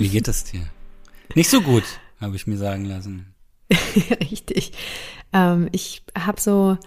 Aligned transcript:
Wie 0.00 0.08
geht 0.08 0.26
es 0.28 0.44
dir? 0.44 0.62
Nicht 1.34 1.50
so 1.50 1.60
gut, 1.60 1.84
habe 2.22 2.34
ich 2.34 2.46
mir 2.46 2.56
sagen 2.56 2.86
lassen. 2.86 3.34
Richtig. 4.30 4.72
Ähm, 5.34 5.68
ich 5.72 6.02
habe 6.18 6.40
so, 6.40 6.78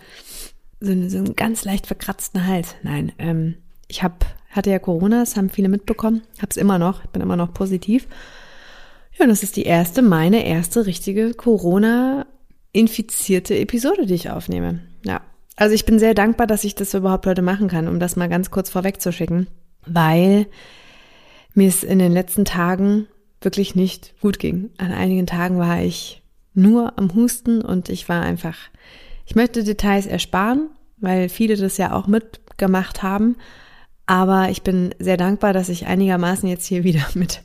so, 0.80 1.09
so 1.09 1.18
einen 1.20 1.36
ganz 1.36 1.63
leicht 1.63 1.86
verkratzten 1.86 2.48
Hals. 2.48 2.73
Nein, 2.81 3.12
ähm, 3.20 3.57
ich 3.88 4.02
hab, 4.02 4.26
hatte 4.49 4.71
ja 4.71 4.80
Corona, 4.80 5.20
das 5.20 5.38
haben 5.38 5.52
viele 5.52 5.70
mitbekommen. 5.70 6.23
Hab's 6.41 6.57
immer 6.57 6.80
noch, 6.80 7.05
bin 7.05 7.21
immer 7.21 7.36
noch 7.36 7.54
positiv. 7.54 8.07
Ja, 9.20 9.25
und 9.25 9.30
das 9.30 9.44
ist 9.44 9.58
die 9.58 9.66
erste, 9.66 10.02
meine 10.02 10.44
erste 10.44 10.88
richtige 10.88 11.36
Corona-infizierte 11.36 13.55
Episode, 13.59 14.08
die 14.08 14.16
ich 14.16 14.31
aufnehme. 14.31 14.80
Ja. 15.05 15.22
Also 15.55 15.75
ich 15.75 15.86
bin 15.86 16.00
sehr 16.00 16.16
dankbar, 16.16 16.48
dass 16.48 16.64
ich 16.64 16.73
das 16.73 16.95
überhaupt 16.95 17.27
heute 17.27 17.44
machen 17.44 17.67
kann, 17.67 17.88
um 17.88 18.00
das 18.00 18.16
mal 18.16 18.27
ganz 18.27 18.50
kurz 18.50 18.72
vorwegzuschicken, 18.72 19.45
weil 19.86 20.48
mir 21.53 21.67
es 21.67 21.84
in 21.84 21.99
den 21.99 22.12
letzten 22.12 22.45
Tagen 22.45 23.07
wirklich 23.41 23.75
nicht 23.75 24.13
gut 24.21 24.39
ging. 24.39 24.70
An 24.77 24.91
einigen 24.91 25.27
Tagen 25.27 25.57
war 25.57 25.81
ich 25.81 26.21
nur 26.53 26.98
am 26.98 27.13
Husten 27.13 27.61
und 27.61 27.89
ich 27.89 28.07
war 28.09 28.21
einfach, 28.21 28.57
ich 29.25 29.35
möchte 29.35 29.63
Details 29.63 30.05
ersparen, 30.05 30.70
weil 30.97 31.30
viele 31.30 31.55
das 31.55 31.77
ja 31.77 31.94
auch 31.94 32.08
mitgemacht 32.08 33.03
haben. 33.03 33.35
Aber 34.05 34.49
ich 34.49 34.63
bin 34.63 34.94
sehr 34.99 35.17
dankbar, 35.17 35.53
dass 35.53 35.70
ich 35.70 35.88
einigermaßen 35.88 36.47
jetzt 36.49 36.66
hier 36.66 36.84
wieder 36.84 37.05
mit 37.13 37.41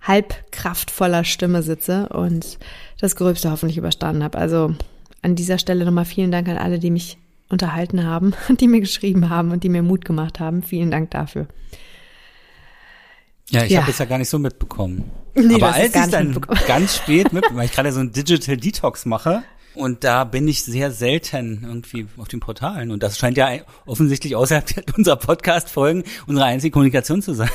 halb 0.00 0.34
kraftvoller 0.50 1.24
Stimme 1.24 1.62
sitze 1.62 2.08
und 2.08 2.58
das 2.98 3.16
Gröbste 3.16 3.50
hoffentlich 3.50 3.78
überstanden 3.78 4.24
habe. 4.24 4.38
Also 4.38 4.74
an 5.22 5.36
dieser 5.36 5.58
Stelle 5.58 5.84
nochmal 5.84 6.04
vielen 6.04 6.32
Dank 6.32 6.48
an 6.48 6.58
alle, 6.58 6.80
die 6.80 6.90
mich 6.90 7.18
unterhalten 7.48 8.04
haben, 8.04 8.34
die 8.60 8.68
mir 8.68 8.80
geschrieben 8.80 9.30
haben 9.30 9.52
und 9.52 9.62
die 9.62 9.68
mir 9.68 9.82
Mut 9.82 10.04
gemacht 10.04 10.40
haben. 10.40 10.62
Vielen 10.62 10.90
Dank 10.90 11.10
dafür. 11.10 11.46
Ja, 13.50 13.64
ich 13.64 13.72
ja. 13.72 13.80
habe 13.80 13.90
es 13.90 13.98
ja 13.98 14.04
gar 14.04 14.18
nicht 14.18 14.28
so 14.28 14.38
mitbekommen. 14.38 15.10
Nee, 15.34 15.54
Aber 15.54 15.74
als 15.74 15.94
ich 15.94 16.10
dann 16.10 16.38
ganz 16.66 16.96
spät 16.96 17.32
mit, 17.32 17.44
weil 17.52 17.66
ich 17.66 17.72
gerade 17.72 17.92
so 17.92 18.00
ein 18.00 18.12
Digital 18.12 18.56
Detox 18.56 19.04
mache, 19.04 19.42
und 19.74 20.04
da 20.04 20.24
bin 20.24 20.46
ich 20.48 20.64
sehr 20.64 20.90
selten 20.90 21.62
irgendwie 21.64 22.06
auf 22.18 22.28
den 22.28 22.40
Portalen. 22.40 22.90
Und 22.90 23.02
das 23.02 23.18
scheint 23.18 23.36
ja 23.36 23.48
offensichtlich 23.86 24.36
außerhalb 24.36 24.96
unserer 24.98 25.16
Podcast-Folgen 25.16 26.04
unsere 26.26 26.46
einzige 26.46 26.72
Kommunikation 26.72 27.22
zu 27.22 27.34
sein. 27.34 27.48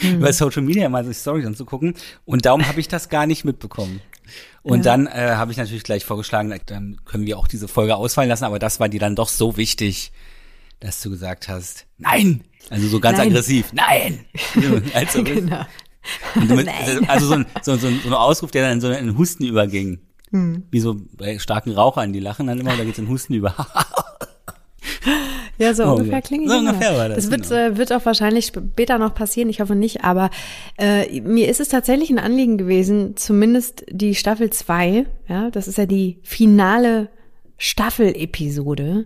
Mhm. 0.00 0.16
Über 0.16 0.32
Social 0.32 0.62
Media 0.62 0.88
mal 0.88 1.04
so 1.04 1.12
Stories 1.12 1.46
anzugucken. 1.46 1.94
Und 2.24 2.44
darum 2.44 2.66
habe 2.68 2.80
ich 2.80 2.88
das 2.88 3.08
gar 3.08 3.26
nicht 3.26 3.44
mitbekommen. 3.44 4.00
Und 4.62 4.84
ja. 4.84 4.96
dann 4.96 5.06
äh, 5.06 5.34
habe 5.36 5.50
ich 5.50 5.56
natürlich 5.56 5.84
gleich 5.84 6.04
vorgeschlagen, 6.04 6.54
dann 6.66 7.00
können 7.06 7.24
wir 7.24 7.38
auch 7.38 7.48
diese 7.48 7.68
Folge 7.68 7.96
ausfallen 7.96 8.28
lassen, 8.28 8.44
aber 8.44 8.58
das 8.58 8.80
war 8.80 8.90
dir 8.90 9.00
dann 9.00 9.16
doch 9.16 9.28
so 9.28 9.56
wichtig, 9.56 10.12
dass 10.80 11.00
du 11.00 11.08
gesagt 11.10 11.48
hast, 11.48 11.86
nein! 11.96 12.44
Also 12.70 12.88
so 12.88 13.00
ganz 13.00 13.18
nein. 13.18 13.28
aggressiv, 13.28 13.72
nein! 13.72 14.24
also, 14.94 15.24
genau. 15.24 15.64
Mit, 16.34 16.66
nein. 16.66 17.08
Also 17.08 17.26
so 17.26 17.34
ein, 17.34 17.46
so, 17.62 17.76
so, 17.76 17.88
so 17.90 18.08
ein 18.08 18.14
Ausruf, 18.14 18.50
der 18.50 18.62
dann 18.62 18.72
in 18.72 18.80
so 18.80 18.88
einen 18.88 19.16
Husten 19.16 19.44
überging. 19.44 20.00
Hm. 20.30 20.64
Wie 20.70 20.80
so 20.80 20.96
bei 21.16 21.38
starken 21.38 21.72
Rauchern, 21.72 22.12
die 22.12 22.20
lachen 22.20 22.46
dann 22.46 22.60
immer, 22.60 22.76
da 22.76 22.84
geht's 22.84 22.98
in 22.98 23.08
Husten 23.08 23.34
über. 23.34 23.54
ja, 25.58 25.72
so 25.72 25.84
oh, 25.84 25.94
ungefähr 25.94 26.20
klingt 26.20 26.48
so 26.50 26.56
ungefähr 26.56 26.96
war 26.96 27.08
das. 27.08 27.16
Das 27.16 27.30
wird, 27.30 27.48
genau. 27.48 27.54
äh, 27.54 27.76
wird 27.78 27.92
auch 27.92 28.04
wahrscheinlich 28.04 28.46
später 28.46 28.98
noch 28.98 29.14
passieren, 29.14 29.48
ich 29.48 29.60
hoffe 29.60 29.74
nicht, 29.74 30.04
aber 30.04 30.30
äh, 30.76 31.20
mir 31.22 31.48
ist 31.48 31.60
es 31.60 31.68
tatsächlich 31.68 32.10
ein 32.10 32.18
Anliegen 32.18 32.58
gewesen, 32.58 33.16
zumindest 33.16 33.84
die 33.90 34.14
Staffel 34.14 34.50
2, 34.50 35.06
ja, 35.28 35.50
das 35.50 35.66
ist 35.66 35.78
ja 35.78 35.86
die 35.86 36.18
finale 36.22 37.08
Staffel-Episode, 37.56 39.04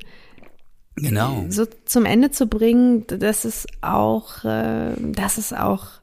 genau. 0.96 1.44
so 1.48 1.66
zum 1.84 2.04
Ende 2.04 2.30
zu 2.30 2.46
bringen, 2.46 3.06
dass 3.06 3.44
es 3.44 3.66
auch, 3.80 4.44
äh, 4.44 4.94
dass 4.98 5.38
es 5.38 5.52
auch 5.52 6.02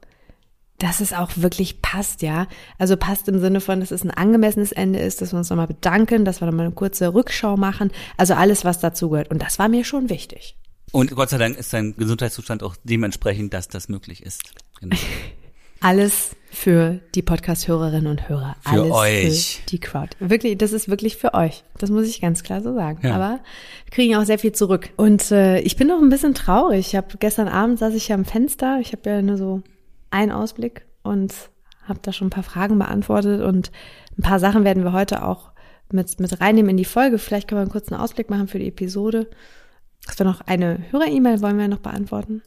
dass 0.80 1.00
es 1.00 1.12
auch 1.12 1.30
wirklich 1.36 1.82
passt, 1.82 2.22
ja. 2.22 2.46
Also 2.78 2.96
passt 2.96 3.28
im 3.28 3.38
Sinne 3.38 3.60
von, 3.60 3.80
dass 3.80 3.90
es 3.90 4.02
ein 4.02 4.10
angemessenes 4.10 4.72
Ende 4.72 4.98
ist, 4.98 5.20
dass 5.20 5.32
wir 5.32 5.38
uns 5.38 5.50
nochmal 5.50 5.66
bedanken, 5.66 6.24
dass 6.24 6.40
wir 6.40 6.46
nochmal 6.46 6.64
eine 6.64 6.74
kurze 6.74 7.12
Rückschau 7.12 7.58
machen. 7.58 7.90
Also 8.16 8.32
alles, 8.32 8.64
was 8.64 8.80
dazu 8.80 9.10
gehört. 9.10 9.30
Und 9.30 9.42
das 9.42 9.58
war 9.58 9.68
mir 9.68 9.84
schon 9.84 10.08
wichtig. 10.08 10.56
Und 10.90 11.14
Gott 11.14 11.28
sei 11.28 11.38
Dank 11.38 11.58
ist 11.58 11.72
dein 11.74 11.94
Gesundheitszustand 11.96 12.62
auch 12.62 12.76
dementsprechend, 12.82 13.52
dass 13.52 13.68
das 13.68 13.88
möglich 13.90 14.22
ist. 14.24 14.54
Genau. 14.80 14.96
Alles 15.80 16.36
für 16.50 17.00
die 17.14 17.22
Podcast-Hörerinnen 17.22 18.06
und 18.06 18.28
Hörer. 18.28 18.56
Für 18.60 18.82
Alles 18.82 18.92
euch. 18.92 19.56
Für 19.60 19.66
die 19.70 19.78
Crowd. 19.78 20.10
Wirklich, 20.18 20.58
das 20.58 20.72
ist 20.72 20.90
wirklich 20.90 21.16
für 21.16 21.32
euch. 21.32 21.64
Das 21.78 21.90
muss 21.90 22.06
ich 22.06 22.20
ganz 22.20 22.42
klar 22.42 22.60
so 22.60 22.74
sagen. 22.74 23.00
Ja. 23.02 23.14
Aber 23.14 23.40
wir 23.84 23.90
kriegen 23.90 24.14
auch 24.16 24.24
sehr 24.24 24.38
viel 24.38 24.52
zurück. 24.52 24.90
Und 24.96 25.30
äh, 25.30 25.60
ich 25.60 25.76
bin 25.76 25.88
noch 25.88 26.02
ein 26.02 26.10
bisschen 26.10 26.34
traurig. 26.34 26.88
Ich 26.88 26.96
habe 26.96 27.16
gestern 27.18 27.48
Abend 27.48 27.78
saß 27.78 27.94
ich 27.94 28.08
ja 28.08 28.14
am 28.14 28.26
Fenster. 28.26 28.78
Ich 28.80 28.92
habe 28.92 29.08
ja 29.08 29.22
nur 29.22 29.38
so 29.38 29.62
einen 30.10 30.32
Ausblick 30.32 30.84
und 31.02 31.32
habe 31.84 32.00
da 32.02 32.12
schon 32.12 32.26
ein 32.26 32.30
paar 32.30 32.42
Fragen 32.42 32.78
beantwortet 32.78 33.40
und 33.40 33.70
ein 34.18 34.22
paar 34.22 34.38
Sachen 34.38 34.64
werden 34.64 34.84
wir 34.84 34.92
heute 34.92 35.24
auch 35.24 35.50
mit, 35.90 36.20
mit 36.20 36.40
reinnehmen 36.42 36.70
in 36.70 36.76
die 36.76 36.84
Folge. 36.84 37.18
Vielleicht 37.18 37.48
können 37.48 37.60
wir 37.60 37.62
einen 37.62 37.72
kurzen 37.72 37.94
Ausblick 37.94 38.28
machen 38.28 38.48
für 38.48 38.58
die 38.58 38.68
Episode. 38.68 39.30
Dass 40.06 40.18
wir 40.18 40.26
noch 40.26 40.42
eine 40.42 40.78
Hörer-E-Mail 40.90 41.40
wollen 41.40 41.58
wir 41.58 41.68
noch 41.68 41.78
beantworten. 41.78 42.42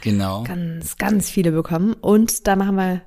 Genau. 0.00 0.44
Ganz, 0.44 0.96
ganz 0.96 1.30
viele 1.30 1.52
bekommen. 1.52 1.94
Und 1.94 2.46
da 2.46 2.56
machen 2.56 2.76
wir 2.76 3.02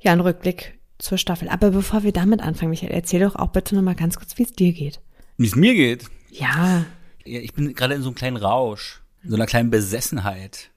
ja 0.00 0.12
einen 0.12 0.20
Rückblick 0.20 0.78
zur 0.98 1.18
Staffel. 1.18 1.48
Aber 1.48 1.70
bevor 1.70 2.02
wir 2.02 2.12
damit 2.12 2.40
anfangen, 2.40 2.70
Michael, 2.70 2.92
erzähl 2.92 3.20
doch 3.20 3.36
auch 3.36 3.48
bitte 3.48 3.74
noch 3.74 3.82
mal 3.82 3.94
ganz 3.94 4.16
kurz, 4.16 4.36
wie 4.38 4.44
es 4.44 4.52
dir 4.52 4.72
geht. 4.72 5.00
Wie 5.36 5.46
es 5.46 5.56
mir 5.56 5.74
geht? 5.74 6.06
Ja. 6.30 6.84
ja. 7.24 7.40
Ich 7.40 7.54
bin 7.54 7.74
gerade 7.74 7.94
in 7.94 8.02
so 8.02 8.08
einem 8.08 8.16
kleinen 8.16 8.36
Rausch, 8.36 9.02
in 9.22 9.30
so 9.30 9.36
einer 9.36 9.46
kleinen 9.46 9.70
Besessenheit. 9.70 10.70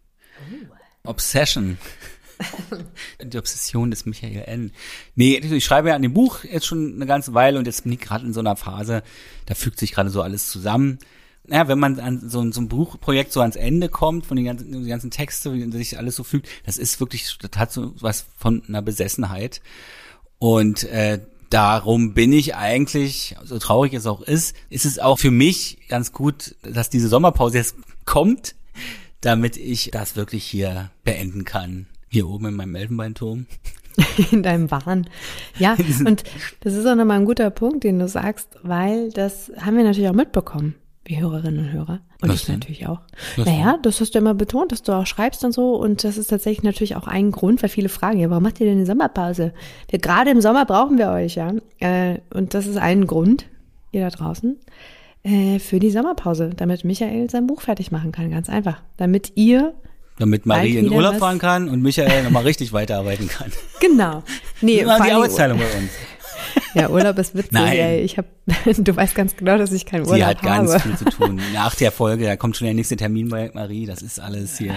Oh. 1.04 1.10
Obsession. 1.10 1.78
Die 3.24 3.38
Obsession 3.38 3.92
des 3.92 4.06
Michael 4.06 4.44
N. 4.46 4.72
Nee, 5.16 5.38
ich 5.38 5.66
schreibe 5.66 5.90
ja 5.90 5.96
an 5.96 6.02
dem 6.02 6.14
Buch 6.14 6.44
jetzt 6.44 6.66
schon 6.66 6.96
eine 6.96 7.06
ganze 7.06 7.34
Weile 7.34 7.60
und 7.60 7.66
jetzt 7.66 7.84
bin 7.84 7.94
ich 7.94 8.00
gerade 8.00 8.26
in 8.26 8.34
so 8.34 8.40
einer 8.40 8.56
Phase, 8.56 9.04
da 9.46 9.56
fügt 9.56 9.80
sich 9.80 9.92
gerade 9.92 10.10
so 10.10 10.22
alles 10.22 10.50
zusammen. 10.50 11.00
Ja, 11.48 11.68
wenn 11.68 11.80
man 11.80 12.00
an 12.00 12.30
so, 12.30 12.50
so 12.52 12.62
ein 12.62 12.68
Buchprojekt 12.68 13.34
so 13.34 13.42
ans 13.42 13.56
Ende 13.56 13.90
kommt, 13.90 14.26
von 14.26 14.38
den 14.38 14.46
ganzen, 14.46 14.72
den 14.72 14.88
ganzen 14.88 15.12
Texten, 15.12 15.74
wie 15.74 15.78
sich 15.78 15.98
alles 15.98 16.16
so 16.16 16.24
fügt, 16.24 16.48
das 16.66 16.78
ist 16.78 17.00
wirklich, 17.00 17.38
das 17.40 17.60
hat 17.60 17.72
so 17.72 17.94
was 18.00 18.26
von 18.38 18.64
einer 18.68 18.82
Besessenheit. 18.82 19.62
Und 20.38 20.84
äh, 20.86 21.20
darum 21.50 22.14
bin 22.14 22.34
ich 22.34 22.56
eigentlich, 22.56 23.36
so 23.44 23.60
traurig 23.60 23.94
es 23.94 24.08
auch 24.08 24.22
ist, 24.22 24.56
ist 24.70 24.86
es 24.86 25.00
auch 25.00 25.20
für 25.20 25.32
mich 25.32 25.80
ganz 25.88 26.12
gut, 26.12 26.56
dass 26.64 26.90
diese 26.90 27.10
Sommerpause 27.10 27.58
jetzt 27.58 27.76
kommt, 28.06 28.56
damit 29.20 29.58
ich 29.58 29.92
das 29.92 30.16
wirklich 30.16 30.44
hier 30.44 30.92
beenden 31.04 31.46
kann. 31.46 31.88
Hier 32.10 32.28
oben 32.28 32.48
in 32.48 32.56
meinem 32.56 32.76
Elfenbeinturm. 32.76 33.46
In 34.32 34.42
deinem 34.42 34.72
Wahn. 34.72 35.10
Ja, 35.60 35.76
und 36.06 36.24
das 36.62 36.74
ist 36.74 36.86
auch 36.86 36.96
nochmal 36.96 37.20
ein 37.20 37.26
guter 37.26 37.50
Punkt, 37.50 37.84
den 37.84 38.00
du 38.00 38.08
sagst, 38.08 38.48
weil 38.64 39.12
das 39.12 39.52
haben 39.60 39.76
wir 39.76 39.84
natürlich 39.84 40.10
auch 40.10 40.16
mitbekommen, 40.16 40.76
wie 41.12 41.20
Hörerinnen 41.20 41.66
und 41.66 41.72
Hörer. 41.74 42.00
Und 42.22 42.30
Was 42.30 42.38
ich 42.38 42.46
denn? 42.46 42.60
natürlich 42.60 42.88
auch. 42.88 43.02
Was 43.36 43.46
naja, 43.46 43.78
das 43.82 44.00
hast 44.00 44.16
du 44.16 44.20
immer 44.20 44.34
betont, 44.34 44.72
dass 44.72 44.82
du 44.82 44.94
auch 44.94 45.06
schreibst 45.06 45.44
und 45.44 45.52
so. 45.52 45.76
Und 45.76 46.06
das 46.06 46.18
ist 46.18 46.28
tatsächlich 46.28 46.64
natürlich 46.64 46.96
auch 46.96 47.06
ein 47.06 47.32
Grund, 47.32 47.62
weil 47.62 47.70
viele 47.70 47.90
fragen, 47.90 48.20
ja, 48.20 48.30
warum 48.30 48.44
macht 48.44 48.62
ihr 48.62 48.66
denn 48.66 48.78
eine 48.78 48.86
Sommerpause? 48.86 49.54
Wir, 49.90 50.00
gerade 50.00 50.32
im 50.32 50.40
Sommer 50.40 50.66
brauchen 50.66 50.98
wir 50.98 51.10
euch, 51.10 51.36
ja. 51.36 51.52
Äh, 51.80 52.20
und 52.34 52.54
das 52.54 52.66
ist 52.66 52.78
ein 52.78 53.08
Grund, 53.08 53.46
ihr 53.92 54.02
da 54.02 54.10
draußen, 54.10 54.58
äh, 55.24 55.60
für 55.60 55.80
die 55.80 55.92
Sommerpause, 55.92 56.52
damit 56.56 56.86
Michael 56.86 57.30
sein 57.30 57.46
Buch 57.46 57.62
fertig 57.62 57.92
machen 57.92 58.14
kann. 58.14 58.32
Ganz 58.32 58.50
einfach. 58.50 58.82
Damit 58.96 59.34
ihr 59.36 59.74
damit 60.18 60.46
Marie 60.46 60.78
in 60.78 60.92
Urlaub 60.92 61.18
fahren 61.18 61.40
kann 61.40 61.68
und 61.68 61.82
Michael 61.82 62.24
nochmal 62.24 62.44
richtig 62.44 62.74
weiterarbeiten 62.74 63.28
kann. 63.28 63.52
Genau. 63.80 64.24
Nee, 64.62 64.84
das 64.84 65.02
die 65.02 65.12
Arbeitsteilung 65.12 65.58
bei 65.58 65.66
uns. 65.66 65.90
Ja, 66.74 66.90
Urlaub 66.90 67.18
ist 67.18 67.36
witzig. 67.36 67.52
Nein. 67.52 67.78
Ey. 67.78 68.00
Ich 68.02 68.18
hab, 68.18 68.26
du 68.66 68.96
weißt 68.96 69.14
ganz 69.14 69.36
genau, 69.36 69.58
dass 69.58 69.74
ich 69.74 69.86
keinen 69.86 70.06
Urlaub 70.08 70.22
habe. 70.22 70.40
Sie 70.40 70.48
hat 70.48 70.58
habe. 70.58 70.68
ganz 70.68 70.84
viel 70.84 70.98
zu 70.98 71.06
tun. 71.06 71.42
Nach 71.54 71.76
der 71.76 71.92
Folge, 71.92 72.26
da 72.26 72.38
kommt 72.38 72.56
schon 72.56 72.66
der 72.66 72.74
nächste 72.74 72.96
Termin 72.96 73.28
bei 73.28 73.52
Marie. 73.54 73.86
Das 73.86 74.02
ist 74.02 74.20
alles 74.20 74.58
hier. 74.58 74.76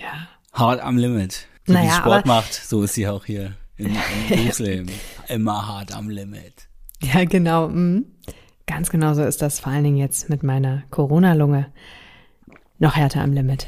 Ja. 0.00 0.28
Hart 0.52 0.80
am 0.80 0.96
Limit. 0.96 1.48
So 1.66 1.72
naja, 1.72 1.84
wie 1.84 1.90
sie 1.90 1.96
Sport 1.96 2.26
macht, 2.26 2.54
so 2.54 2.82
ist 2.84 2.94
sie 2.94 3.08
auch 3.08 3.24
hier 3.24 3.54
im, 3.76 3.86
im 3.86 3.96
Berufsleben. 4.28 4.90
Immer 5.28 5.66
hart 5.66 5.94
am 5.96 6.10
Limit. 6.10 6.68
Ja, 7.02 7.24
genau. 7.24 7.68
Mhm. 7.68 8.06
Ganz 8.66 8.90
genau 8.90 9.14
so 9.14 9.24
ist 9.24 9.42
das 9.42 9.60
vor 9.60 9.72
allen 9.72 9.84
Dingen 9.84 9.96
jetzt 9.96 10.30
mit 10.30 10.42
meiner 10.42 10.84
Corona-Lunge. 10.90 11.66
Noch 12.78 12.96
härter 12.96 13.20
am 13.20 13.32
Limit. 13.32 13.66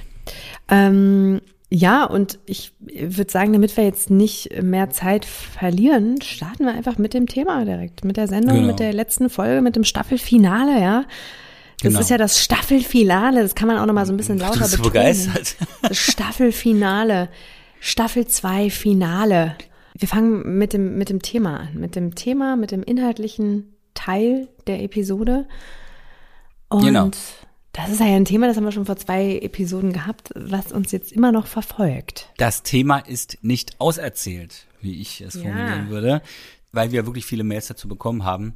Ähm, 0.69 1.41
ja, 1.69 2.05
und 2.05 2.39
ich 2.47 2.73
würde 2.79 3.31
sagen, 3.31 3.53
damit 3.53 3.77
wir 3.77 3.85
jetzt 3.85 4.09
nicht 4.09 4.63
mehr 4.63 4.91
Zeit 4.91 5.25
verlieren, 5.25 6.21
starten 6.23 6.65
wir 6.65 6.73
einfach 6.73 6.97
mit 6.97 7.13
dem 7.13 7.27
Thema 7.27 7.65
direkt, 7.65 8.05
mit 8.05 8.17
der 8.17 8.29
Sendung, 8.29 8.57
genau. 8.57 8.67
mit 8.69 8.79
der 8.79 8.93
letzten 8.93 9.29
Folge, 9.29 9.63
mit 9.63 9.75
dem 9.75 9.85
Staffelfinale, 9.85 10.81
ja. 10.81 11.05
Das 11.83 11.91
genau. 11.91 12.01
ist 12.01 12.11
ja 12.11 12.19
das 12.19 12.43
Staffelfinale, 12.43 13.43
das 13.43 13.55
kann 13.55 13.69
man 13.69 13.79
auch 13.79 13.87
noch 13.87 13.95
mal 13.95 14.07
so 14.07 14.13
ein 14.13 14.17
bisschen 14.17 14.39
lauter 14.39 14.61
betonen. 14.61 14.83
begeistert. 14.83 15.57
Das 15.83 15.99
Staffelfinale, 15.99 17.29
Staffel 17.81 18.27
2 18.27 18.71
Finale. 18.71 19.57
Wir 19.95 20.09
fangen 20.09 20.59
mit 20.59 20.73
dem, 20.73 20.97
mit 20.97 21.11
dem 21.11 21.21
Thema 21.21 21.61
an, 21.61 21.75
mit 21.75 21.97
dem 21.97 22.15
Thema, 22.15 22.57
mit 22.57 22.71
dem 22.71 22.83
inhaltlichen 22.83 23.75
Teil 23.95 24.49
der 24.67 24.83
Episode. 24.83 25.47
Und 26.69 26.85
genau. 26.85 27.11
Das 27.77 27.91
ist 27.91 28.01
ja 28.01 28.07
ein 28.07 28.25
Thema, 28.25 28.47
das 28.47 28.57
haben 28.57 28.65
wir 28.65 28.73
schon 28.73 28.87
vor 28.87 28.97
zwei 28.97 29.39
Episoden 29.39 29.93
gehabt, 29.93 30.31
was 30.35 30.73
uns 30.73 30.93
jetzt 30.93 31.13
immer 31.13 31.31
noch 31.31 31.47
verfolgt. 31.47 32.33
Das 32.39 32.63
Thema 32.63 32.99
ist 32.99 33.37
nicht 33.43 33.79
auserzählt, 33.83 34.67
wie 34.81 34.99
ich 34.99 35.21
es 35.21 35.35
ja. 35.35 35.43
formulieren 35.43 35.91
würde, 35.91 36.23
weil 36.73 36.91
wir 36.91 37.05
wirklich 37.05 37.27
viele 37.27 37.45
Mails 37.45 37.67
dazu 37.67 37.87
bekommen 37.87 38.25
haben. 38.25 38.55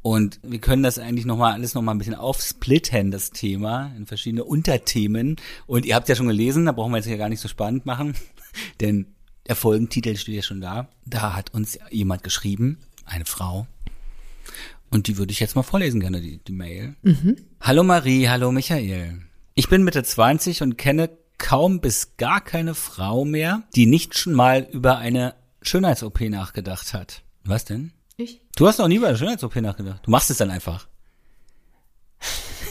Und 0.00 0.40
wir 0.42 0.60
können 0.60 0.82
das 0.82 0.98
eigentlich 0.98 1.26
nochmal 1.26 1.52
alles 1.52 1.74
nochmal 1.74 1.94
ein 1.94 1.98
bisschen 1.98 2.14
aufsplitten, 2.14 3.10
das 3.10 3.32
Thema, 3.32 3.92
in 3.98 4.06
verschiedene 4.06 4.44
Unterthemen. 4.44 5.36
Und 5.66 5.84
ihr 5.84 5.94
habt 5.94 6.08
ja 6.08 6.14
schon 6.14 6.28
gelesen, 6.28 6.64
da 6.64 6.72
brauchen 6.72 6.92
wir 6.92 6.98
jetzt 6.98 7.08
ja 7.08 7.18
gar 7.18 7.28
nicht 7.28 7.40
so 7.40 7.48
spannend 7.48 7.84
machen, 7.84 8.14
denn 8.80 9.08
der 9.46 9.56
Folgentitel 9.56 10.16
steht 10.16 10.36
ja 10.36 10.42
schon 10.42 10.62
da. 10.62 10.88
Da 11.04 11.36
hat 11.36 11.52
uns 11.52 11.78
jemand 11.90 12.22
geschrieben, 12.22 12.78
eine 13.04 13.26
Frau. 13.26 13.66
Und 14.90 15.06
die 15.06 15.18
würde 15.18 15.32
ich 15.32 15.40
jetzt 15.40 15.54
mal 15.54 15.62
vorlesen 15.62 16.00
gerne, 16.00 16.20
die, 16.20 16.38
die 16.38 16.52
Mail. 16.52 16.96
Mhm. 17.02 17.36
Hallo 17.60 17.82
Marie, 17.84 18.28
hallo 18.28 18.52
Michael. 18.52 19.22
Ich 19.54 19.68
bin 19.68 19.84
Mitte 19.84 20.02
20 20.02 20.62
und 20.62 20.78
kenne 20.78 21.10
kaum 21.36 21.80
bis 21.80 22.16
gar 22.16 22.40
keine 22.40 22.74
Frau 22.74 23.24
mehr, 23.24 23.62
die 23.74 23.86
nicht 23.86 24.16
schon 24.16 24.32
mal 24.32 24.66
über 24.72 24.98
eine 24.98 25.34
Schönheits-OP 25.62 26.20
nachgedacht 26.22 26.94
hat. 26.94 27.22
Was 27.44 27.64
denn? 27.64 27.92
Ich. 28.16 28.40
Du 28.56 28.66
hast 28.66 28.78
noch 28.78 28.88
nie 28.88 28.96
über 28.96 29.08
eine 29.08 29.18
Schönheits-OP 29.18 29.56
nachgedacht. 29.56 30.00
Du 30.04 30.10
machst 30.10 30.30
es 30.30 30.38
dann 30.38 30.50
einfach. 30.50 30.88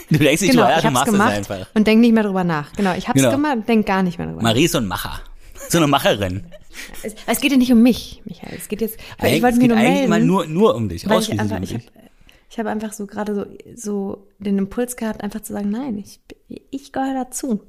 Du 0.10 0.18
denkst 0.18 0.42
nicht 0.42 0.52
genau, 0.52 0.64
drüber, 0.64 0.75
ja, 0.75 0.81
du 0.81 0.92
machst 0.92 1.14
es 1.14 1.19
einfach. 1.19 1.68
Und 1.74 1.86
denk 1.86 2.00
nicht 2.00 2.14
mehr 2.14 2.24
drüber 2.24 2.44
nach. 2.46 2.72
Genau, 2.74 2.96
ich 2.96 3.08
hab's 3.10 3.22
genau. 3.22 3.31
gemacht 3.31 3.58
und 3.58 3.68
denk 3.68 3.86
gar 3.86 4.04
nicht 4.04 4.18
mehr 4.18 4.28
drüber 4.28 4.42
Marie 4.42 4.64
ist 4.64 4.72
so 4.72 4.78
ein 4.78 4.88
Macher. 4.88 5.19
So 5.69 5.80
eine 5.80 5.88
Macherin. 5.88 6.46
Es, 7.04 7.16
es 7.25 7.42
geht 7.42 7.52
ja 7.52 7.58
nicht 7.58 7.72
um 7.72 7.81
mich, 7.81 8.22
Michael. 8.25 8.58
Es 8.58 8.69
geht 8.69 8.81
jetzt, 8.81 8.98
ich 9.22 9.42
wollte 9.42 9.58
mir 9.58 9.68
nur 9.68 9.78
melden. 9.78 10.06
Immer 10.06 10.19
nur, 10.19 10.46
nur 10.46 10.75
um 10.75 10.88
dich, 10.88 11.06
ausschließlich 11.06 11.40
einfach, 11.40 11.58
um 11.58 11.62
dich. 11.62 11.72
Ich 11.72 11.88
habe 11.88 12.06
ich 12.49 12.57
hab 12.59 12.65
einfach 12.65 12.94
so 12.94 13.05
gerade 13.07 13.35
so, 13.35 13.45
so 13.75 14.27
den 14.39 14.57
Impuls 14.57 14.95
gehabt, 14.95 15.21
einfach 15.21 15.41
zu 15.41 15.51
sagen, 15.53 15.69
nein, 15.69 15.97
ich, 15.97 16.21
ich 16.71 16.94
gehöre 16.94 17.13
dazu. 17.13 17.61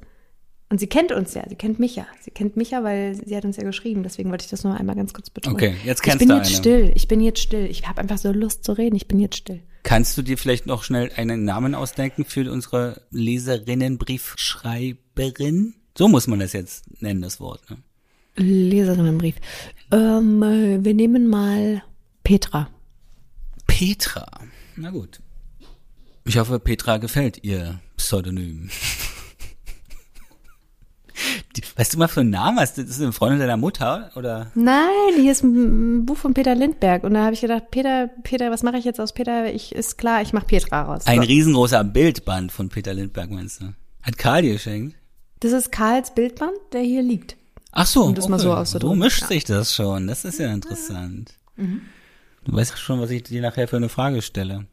Und 0.70 0.78
sie 0.80 0.86
kennt 0.86 1.12
uns 1.12 1.32
ja, 1.32 1.48
sie 1.48 1.54
kennt 1.56 1.78
mich 1.78 1.96
ja. 1.96 2.06
Sie 2.20 2.30
kennt 2.30 2.58
mich 2.58 2.72
ja, 2.72 2.84
weil 2.84 3.14
sie 3.14 3.34
hat 3.34 3.46
uns 3.46 3.56
ja 3.56 3.62
geschrieben. 3.62 4.02
Deswegen 4.02 4.28
wollte 4.30 4.44
ich 4.44 4.50
das 4.50 4.64
noch 4.64 4.78
einmal 4.78 4.96
ganz 4.96 5.14
kurz 5.14 5.30
betonen. 5.30 5.56
Okay, 5.56 5.74
jetzt 5.84 6.02
kennst 6.02 6.20
du 6.20 6.24
Ich 6.24 6.28
bin 6.28 6.36
jetzt 6.36 6.48
eine. 6.48 6.56
still, 6.56 6.92
ich 6.94 7.08
bin 7.08 7.20
jetzt 7.22 7.40
still. 7.40 7.64
Ich 7.66 7.88
habe 7.88 8.02
einfach 8.02 8.18
so 8.18 8.30
Lust 8.32 8.64
zu 8.64 8.72
reden, 8.72 8.94
ich 8.94 9.08
bin 9.08 9.18
jetzt 9.18 9.36
still. 9.38 9.62
Kannst 9.82 10.18
du 10.18 10.22
dir 10.22 10.36
vielleicht 10.36 10.66
noch 10.66 10.82
schnell 10.84 11.10
einen 11.16 11.44
Namen 11.44 11.74
ausdenken 11.74 12.26
für 12.26 12.52
unsere 12.52 13.00
Leserinnenbriefschreiberin? 13.10 15.72
So 15.96 16.06
muss 16.08 16.26
man 16.26 16.40
das 16.40 16.52
jetzt 16.52 17.00
nennen, 17.00 17.22
das 17.22 17.40
Wort. 17.40 17.62
Ne? 17.70 17.78
Leserinnenbrief. 18.36 19.36
Ähm, 19.90 20.42
äh, 20.42 20.84
wir 20.84 20.92
nehmen 20.92 21.28
mal 21.28 21.82
Petra. 22.22 22.68
Petra. 23.66 24.26
Na 24.80 24.90
gut. 24.90 25.20
Ich 26.24 26.38
hoffe, 26.38 26.58
Petra 26.60 26.98
gefällt 26.98 27.42
ihr 27.42 27.80
Pseudonym. 27.96 28.70
Weißt 31.76 31.94
du 31.94 31.98
mal 31.98 32.06
für 32.06 32.20
einen 32.20 32.30
Namen 32.30 32.60
hast? 32.60 32.78
Das 32.78 32.86
ist 32.86 33.00
eine 33.00 33.12
Freundin 33.12 33.40
deiner 33.40 33.56
Mutter, 33.56 34.12
oder? 34.14 34.52
Nein, 34.54 35.14
hier 35.16 35.32
ist 35.32 35.42
ein 35.42 36.06
Buch 36.06 36.16
von 36.16 36.34
Peter 36.34 36.54
Lindberg. 36.54 37.02
Und 37.02 37.14
da 37.14 37.24
habe 37.24 37.34
ich 37.34 37.40
gedacht, 37.40 37.70
Peter, 37.70 38.08
Peter, 38.22 38.50
was 38.50 38.62
mache 38.62 38.78
ich 38.78 38.84
jetzt 38.84 39.00
aus 39.00 39.12
Peter? 39.12 39.52
Ich, 39.52 39.74
ist 39.74 39.98
klar, 39.98 40.22
ich 40.22 40.32
mache 40.32 40.46
Petra 40.46 40.82
raus. 40.82 41.06
Ein 41.06 41.22
so. 41.22 41.26
riesengroßer 41.26 41.82
Bildband 41.82 42.52
von 42.52 42.68
Peter 42.68 42.94
Lindberg, 42.94 43.30
meinst 43.30 43.60
du? 43.60 43.74
Hat 44.02 44.16
Karl 44.18 44.42
dir 44.42 44.52
geschenkt? 44.52 44.96
Das 45.40 45.52
ist 45.52 45.72
Karls 45.72 46.14
Bildband, 46.14 46.56
der 46.72 46.82
hier 46.82 47.02
liegt. 47.02 47.36
Ach 47.72 47.86
so, 47.86 48.04
um 48.04 48.14
das 48.14 48.24
okay. 48.24 48.30
mal 48.30 48.38
so 48.38 48.54
auszudrücken. 48.54 48.96
So 48.96 49.04
mischt 49.04 49.22
ja. 49.22 49.26
sich 49.28 49.44
das 49.44 49.74
schon. 49.74 50.06
Das 50.06 50.24
ist 50.24 50.38
ja 50.38 50.52
interessant. 50.52 51.34
Mhm. 51.56 51.82
Du 52.48 52.56
weißt 52.56 52.78
schon, 52.78 52.98
was 52.98 53.10
ich 53.10 53.24
dir 53.24 53.42
nachher 53.42 53.68
für 53.68 53.76
eine 53.76 53.90
Frage 53.90 54.22
stelle. 54.22 54.66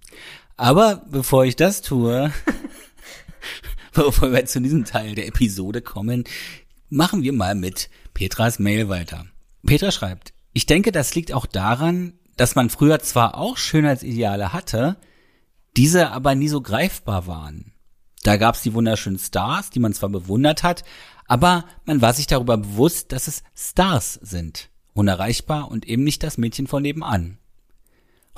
Aber 0.55 1.03
bevor 1.09 1.43
ich 1.43 1.57
das 1.57 1.81
tue, 1.81 2.31
bevor 3.93 4.31
wir 4.31 4.45
zu 4.45 4.61
diesem 4.61 4.85
Teil 4.85 5.13
der 5.13 5.27
Episode 5.27 5.81
kommen, 5.81 6.23
machen 6.89 7.21
wir 7.21 7.33
mal 7.33 7.53
mit 7.53 7.89
Petras 8.13 8.59
Mail 8.59 8.87
weiter. 8.87 9.25
Petra 9.65 9.91
schreibt, 9.91 10.31
ich 10.53 10.67
denke, 10.67 10.93
das 10.93 11.15
liegt 11.15 11.33
auch 11.33 11.45
daran, 11.45 12.13
dass 12.37 12.55
man 12.55 12.69
früher 12.69 12.99
zwar 12.99 13.37
auch 13.37 13.57
Schönheitsideale 13.57 14.53
hatte, 14.53 14.95
diese 15.75 16.11
aber 16.11 16.33
nie 16.33 16.47
so 16.47 16.61
greifbar 16.61 17.27
waren. 17.27 17.73
Da 18.23 18.37
gab's 18.37 18.61
die 18.61 18.73
wunderschönen 18.73 19.19
Stars, 19.19 19.69
die 19.69 19.79
man 19.79 19.91
zwar 19.91 20.09
bewundert 20.09 20.63
hat, 20.63 20.85
aber 21.27 21.65
man 21.83 22.01
war 22.01 22.13
sich 22.13 22.27
darüber 22.27 22.55
bewusst, 22.55 23.11
dass 23.11 23.27
es 23.27 23.43
Stars 23.53 24.13
sind, 24.13 24.69
unerreichbar 24.93 25.69
und 25.69 25.85
eben 25.85 26.05
nicht 26.05 26.23
das 26.23 26.37
Mädchen 26.37 26.67
von 26.67 26.81
nebenan. 26.81 27.37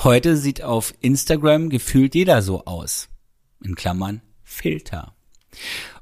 Heute 0.04 0.38
sieht 0.38 0.62
auf 0.62 0.94
Instagram 1.02 1.70
gefühlt 1.70 2.14
jeder 2.14 2.42
so 2.44 2.66
aus. 2.66 3.10
In 3.64 3.76
Klammern 3.76 4.22
Filter. 4.44 5.16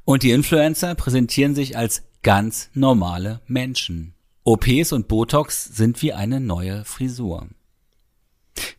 Und 0.04 0.24
die 0.24 0.32
Influencer 0.32 0.96
präsentieren 0.96 1.56
sich 1.56 1.78
als 1.78 2.04
ganz 2.22 2.70
normale 2.74 3.42
Menschen. 3.48 4.14
OPs 4.44 4.92
und 4.92 5.08
Botox 5.08 5.64
sind 5.64 6.02
wie 6.02 6.12
eine 6.12 6.42
neue 6.42 6.84
Frisur. 6.84 7.48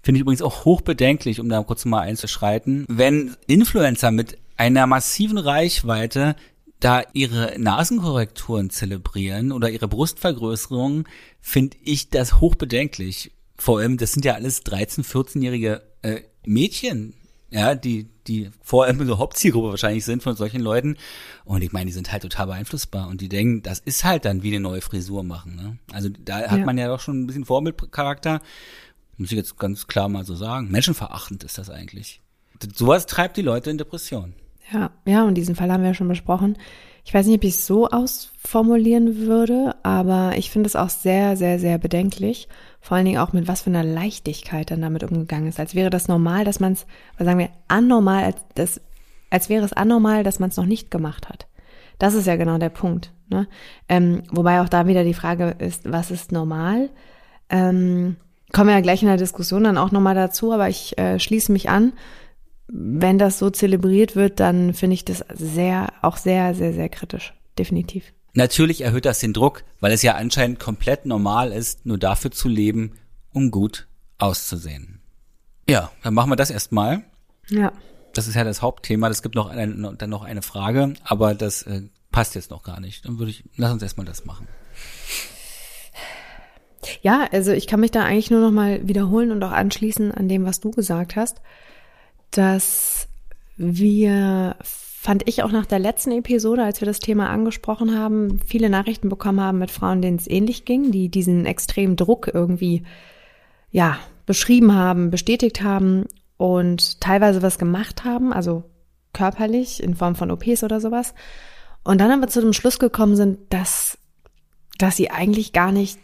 Finde 0.02 0.18
ich 0.18 0.22
übrigens 0.22 0.42
auch 0.42 0.64
hochbedenklich, 0.64 1.40
um 1.40 1.48
da 1.48 1.62
kurz 1.62 1.84
mal 1.84 2.00
einzuschreiten, 2.00 2.84
wenn 2.88 3.36
Influencer 3.46 4.10
mit 4.10 4.38
einer 4.56 4.86
massiven 4.86 5.38
Reichweite 5.38 6.36
da 6.78 7.02
ihre 7.14 7.58
Nasenkorrekturen 7.58 8.70
zelebrieren 8.70 9.50
oder 9.50 9.70
ihre 9.70 9.88
Brustvergrößerung, 9.88 11.08
finde 11.40 11.76
ich 11.82 12.10
das 12.10 12.40
hochbedenklich. 12.40 13.32
Vor 13.58 13.78
allem, 13.78 13.96
das 13.96 14.12
sind 14.12 14.24
ja 14.24 14.34
alles 14.34 14.64
13-, 14.64 15.04
14-jährige 15.04 15.82
äh, 16.02 16.20
Mädchen, 16.44 17.14
ja, 17.50 17.74
die, 17.74 18.08
die 18.26 18.50
vor 18.60 18.84
allem 18.84 19.06
so 19.06 19.18
Hauptzielgruppe 19.18 19.70
wahrscheinlich 19.70 20.04
sind 20.04 20.22
von 20.22 20.36
solchen 20.36 20.60
Leuten. 20.60 20.96
Und 21.44 21.62
ich 21.62 21.72
meine, 21.72 21.86
die 21.86 21.92
sind 21.92 22.12
halt 22.12 22.22
total 22.22 22.48
beeinflussbar 22.48 23.08
und 23.08 23.20
die 23.20 23.28
denken, 23.28 23.62
das 23.62 23.78
ist 23.78 24.04
halt 24.04 24.24
dann 24.24 24.42
wie 24.42 24.48
eine 24.48 24.60
neue 24.60 24.80
Frisur 24.80 25.22
machen. 25.22 25.56
Ne? 25.56 25.78
Also 25.92 26.08
da 26.08 26.48
hat 26.48 26.58
ja. 26.58 26.64
man 26.64 26.76
ja 26.76 26.88
doch 26.88 27.00
schon 27.00 27.22
ein 27.22 27.26
bisschen 27.26 27.44
Vorbildcharakter. 27.44 28.40
Muss 29.16 29.30
ich 29.30 29.36
jetzt 29.36 29.58
ganz 29.58 29.86
klar 29.86 30.08
mal 30.08 30.24
so 30.24 30.34
sagen. 30.34 30.70
Menschenverachtend 30.70 31.44
ist 31.44 31.56
das 31.56 31.70
eigentlich. 31.70 32.20
Sowas 32.74 33.06
treibt 33.06 33.36
die 33.36 33.42
Leute 33.42 33.70
in 33.70 33.78
Depression. 33.78 34.34
Ja, 34.72 34.90
ja, 35.06 35.24
und 35.24 35.34
diesen 35.34 35.54
Fall 35.54 35.70
haben 35.70 35.82
wir 35.82 35.90
ja 35.90 35.94
schon 35.94 36.08
besprochen. 36.08 36.58
Ich 37.06 37.14
weiß 37.14 37.26
nicht, 37.26 37.36
ob 37.36 37.44
ich 37.44 37.54
es 37.54 37.66
so 37.66 37.88
ausformulieren 37.88 39.18
würde, 39.18 39.76
aber 39.84 40.32
ich 40.36 40.50
finde 40.50 40.66
es 40.66 40.74
auch 40.74 40.88
sehr, 40.88 41.36
sehr, 41.36 41.60
sehr 41.60 41.78
bedenklich. 41.78 42.48
Vor 42.80 42.96
allen 42.96 43.06
Dingen 43.06 43.18
auch 43.18 43.32
mit 43.32 43.46
was 43.46 43.62
für 43.62 43.70
einer 43.70 43.84
Leichtigkeit 43.84 44.72
dann 44.72 44.82
damit 44.82 45.04
umgegangen 45.04 45.46
ist. 45.46 45.60
Als 45.60 45.76
wäre 45.76 45.88
das 45.88 46.08
normal, 46.08 46.44
dass 46.44 46.58
man 46.58 46.72
es, 46.72 46.84
sagen 47.16 47.38
wir, 47.38 47.50
anormal, 47.68 48.24
als, 48.24 48.38
das, 48.56 48.80
als 49.30 49.48
wäre 49.48 49.64
es 49.64 49.72
anormal, 49.72 50.24
dass 50.24 50.40
man 50.40 50.50
es 50.50 50.56
noch 50.56 50.66
nicht 50.66 50.90
gemacht 50.90 51.28
hat. 51.28 51.46
Das 52.00 52.14
ist 52.14 52.26
ja 52.26 52.34
genau 52.34 52.58
der 52.58 52.70
Punkt. 52.70 53.12
Ne? 53.28 53.46
Ähm, 53.88 54.24
wobei 54.32 54.60
auch 54.60 54.68
da 54.68 54.88
wieder 54.88 55.04
die 55.04 55.14
Frage 55.14 55.54
ist, 55.60 55.88
was 55.88 56.10
ist 56.10 56.32
normal? 56.32 56.90
Ähm, 57.48 58.16
kommen 58.52 58.68
wir 58.68 58.74
ja 58.74 58.80
gleich 58.80 59.02
in 59.02 59.08
der 59.08 59.16
Diskussion 59.16 59.62
dann 59.62 59.78
auch 59.78 59.92
nochmal 59.92 60.16
dazu, 60.16 60.52
aber 60.52 60.68
ich 60.68 60.98
äh, 60.98 61.20
schließe 61.20 61.52
mich 61.52 61.70
an 61.70 61.92
wenn 62.68 63.18
das 63.18 63.38
so 63.38 63.50
zelebriert 63.50 64.16
wird, 64.16 64.40
dann 64.40 64.74
finde 64.74 64.94
ich 64.94 65.04
das 65.04 65.24
sehr, 65.32 65.92
auch 66.02 66.16
sehr, 66.16 66.54
sehr, 66.54 66.72
sehr 66.72 66.88
kritisch. 66.88 67.34
Definitiv. 67.58 68.12
Natürlich 68.34 68.82
erhöht 68.82 69.06
das 69.06 69.20
den 69.20 69.32
Druck, 69.32 69.64
weil 69.80 69.92
es 69.92 70.02
ja 70.02 70.14
anscheinend 70.14 70.58
komplett 70.58 71.06
normal 71.06 71.52
ist, 71.52 71.86
nur 71.86 71.96
dafür 71.96 72.30
zu 72.30 72.48
leben, 72.48 72.92
um 73.32 73.50
gut 73.50 73.86
auszusehen. 74.18 75.00
Ja, 75.68 75.90
dann 76.02 76.14
machen 76.14 76.30
wir 76.30 76.36
das 76.36 76.50
erstmal. 76.50 77.04
Ja. 77.48 77.72
Das 78.12 78.28
ist 78.28 78.34
ja 78.34 78.44
das 78.44 78.62
Hauptthema. 78.62 79.08
Es 79.08 79.22
gibt 79.22 79.34
noch 79.34 79.48
eine, 79.48 79.94
dann 79.96 80.10
noch 80.10 80.22
eine 80.22 80.42
Frage, 80.42 80.94
aber 81.02 81.34
das 81.34 81.62
äh, 81.62 81.82
passt 82.12 82.34
jetzt 82.34 82.50
noch 82.50 82.62
gar 82.62 82.80
nicht. 82.80 83.04
Dann 83.04 83.18
würde 83.18 83.30
ich, 83.30 83.44
lass 83.56 83.72
uns 83.72 83.82
erstmal 83.82 84.06
das 84.06 84.24
machen. 84.24 84.48
Ja, 87.02 87.26
also 87.32 87.52
ich 87.52 87.66
kann 87.66 87.80
mich 87.80 87.90
da 87.90 88.04
eigentlich 88.04 88.30
nur 88.30 88.40
noch 88.40 88.52
mal 88.52 88.86
wiederholen 88.86 89.32
und 89.32 89.42
auch 89.42 89.50
anschließen 89.50 90.12
an 90.12 90.28
dem, 90.28 90.44
was 90.44 90.60
du 90.60 90.70
gesagt 90.70 91.16
hast 91.16 91.40
dass 92.30 93.08
wir, 93.56 94.56
fand 94.62 95.28
ich 95.28 95.42
auch 95.42 95.52
nach 95.52 95.66
der 95.66 95.78
letzten 95.78 96.12
Episode, 96.12 96.62
als 96.64 96.80
wir 96.80 96.86
das 96.86 97.00
Thema 97.00 97.30
angesprochen 97.30 97.98
haben, 97.98 98.40
viele 98.44 98.68
Nachrichten 98.68 99.08
bekommen 99.08 99.40
haben 99.40 99.58
mit 99.58 99.70
Frauen, 99.70 100.02
denen 100.02 100.18
es 100.18 100.26
ähnlich 100.26 100.64
ging, 100.64 100.90
die 100.90 101.08
diesen 101.08 101.46
extremen 101.46 101.96
Druck 101.96 102.30
irgendwie, 102.32 102.82
ja, 103.70 103.98
beschrieben 104.26 104.74
haben, 104.74 105.10
bestätigt 105.10 105.62
haben 105.62 106.06
und 106.36 107.00
teilweise 107.00 107.42
was 107.42 107.58
gemacht 107.58 108.04
haben, 108.04 108.32
also 108.32 108.64
körperlich 109.12 109.82
in 109.82 109.94
Form 109.94 110.16
von 110.16 110.30
OPs 110.30 110.62
oder 110.62 110.80
sowas. 110.80 111.14
Und 111.84 112.00
dann 112.00 112.10
aber 112.10 112.28
zu 112.28 112.40
dem 112.40 112.52
Schluss 112.52 112.78
gekommen 112.78 113.16
sind, 113.16 113.38
dass, 113.50 113.96
dass 114.78 114.96
sie 114.96 115.10
eigentlich 115.10 115.52
gar 115.52 115.72
nicht 115.72 115.98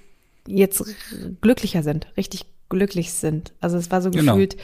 jetzt 0.46 0.84
glücklicher 1.40 1.82
sind, 1.82 2.06
richtig 2.16 2.46
glücklich 2.68 3.12
sind. 3.12 3.52
Also 3.60 3.76
es 3.76 3.90
war 3.90 4.00
so 4.00 4.10
genau. 4.10 4.32
gefühlt, 4.32 4.56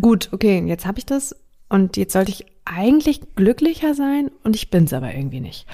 gut, 0.00 0.30
okay, 0.32 0.62
jetzt 0.66 0.86
habe 0.86 0.98
ich 0.98 1.06
das 1.06 1.36
und 1.68 1.96
jetzt 1.96 2.12
sollte 2.12 2.30
ich 2.30 2.46
eigentlich 2.64 3.34
glücklicher 3.34 3.94
sein 3.94 4.30
und 4.44 4.56
ich 4.56 4.70
bin's 4.70 4.92
aber 4.92 5.14
irgendwie 5.14 5.40
nicht. 5.40 5.66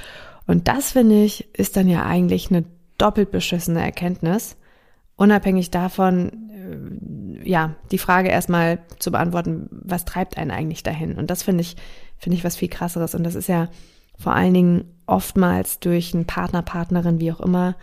Und 0.47 0.69
das 0.69 0.93
finde 0.93 1.23
ich 1.23 1.55
ist 1.55 1.77
dann 1.77 1.89
ja 1.89 2.05
eigentlich 2.07 2.51
eine 2.51 2.65
doppelt 2.97 3.31
beschissene 3.31 3.83
Erkenntnis, 3.83 4.57
unabhängig 5.17 5.71
davon, 5.71 6.51
äh, 7.45 7.49
ja, 7.49 7.75
die 7.91 7.99
Frage 7.99 8.29
erstmal 8.29 8.79
zu 8.99 9.11
beantworten, 9.11 9.69
was 9.71 10.05
treibt 10.05 10.37
einen 10.37 10.51
eigentlich 10.51 10.83
dahin? 10.83 11.17
Und 11.17 11.31
das 11.31 11.43
finde 11.43 11.63
ich 11.63 11.77
finde 12.19 12.37
ich 12.37 12.45
was 12.45 12.57
viel 12.57 12.69
krasseres. 12.69 13.15
Und 13.15 13.25
das 13.25 13.35
ist 13.35 13.49
ja 13.49 13.69
vor 14.19 14.35
allen 14.35 14.55
Dingen 14.55 14.85
oftmals 15.07 15.79
durch 15.79 16.15
einen 16.15 16.27
Partner, 16.27 16.63
Partnerin, 16.63 17.21
wie 17.21 17.33
auch 17.33 17.41
immer, 17.41 17.77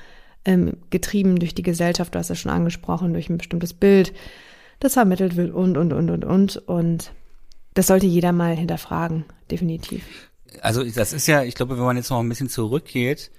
ähm, 0.44 0.78
getrieben 0.90 1.40
durch 1.40 1.56
die 1.56 1.64
Gesellschaft, 1.64 2.14
du 2.14 2.20
hast 2.20 2.30
es 2.30 2.40
schon 2.40 2.52
angesprochen, 2.52 3.14
durch 3.14 3.30
ein 3.30 3.38
bestimmtes 3.38 3.74
Bild, 3.74 4.14
das 4.86 4.94
vermittelt 4.94 5.36
wird 5.36 5.54
und, 5.54 5.78
und, 5.78 5.92
und, 5.92 6.10
und, 6.10 6.24
und. 6.24 6.58
Und 6.58 7.12
das 7.74 7.88
sollte 7.88 8.06
jeder 8.06 8.32
mal 8.32 8.56
hinterfragen, 8.56 9.26
definitiv. 9.52 10.04
Also 10.62 10.84
das 10.84 11.12
ist 11.12 11.28
ja, 11.28 11.44
ich 11.44 11.56
glaube, 11.56 11.78
wenn 11.78 11.84
man 11.84 11.98
jetzt 11.98 12.10
noch 12.10 12.20
ein 12.20 12.30
bisschen 12.30 12.50
zurückgeht, 12.50 13.32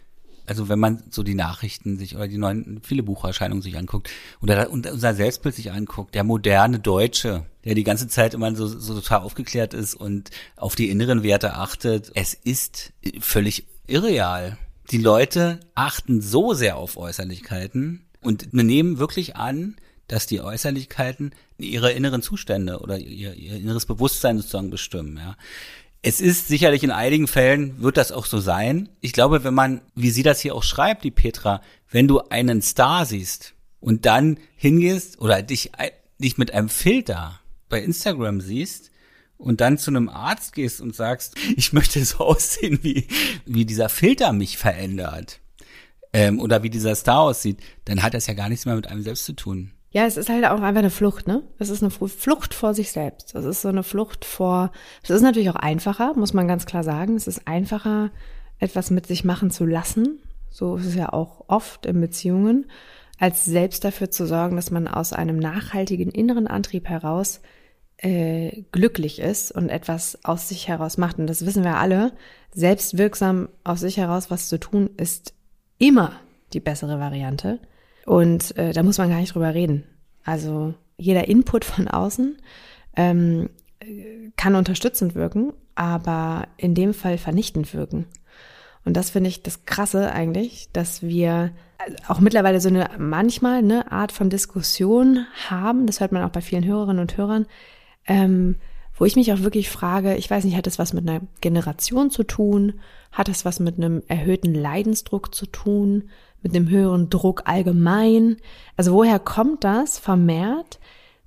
also 0.46 0.68
wenn 0.68 0.78
man 0.78 1.02
so 1.10 1.22
die 1.22 1.34
Nachrichten 1.34 1.98
sich 1.98 2.14
oder 2.14 2.28
die 2.28 2.38
neuen, 2.38 2.80
viele 2.82 3.02
Bucherscheinungen 3.02 3.62
sich 3.62 3.76
anguckt 3.76 4.10
oder 4.40 4.70
unser 4.70 5.14
Selbstbild 5.14 5.54
sich 5.54 5.72
anguckt, 5.72 6.14
der 6.14 6.24
moderne 6.24 6.78
Deutsche, 6.78 7.46
der 7.64 7.74
die 7.74 7.84
ganze 7.84 8.06
Zeit 8.06 8.34
immer 8.34 8.54
so, 8.54 8.66
so 8.66 8.94
total 8.94 9.20
aufgeklärt 9.22 9.74
ist 9.74 9.94
und 9.94 10.30
auf 10.56 10.76
die 10.76 10.88
inneren 10.88 11.22
Werte 11.22 11.54
achtet, 11.54 12.12
es 12.14 12.34
ist 12.34 12.92
völlig 13.18 13.66
irreal. 13.86 14.56
Die 14.90 14.98
Leute 14.98 15.58
achten 15.74 16.20
so 16.20 16.54
sehr 16.54 16.76
auf 16.76 16.96
Äußerlichkeiten 16.96 18.04
und 18.20 18.54
nehmen 18.54 18.98
wirklich 18.98 19.34
an, 19.34 19.76
dass 20.08 20.26
die 20.26 20.40
Äußerlichkeiten 20.40 21.34
ihre 21.58 21.92
inneren 21.92 22.22
Zustände 22.22 22.80
oder 22.80 22.98
ihr, 22.98 23.34
ihr 23.34 23.56
inneres 23.56 23.86
Bewusstsein 23.86 24.36
sozusagen 24.36 24.70
bestimmen. 24.70 25.16
Ja. 25.16 25.36
Es 26.02 26.20
ist 26.20 26.48
sicherlich 26.48 26.84
in 26.84 26.90
einigen 26.90 27.26
Fällen 27.26 27.80
wird 27.82 27.96
das 27.96 28.12
auch 28.12 28.26
so 28.26 28.38
sein. 28.38 28.88
Ich 29.00 29.12
glaube, 29.12 29.44
wenn 29.44 29.54
man, 29.54 29.80
wie 29.94 30.10
sie 30.10 30.22
das 30.22 30.40
hier 30.40 30.54
auch 30.54 30.62
schreibt, 30.62 31.04
die 31.04 31.10
Petra, 31.10 31.62
wenn 31.90 32.08
du 32.08 32.20
einen 32.20 32.62
Star 32.62 33.06
siehst 33.06 33.54
und 33.80 34.06
dann 34.06 34.38
hingehst 34.56 35.20
oder 35.20 35.42
dich, 35.42 35.72
dich 36.18 36.38
mit 36.38 36.52
einem 36.52 36.68
Filter 36.68 37.40
bei 37.68 37.82
Instagram 37.82 38.40
siehst 38.40 38.92
und 39.38 39.60
dann 39.60 39.78
zu 39.78 39.90
einem 39.90 40.08
Arzt 40.08 40.54
gehst 40.54 40.80
und 40.80 40.94
sagst, 40.94 41.34
ich 41.56 41.72
möchte 41.72 42.04
so 42.04 42.18
aussehen, 42.18 42.78
wie, 42.82 43.08
wie 43.44 43.64
dieser 43.64 43.88
Filter 43.88 44.32
mich 44.32 44.58
verändert, 44.58 45.40
ähm, 46.16 46.40
oder 46.40 46.62
wie 46.62 46.70
dieser 46.70 46.94
Star 46.94 47.20
aussieht, 47.20 47.60
dann 47.84 48.02
hat 48.02 48.14
das 48.14 48.26
ja 48.26 48.32
gar 48.32 48.48
nichts 48.48 48.64
mehr 48.64 48.74
mit 48.74 48.86
einem 48.86 49.02
selbst 49.02 49.26
zu 49.26 49.34
tun. 49.34 49.72
Ja, 49.90 50.04
es 50.04 50.16
ist 50.16 50.28
halt 50.28 50.44
auch 50.44 50.60
einfach 50.60 50.80
eine 50.80 50.90
Flucht, 50.90 51.26
ne? 51.26 51.42
Es 51.58 51.70
ist 51.70 51.82
eine 51.82 51.90
Flucht 51.90 52.54
vor 52.54 52.74
sich 52.74 52.92
selbst. 52.92 53.34
Es 53.34 53.44
ist 53.44 53.62
so 53.62 53.68
eine 53.68 53.82
Flucht 53.82 54.24
vor, 54.24 54.72
es 55.02 55.10
ist 55.10 55.22
natürlich 55.22 55.50
auch 55.50 55.56
einfacher, 55.56 56.14
muss 56.14 56.34
man 56.34 56.48
ganz 56.48 56.66
klar 56.66 56.82
sagen. 56.84 57.16
Es 57.16 57.26
ist 57.26 57.46
einfacher, 57.46 58.10
etwas 58.58 58.90
mit 58.90 59.06
sich 59.06 59.24
machen 59.24 59.50
zu 59.50 59.64
lassen. 59.64 60.20
So 60.50 60.76
ist 60.76 60.86
es 60.86 60.94
ja 60.94 61.12
auch 61.12 61.44
oft 61.48 61.86
in 61.86 62.00
Beziehungen, 62.00 62.66
als 63.18 63.44
selbst 63.44 63.84
dafür 63.84 64.10
zu 64.10 64.26
sorgen, 64.26 64.56
dass 64.56 64.70
man 64.70 64.88
aus 64.88 65.12
einem 65.12 65.38
nachhaltigen 65.38 66.10
inneren 66.10 66.46
Antrieb 66.46 66.88
heraus 66.88 67.40
äh, 67.98 68.64
glücklich 68.72 69.20
ist 69.20 69.52
und 69.52 69.68
etwas 69.68 70.24
aus 70.24 70.48
sich 70.48 70.68
heraus 70.68 70.98
macht. 70.98 71.18
Und 71.18 71.26
das 71.26 71.46
wissen 71.46 71.64
wir 71.64 71.76
alle. 71.76 72.12
Selbstwirksam 72.52 73.48
aus 73.64 73.80
sich 73.80 73.96
heraus 73.96 74.30
was 74.30 74.48
zu 74.48 74.58
tun, 74.58 74.90
ist 74.96 75.34
immer 75.78 76.12
die 76.52 76.60
bessere 76.60 77.00
Variante. 77.00 77.60
Und 78.06 78.56
äh, 78.56 78.72
da 78.72 78.82
muss 78.82 78.98
man 78.98 79.10
gar 79.10 79.18
nicht 79.18 79.34
drüber 79.34 79.52
reden. 79.52 79.84
Also 80.24 80.74
jeder 80.96 81.28
Input 81.28 81.64
von 81.64 81.88
außen 81.88 82.36
ähm, 82.96 83.50
kann 84.36 84.54
unterstützend 84.54 85.14
wirken, 85.14 85.52
aber 85.74 86.48
in 86.56 86.74
dem 86.74 86.94
Fall 86.94 87.18
vernichtend 87.18 87.74
wirken. 87.74 88.06
Und 88.84 88.96
das 88.96 89.10
finde 89.10 89.28
ich 89.28 89.42
das 89.42 89.64
Krasse 89.66 90.12
eigentlich, 90.12 90.70
dass 90.72 91.02
wir 91.02 91.50
auch 92.08 92.20
mittlerweile 92.20 92.60
so 92.60 92.68
eine 92.68 92.88
manchmal 92.98 93.58
eine 93.58 93.92
Art 93.92 94.12
von 94.12 94.30
Diskussion 94.30 95.26
haben, 95.48 95.86
das 95.86 96.00
hört 96.00 96.12
man 96.12 96.22
auch 96.22 96.30
bei 96.30 96.40
vielen 96.40 96.64
Hörerinnen 96.64 97.00
und 97.00 97.16
Hörern, 97.16 97.46
ähm, 98.06 98.56
wo 98.98 99.04
ich 99.04 99.16
mich 99.16 99.32
auch 99.32 99.40
wirklich 99.40 99.68
frage, 99.68 100.16
ich 100.16 100.30
weiß 100.30 100.44
nicht, 100.44 100.56
hat 100.56 100.66
das 100.66 100.78
was 100.78 100.92
mit 100.92 101.08
einer 101.08 101.20
Generation 101.40 102.10
zu 102.10 102.22
tun? 102.22 102.80
Hat 103.12 103.28
das 103.28 103.44
was 103.44 103.60
mit 103.60 103.76
einem 103.76 104.02
erhöhten 104.08 104.54
Leidensdruck 104.54 105.34
zu 105.34 105.46
tun? 105.46 106.04
Mit 106.46 106.54
einem 106.54 106.68
höheren 106.68 107.10
Druck 107.10 107.42
allgemein. 107.46 108.36
Also 108.76 108.92
woher 108.92 109.18
kommt 109.18 109.64
das 109.64 109.98
vermehrt, 109.98 110.78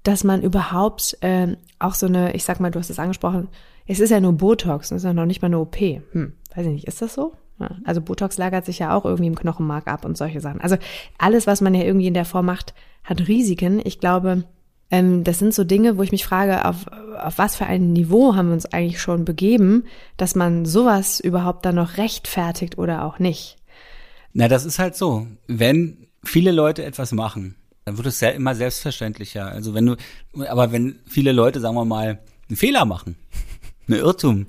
dass 0.03 0.23
man 0.23 0.41
überhaupt 0.41 1.17
äh, 1.21 1.57
auch 1.77 1.93
so 1.93 2.05
eine, 2.05 2.33
ich 2.33 2.45
sag 2.45 2.59
mal, 2.59 2.71
du 2.71 2.79
hast 2.79 2.89
es 2.89 2.99
angesprochen, 2.99 3.49
es 3.85 3.99
ist 3.99 4.11
ja 4.11 4.21
nur 4.21 4.33
Botox, 4.33 4.91
es 4.91 4.97
ist 4.97 5.03
ja 5.03 5.13
noch 5.13 5.25
nicht 5.25 5.41
mal 5.41 5.47
eine 5.47 5.59
OP. 5.59 5.77
Hm, 5.77 6.33
weiß 6.55 6.65
ich 6.65 6.71
nicht, 6.71 6.87
ist 6.87 7.01
das 7.01 7.13
so? 7.13 7.33
Ja, 7.59 7.71
also 7.83 7.99
Botox 7.99 8.37
lagert 8.37 8.65
sich 8.65 8.79
ja 8.79 8.95
auch 8.95 9.03
irgendwie 9.03 9.27
im 9.27 9.35
Knochenmark 9.35 9.87
ab 9.87 10.05
und 10.05 10.15
solche 10.15 10.39
Sachen. 10.39 10.61
Also 10.61 10.77
alles, 11.17 11.47
was 11.47 11.59
man 11.59 11.73
ja 11.73 11.83
irgendwie 11.83 12.07
in 12.07 12.13
der 12.13 12.23
Form 12.23 12.45
macht, 12.45 12.73
hat 13.03 13.27
Risiken. 13.27 13.81
Ich 13.83 13.99
glaube, 13.99 14.45
ähm, 14.89 15.25
das 15.25 15.39
sind 15.39 15.53
so 15.53 15.65
Dinge, 15.65 15.97
wo 15.97 16.03
ich 16.03 16.13
mich 16.13 16.23
frage, 16.23 16.63
auf, 16.63 16.85
auf 17.19 17.37
was 17.37 17.57
für 17.57 17.65
ein 17.65 17.91
Niveau 17.91 18.35
haben 18.35 18.47
wir 18.47 18.53
uns 18.53 18.65
eigentlich 18.67 19.01
schon 19.01 19.25
begeben, 19.25 19.83
dass 20.15 20.35
man 20.35 20.65
sowas 20.65 21.19
überhaupt 21.19 21.65
dann 21.65 21.75
noch 21.75 21.97
rechtfertigt 21.97 22.77
oder 22.77 23.03
auch 23.03 23.19
nicht. 23.19 23.58
Na, 24.33 24.47
das 24.47 24.65
ist 24.65 24.79
halt 24.79 24.95
so. 24.95 25.27
Wenn 25.47 26.07
viele 26.23 26.51
Leute 26.51 26.83
etwas 26.83 27.11
machen, 27.11 27.55
dann 27.85 27.97
wird 27.97 28.07
es 28.07 28.21
immer 28.21 28.55
selbstverständlicher. 28.55 29.47
Also 29.47 29.73
wenn 29.73 29.85
du, 29.85 29.95
aber 30.47 30.71
wenn 30.71 30.99
viele 31.07 31.31
Leute, 31.31 31.59
sagen 31.59 31.75
wir 31.75 31.85
mal, 31.85 32.19
einen 32.47 32.57
Fehler 32.57 32.85
machen, 32.85 33.15
einen 33.87 33.99
Irrtum, 33.99 34.47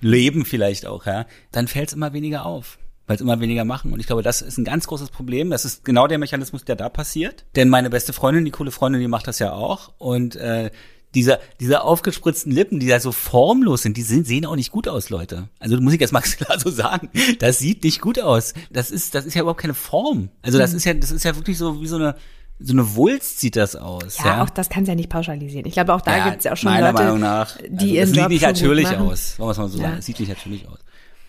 leben 0.00 0.44
vielleicht 0.44 0.86
auch, 0.86 1.06
ja, 1.06 1.26
dann 1.52 1.68
fällt 1.68 1.88
es 1.88 1.94
immer 1.94 2.12
weniger 2.12 2.46
auf 2.46 2.78
weil 3.10 3.16
es 3.16 3.22
immer 3.22 3.40
weniger 3.40 3.64
machen. 3.64 3.92
Und 3.92 3.98
ich 3.98 4.06
glaube, 4.06 4.22
das 4.22 4.40
ist 4.40 4.56
ein 4.56 4.64
ganz 4.64 4.86
großes 4.86 5.10
Problem. 5.10 5.50
Das 5.50 5.64
ist 5.64 5.84
genau 5.84 6.06
der 6.06 6.18
Mechanismus, 6.18 6.64
der 6.64 6.76
da 6.76 6.88
passiert. 6.88 7.44
Denn 7.56 7.68
meine 7.68 7.90
beste 7.90 8.12
Freundin, 8.12 8.44
die 8.44 8.52
coole 8.52 8.70
Freundin, 8.70 9.00
die 9.00 9.08
macht 9.08 9.26
das 9.26 9.40
ja 9.40 9.50
auch. 9.52 9.92
Und 9.98 10.36
äh, 10.36 10.70
dieser, 11.14 11.40
diese 11.58 11.82
aufgespritzten 11.82 12.52
Lippen, 12.52 12.78
die 12.78 12.86
da 12.86 13.00
so 13.00 13.12
formlos 13.12 13.82
sind, 13.82 13.96
die 13.96 14.02
sind, 14.02 14.26
sehen 14.26 14.46
auch 14.46 14.56
nicht 14.56 14.70
gut 14.70 14.86
aus, 14.88 15.10
Leute. 15.10 15.48
Also 15.58 15.80
muss 15.80 15.92
ich 15.92 16.00
jetzt 16.00 16.12
mal 16.12 16.20
klar 16.20 16.58
so 16.58 16.70
sagen. 16.70 17.10
Das 17.38 17.58
sieht 17.58 17.84
nicht 17.84 18.00
gut 18.00 18.20
aus. 18.20 18.54
Das 18.70 18.90
ist, 18.90 19.14
das 19.14 19.26
ist 19.26 19.34
ja 19.34 19.42
überhaupt 19.42 19.60
keine 19.60 19.74
Form. 19.74 20.28
Also 20.42 20.58
das 20.58 20.70
mhm. 20.70 20.76
ist 20.76 20.84
ja, 20.84 20.94
das 20.94 21.10
ist 21.10 21.24
ja 21.24 21.34
wirklich 21.36 21.58
so 21.58 21.80
wie 21.80 21.86
so 21.86 21.96
eine, 21.96 22.14
so 22.60 22.72
eine 22.72 22.94
Wulst 22.94 23.40
sieht 23.40 23.56
das 23.56 23.74
aus. 23.74 24.18
Ja, 24.18 24.26
ja? 24.26 24.44
auch 24.44 24.50
das 24.50 24.68
kann 24.68 24.82
es 24.82 24.88
ja 24.88 24.94
nicht 24.94 25.08
pauschalisieren. 25.08 25.66
Ich 25.66 25.72
glaube, 25.72 25.94
auch 25.94 26.02
da 26.02 26.16
ja, 26.16 26.24
gibt 26.26 26.38
es 26.38 26.44
ja 26.44 26.52
auch 26.52 26.56
schon 26.56 26.70
meiner 26.70 26.92
Leute, 26.92 27.04
Meinung 27.04 27.20
nach, 27.20 27.56
die 27.68 27.98
also, 27.98 28.12
es 28.12 28.18
sieht 28.18 28.28
nicht 28.28 28.42
natürlich 28.42 28.88
aus. 28.88 29.38
Wollen 29.38 29.48
wir 29.48 29.52
es 29.52 29.58
mal 29.58 29.68
so 29.68 29.78
ja. 29.78 29.84
sagen. 29.84 29.98
Es 29.98 30.06
sieht 30.06 30.20
nicht 30.20 30.28
natürlich 30.28 30.68
aus. 30.68 30.78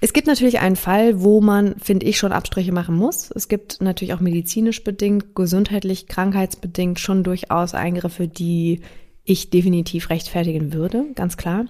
Es 0.04 0.14
gibt 0.14 0.26
natürlich 0.26 0.60
einen 0.60 0.76
Fall, 0.76 1.22
wo 1.22 1.42
man, 1.42 1.76
finde 1.80 2.08
ich, 2.08 2.18
schon 2.18 2.32
Abstriche 2.32 2.72
machen 2.72 2.96
muss. 2.96 3.30
Es 3.36 3.48
gibt 3.48 3.82
natürlich 3.82 4.16
auch 4.16 4.20
medizinisch 4.20 4.84
bedingt, 4.84 5.36
gesundheitlich, 5.36 6.08
krankheitsbedingt 6.08 7.00
schon 7.00 7.24
durchaus 7.24 7.76
Eingriffe, 7.76 8.28
die 8.28 8.82
ich 9.24 9.50
definitiv 9.50 10.10
rechtfertigen 10.10 10.74
würde, 10.74 11.06
ganz 11.16 11.38
klar. 11.38 11.66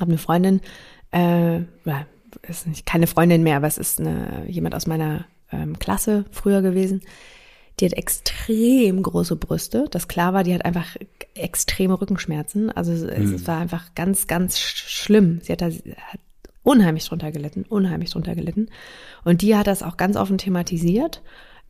Habe 0.00 0.10
eine 0.10 0.18
Freundin, 0.18 0.60
äh, 1.10 1.60
ist 2.48 2.66
nicht 2.66 2.86
keine 2.86 3.06
Freundin 3.06 3.42
mehr, 3.42 3.56
aber 3.56 3.66
es 3.66 3.78
ist 3.78 4.00
eine, 4.00 4.46
jemand 4.48 4.74
aus 4.74 4.86
meiner 4.86 5.26
ähm, 5.50 5.78
Klasse 5.78 6.24
früher 6.30 6.62
gewesen. 6.62 7.02
Die 7.80 7.86
hat 7.86 7.92
extrem 7.94 9.02
große 9.02 9.36
Brüste. 9.36 9.86
Das 9.90 10.08
klar 10.08 10.34
war, 10.34 10.44
die 10.44 10.54
hat 10.54 10.64
einfach 10.64 10.96
extreme 11.34 12.00
Rückenschmerzen. 12.00 12.70
Also 12.70 12.92
es, 12.92 13.02
mhm. 13.02 13.34
es 13.34 13.46
war 13.46 13.58
einfach 13.58 13.94
ganz, 13.94 14.26
ganz 14.26 14.58
schlimm. 14.58 15.40
Sie 15.42 15.52
hat 15.52 15.62
da 15.62 15.66
hat 15.66 16.20
unheimlich 16.62 17.06
drunter 17.06 17.32
gelitten, 17.32 17.64
unheimlich 17.68 18.10
drunter 18.10 18.34
gelitten. 18.34 18.68
Und 19.24 19.42
die 19.42 19.56
hat 19.56 19.66
das 19.66 19.82
auch 19.82 19.96
ganz 19.96 20.16
offen 20.16 20.38
thematisiert 20.38 21.22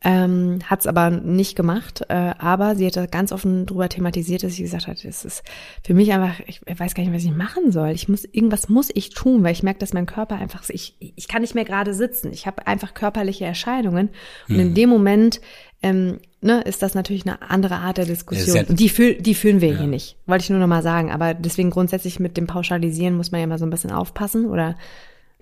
ähm, 0.03 0.59
hat 0.65 0.81
es 0.81 0.87
aber 0.87 1.09
nicht 1.09 1.55
gemacht. 1.55 2.03
Äh, 2.09 2.33
aber 2.37 2.75
sie 2.75 2.85
hat 2.85 3.11
ganz 3.11 3.31
offen 3.31 3.65
darüber 3.65 3.87
thematisiert, 3.87 4.43
dass 4.43 4.53
sie 4.53 4.63
gesagt 4.63 4.87
hat, 4.87 5.03
es 5.03 5.23
ist 5.23 5.43
für 5.83 5.93
mich 5.93 6.11
einfach, 6.11 6.39
ich 6.45 6.61
weiß 6.65 6.93
gar 6.93 7.03
nicht, 7.03 7.13
was 7.13 7.23
ich 7.23 7.31
machen 7.31 7.71
soll. 7.71 7.91
Ich 7.91 8.09
muss, 8.09 8.25
irgendwas 8.25 8.67
muss 8.67 8.89
ich 8.93 9.11
tun, 9.11 9.43
weil 9.43 9.53
ich 9.53 9.63
merke, 9.63 9.79
dass 9.79 9.93
mein 9.93 10.05
Körper 10.05 10.35
einfach, 10.35 10.63
ich, 10.69 10.95
ich 10.99 11.27
kann 11.27 11.41
nicht 11.41 11.55
mehr 11.55 11.63
gerade 11.63 11.93
sitzen. 11.93 12.33
Ich 12.33 12.45
habe 12.45 12.67
einfach 12.67 12.93
körperliche 12.93 13.45
Erscheinungen. 13.45 14.09
Und 14.49 14.55
in 14.55 14.67
hm. 14.67 14.73
dem 14.73 14.89
Moment 14.89 15.39
ähm, 15.81 16.19
ne, 16.41 16.61
ist 16.61 16.81
das 16.81 16.95
natürlich 16.95 17.25
eine 17.25 17.41
andere 17.41 17.75
Art 17.75 17.97
der 17.97 18.05
Diskussion. 18.05 18.57
Ja, 18.57 18.63
Und 18.67 18.79
die, 18.79 18.89
fühl, 18.89 19.15
die 19.15 19.35
fühlen 19.35 19.61
wir 19.61 19.71
ja. 19.71 19.77
hier 19.79 19.87
nicht. 19.87 20.17
Wollte 20.25 20.43
ich 20.43 20.49
nur 20.49 20.59
noch 20.59 20.67
mal 20.67 20.83
sagen. 20.83 21.11
Aber 21.11 21.33
deswegen 21.33 21.69
grundsätzlich 21.69 22.19
mit 22.19 22.35
dem 22.35 22.47
Pauschalisieren 22.47 23.15
muss 23.15 23.31
man 23.31 23.39
ja 23.39 23.45
immer 23.45 23.57
so 23.57 23.65
ein 23.65 23.69
bisschen 23.69 23.91
aufpassen. 23.91 24.47
Oder 24.47 24.75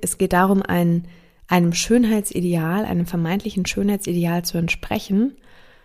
es 0.02 0.20
geht 0.20 0.34
darum, 0.34 0.62
ein 0.62 1.06
einem 1.52 1.74
Schönheitsideal, 1.74 2.86
einem 2.86 3.06
vermeintlichen 3.06 3.66
Schönheitsideal 3.66 4.46
zu 4.46 4.58
entsprechen, 4.58 5.36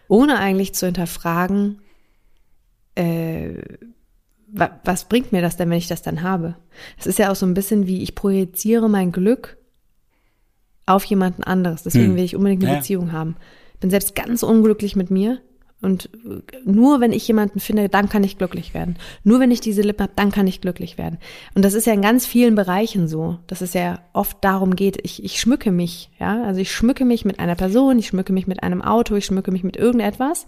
ohne 0.06 0.38
eigentlich 0.38 0.75
zu 0.75 0.87
hinterfragen, 0.87 1.80
äh, 2.94 3.54
was 4.85 5.08
bringt 5.08 5.32
mir 5.32 5.42
das 5.42 5.56
denn, 5.56 5.68
wenn 5.68 5.78
ich 5.78 5.88
das 5.88 6.02
dann 6.02 6.23
habe? 6.23 6.54
Es 6.96 7.08
ist 7.08 7.18
ja 7.18 7.32
auch 7.32 7.37
so 7.37 7.44
ein 7.44 7.54
bisschen 7.54 7.88
wie 7.88 8.04
ich 8.04 8.14
projiziere 8.14 8.88
mein 8.88 9.11
Glück 9.11 9.56
auf 10.87 11.02
jemanden 11.04 11.42
anderes. 11.42 11.82
Deswegen 11.82 12.11
hm. 12.11 12.16
will 12.16 12.25
ich 12.25 12.37
unbedingt 12.37 12.62
eine 12.62 12.75
ja. 12.75 12.78
Beziehung 12.78 13.11
haben. 13.11 13.35
Bin 13.80 13.90
selbst 13.90 14.14
ganz 14.14 14.44
unglücklich 14.44 14.94
mit 14.94 15.11
mir 15.11 15.40
und 15.83 16.09
nur 16.64 17.00
wenn 17.00 17.12
ich 17.12 17.28
jemanden 17.28 17.61
finde, 17.61 17.88
dann 17.88 18.09
kann 18.09 18.25
ich 18.25 18.38
glücklich 18.38 18.73
werden. 18.73 18.97
Nur 19.25 19.40
wenn 19.40 19.50
ich 19.50 19.61
diese 19.61 19.83
Lippen 19.83 20.04
habe, 20.04 20.12
dann 20.16 20.33
kann 20.33 20.47
ich 20.47 20.62
glücklich 20.62 20.97
werden. 20.97 21.18
Und 21.54 21.64
das 21.64 21.75
ist 21.75 21.87
ja 21.87 21.92
in 21.92 22.00
ganz 22.00 22.26
vielen 22.26 22.54
Bereichen 22.54 23.09
so, 23.09 23.38
dass 23.47 23.61
es 23.61 23.75
ja 23.75 24.00
oft 24.14 24.38
darum 24.42 24.75
geht, 24.75 24.99
ich, 25.02 25.23
ich 25.23 25.38
schmücke 25.38 25.71
mich, 25.71 26.11
ja. 26.18 26.42
Also 26.45 26.61
ich 26.61 26.73
schmücke 26.73 27.04
mich 27.04 27.25
mit 27.25 27.38
einer 27.38 27.56
Person, 27.56 27.99
ich 27.99 28.09
schmücke 28.09 28.33
mich 28.33 28.47
mit 28.47 28.62
einem 28.62 28.80
Auto, 28.80 29.14
ich 29.16 29.26
schmücke 29.26 29.52
mich 29.52 29.64
mit 29.64 29.76
irgendetwas, 29.76 30.47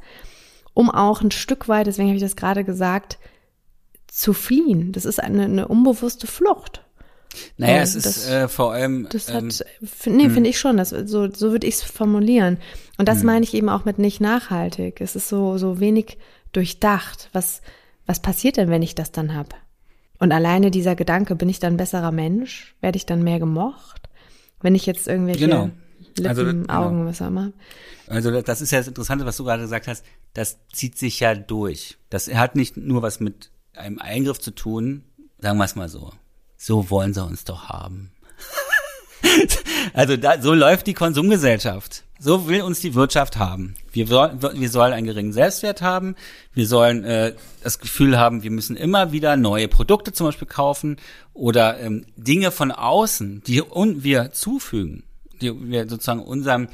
um 0.72 0.90
auch 0.90 1.20
ein 1.20 1.30
Stück 1.30 1.68
weit, 1.68 1.86
deswegen 1.86 2.08
habe 2.08 2.16
ich 2.16 2.22
das 2.22 2.36
gerade 2.36 2.64
gesagt, 2.64 3.18
zu 4.06 4.32
fliehen. 4.32 4.92
Das 4.92 5.04
ist 5.04 5.22
eine, 5.22 5.44
eine 5.44 5.68
unbewusste 5.68 6.26
Flucht. 6.26 6.82
Naja, 7.56 7.82
es 7.82 7.94
ist 7.94 8.28
äh, 8.28 8.48
vor 8.48 8.72
allem. 8.72 9.08
Das 9.10 9.32
hat, 9.32 9.42
ähm, 9.42 10.16
nee, 10.16 10.24
hm. 10.24 10.30
finde 10.32 10.50
ich 10.50 10.58
schon. 10.58 10.76
Das, 10.76 10.90
so 10.90 11.32
so 11.32 11.50
würde 11.52 11.66
ich 11.66 11.76
es 11.76 11.82
formulieren. 11.82 12.58
Und 12.98 13.08
das 13.08 13.18
hm. 13.18 13.26
meine 13.26 13.44
ich 13.44 13.54
eben 13.54 13.68
auch 13.68 13.84
mit 13.84 13.98
nicht 13.98 14.20
nachhaltig. 14.20 15.00
Es 15.00 15.16
ist 15.16 15.28
so, 15.28 15.58
so 15.58 15.80
wenig 15.80 16.18
durchdacht. 16.52 17.28
Was, 17.32 17.62
was 18.06 18.20
passiert 18.20 18.56
denn, 18.56 18.70
wenn 18.70 18.82
ich 18.82 18.94
das 18.94 19.12
dann 19.12 19.34
hab? 19.34 19.54
Und 20.18 20.32
alleine 20.32 20.70
dieser 20.70 20.96
Gedanke, 20.96 21.36
bin 21.36 21.48
ich 21.48 21.60
dann 21.60 21.74
ein 21.74 21.78
besserer 21.78 22.12
Mensch? 22.12 22.74
Werde 22.80 22.96
ich 22.96 23.06
dann 23.06 23.22
mehr 23.22 23.38
gemocht? 23.38 24.08
Wenn 24.60 24.74
ich 24.74 24.86
jetzt 24.86 25.06
irgendwelche 25.06 25.46
genau. 25.46 25.70
Lippen, 26.16 26.26
also, 26.26 26.44
genau. 26.44 26.74
Augen, 26.74 27.06
was 27.06 27.22
auch 27.22 27.28
immer. 27.28 27.52
Also 28.08 28.40
das 28.40 28.60
ist 28.60 28.72
ja 28.72 28.78
das 28.78 28.88
Interessante, 28.88 29.26
was 29.26 29.36
du 29.36 29.44
gerade 29.44 29.62
gesagt 29.62 29.86
hast. 29.86 30.04
Das 30.32 30.58
zieht 30.72 30.98
sich 30.98 31.20
ja 31.20 31.34
durch. 31.34 31.98
Das 32.10 32.32
hat 32.32 32.56
nicht 32.56 32.76
nur 32.76 33.02
was 33.02 33.20
mit 33.20 33.50
einem 33.74 33.98
Eingriff 33.98 34.40
zu 34.40 34.50
tun, 34.50 35.04
sagen 35.38 35.58
wir 35.58 35.64
es 35.64 35.76
mal 35.76 35.88
so. 35.88 36.12
So 36.58 36.90
wollen 36.90 37.14
sie 37.14 37.24
uns 37.24 37.44
doch 37.44 37.68
haben. 37.68 38.10
also 39.94 40.16
da, 40.16 40.42
so 40.42 40.52
läuft 40.52 40.88
die 40.88 40.94
Konsumgesellschaft. 40.94 42.02
So 42.18 42.48
will 42.48 42.62
uns 42.62 42.80
die 42.80 42.96
Wirtschaft 42.96 43.36
haben. 43.36 43.76
Wir, 43.92 44.08
soll, 44.08 44.32
wir 44.54 44.68
sollen 44.68 44.92
einen 44.92 45.06
geringen 45.06 45.32
Selbstwert 45.32 45.82
haben. 45.82 46.16
Wir 46.52 46.66
sollen 46.66 47.04
äh, 47.04 47.34
das 47.62 47.78
Gefühl 47.78 48.18
haben, 48.18 48.42
wir 48.42 48.50
müssen 48.50 48.76
immer 48.76 49.12
wieder 49.12 49.36
neue 49.36 49.68
Produkte 49.68 50.12
zum 50.12 50.26
Beispiel 50.26 50.48
kaufen 50.48 50.96
oder 51.32 51.78
ähm, 51.78 52.06
Dinge 52.16 52.50
von 52.50 52.72
außen, 52.72 53.44
die 53.46 53.62
un 53.62 54.02
wir 54.02 54.32
zufügen, 54.32 55.04
die 55.40 55.52
wir 55.70 55.88
sozusagen 55.88 56.20
unserem 56.20 56.68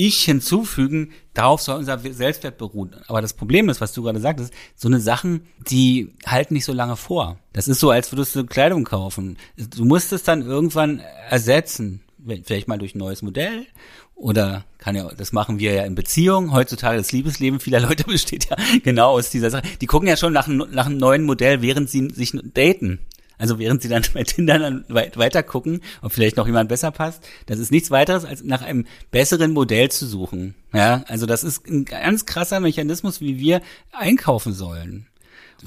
Ich 0.00 0.22
hinzufügen, 0.22 1.10
darauf 1.34 1.60
soll 1.60 1.78
unser 1.78 1.98
Selbstwert 1.98 2.56
beruhen. 2.56 2.94
Aber 3.08 3.20
das 3.20 3.32
Problem 3.32 3.68
ist, 3.68 3.80
was 3.80 3.92
du 3.92 4.04
gerade 4.04 4.20
sagtest, 4.20 4.54
so 4.76 4.86
eine 4.86 5.00
Sachen, 5.00 5.48
die 5.68 6.14
halten 6.24 6.54
nicht 6.54 6.66
so 6.66 6.72
lange 6.72 6.94
vor. 6.94 7.40
Das 7.52 7.66
ist 7.66 7.80
so, 7.80 7.90
als 7.90 8.12
würdest 8.12 8.36
du 8.36 8.46
Kleidung 8.46 8.84
kaufen. 8.84 9.38
Du 9.56 9.84
musst 9.84 10.12
es 10.12 10.22
dann 10.22 10.42
irgendwann 10.42 11.00
ersetzen 11.28 12.02
vielleicht 12.44 12.68
mal 12.68 12.78
durch 12.78 12.94
ein 12.94 12.98
neues 12.98 13.22
Modell 13.22 13.66
oder 14.14 14.64
kann 14.78 14.94
ja, 14.94 15.10
das 15.16 15.32
machen 15.32 15.58
wir 15.58 15.72
ja 15.72 15.84
in 15.84 15.96
Beziehungen. 15.96 16.52
Heutzutage 16.52 16.98
das 16.98 17.10
Liebesleben 17.10 17.58
vieler 17.58 17.80
Leute 17.88 18.04
besteht 18.04 18.48
ja 18.50 18.56
genau 18.84 19.10
aus 19.10 19.30
dieser 19.30 19.50
Sache. 19.50 19.66
Die 19.80 19.86
gucken 19.86 20.06
ja 20.06 20.16
schon 20.16 20.32
nach, 20.32 20.46
nach 20.46 20.86
einem 20.86 20.98
neuen 20.98 21.24
Modell, 21.24 21.60
während 21.60 21.90
sie 21.90 22.08
sich 22.10 22.38
daten. 22.54 23.00
Also 23.38 23.58
während 23.58 23.82
sie 23.82 23.88
dann 23.88 24.04
bei 24.14 24.24
Tinder 24.24 24.58
dann 24.58 24.84
weiter 24.88 25.42
gucken, 25.42 25.80
ob 26.02 26.12
vielleicht 26.12 26.36
noch 26.36 26.46
jemand 26.46 26.68
besser 26.68 26.90
passt. 26.90 27.26
Das 27.46 27.58
ist 27.58 27.70
nichts 27.70 27.90
weiteres, 27.90 28.24
als 28.24 28.42
nach 28.42 28.62
einem 28.62 28.86
besseren 29.10 29.52
Modell 29.52 29.90
zu 29.90 30.06
suchen. 30.06 30.54
Ja, 30.72 31.04
also 31.08 31.26
das 31.26 31.44
ist 31.44 31.66
ein 31.66 31.84
ganz 31.84 32.26
krasser 32.26 32.60
Mechanismus, 32.60 33.20
wie 33.20 33.38
wir 33.38 33.62
einkaufen 33.92 34.52
sollen. 34.52 35.06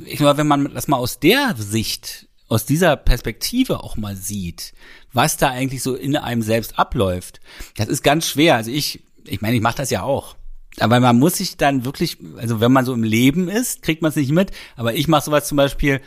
Ich 0.05 0.17
glaube, 0.17 0.37
wenn 0.37 0.47
man 0.47 0.73
das 0.73 0.87
mal 0.87 0.97
aus 0.97 1.19
der 1.19 1.55
Sicht 1.57 2.27
aus 2.47 2.65
dieser 2.65 2.97
Perspektive 2.97 3.81
auch 3.81 3.95
mal 3.95 4.17
sieht, 4.17 4.73
was 5.13 5.37
da 5.37 5.49
eigentlich 5.49 5.81
so 5.81 5.95
in 5.95 6.17
einem 6.17 6.41
selbst 6.41 6.77
abläuft, 6.77 7.39
das 7.77 7.87
ist 7.87 8.03
ganz 8.03 8.27
schwer. 8.27 8.55
Also 8.55 8.71
ich, 8.71 9.03
ich 9.25 9.41
meine, 9.41 9.55
ich 9.55 9.61
mache 9.61 9.77
das 9.77 9.89
ja 9.89 10.03
auch. 10.03 10.35
Aber 10.79 10.99
man 10.99 11.17
muss 11.17 11.37
sich 11.37 11.57
dann 11.57 11.85
wirklich, 11.85 12.17
also 12.37 12.59
wenn 12.59 12.71
man 12.71 12.85
so 12.85 12.93
im 12.93 13.03
Leben 13.03 13.47
ist, 13.47 13.81
kriegt 13.81 14.01
man 14.01 14.09
es 14.09 14.15
nicht 14.15 14.31
mit. 14.31 14.51
Aber 14.75 14.93
ich 14.93 15.07
mache 15.07 15.23
sowas 15.23 15.47
zum 15.47 15.57
Beispiel, 15.57 16.01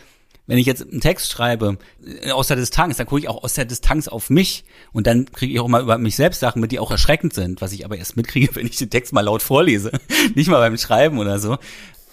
wenn 0.47 0.59
ich 0.59 0.67
jetzt 0.67 0.83
einen 0.83 1.01
Text 1.01 1.31
schreibe, 1.31 1.79
äh, 2.23 2.31
aus 2.31 2.49
der 2.49 2.57
Distanz, 2.57 2.97
dann 2.97 3.07
gucke 3.07 3.21
ich 3.21 3.29
auch 3.29 3.43
aus 3.43 3.55
der 3.55 3.65
Distanz 3.65 4.09
auf 4.09 4.31
mich 4.31 4.65
und 4.93 5.07
dann 5.07 5.31
kriege 5.33 5.53
ich 5.53 5.61
auch 5.61 5.69
mal 5.69 5.83
über 5.83 5.99
mich 5.99 6.17
selbst 6.17 6.41
Sachen 6.41 6.61
mit, 6.61 6.73
die 6.73 6.79
auch 6.79 6.91
erschreckend 6.91 7.35
sind, 7.35 7.61
was 7.61 7.73
ich 7.73 7.85
aber 7.85 7.97
erst 7.97 8.17
mitkriege, 8.17 8.49
wenn 8.55 8.67
ich 8.67 8.77
den 8.77 8.91
Text 8.91 9.13
mal 9.13 9.23
laut 9.23 9.43
vorlese. 9.43 9.93
Nicht 10.35 10.49
mal 10.49 10.59
beim 10.59 10.77
Schreiben 10.77 11.19
oder 11.19 11.39
so. 11.39 11.57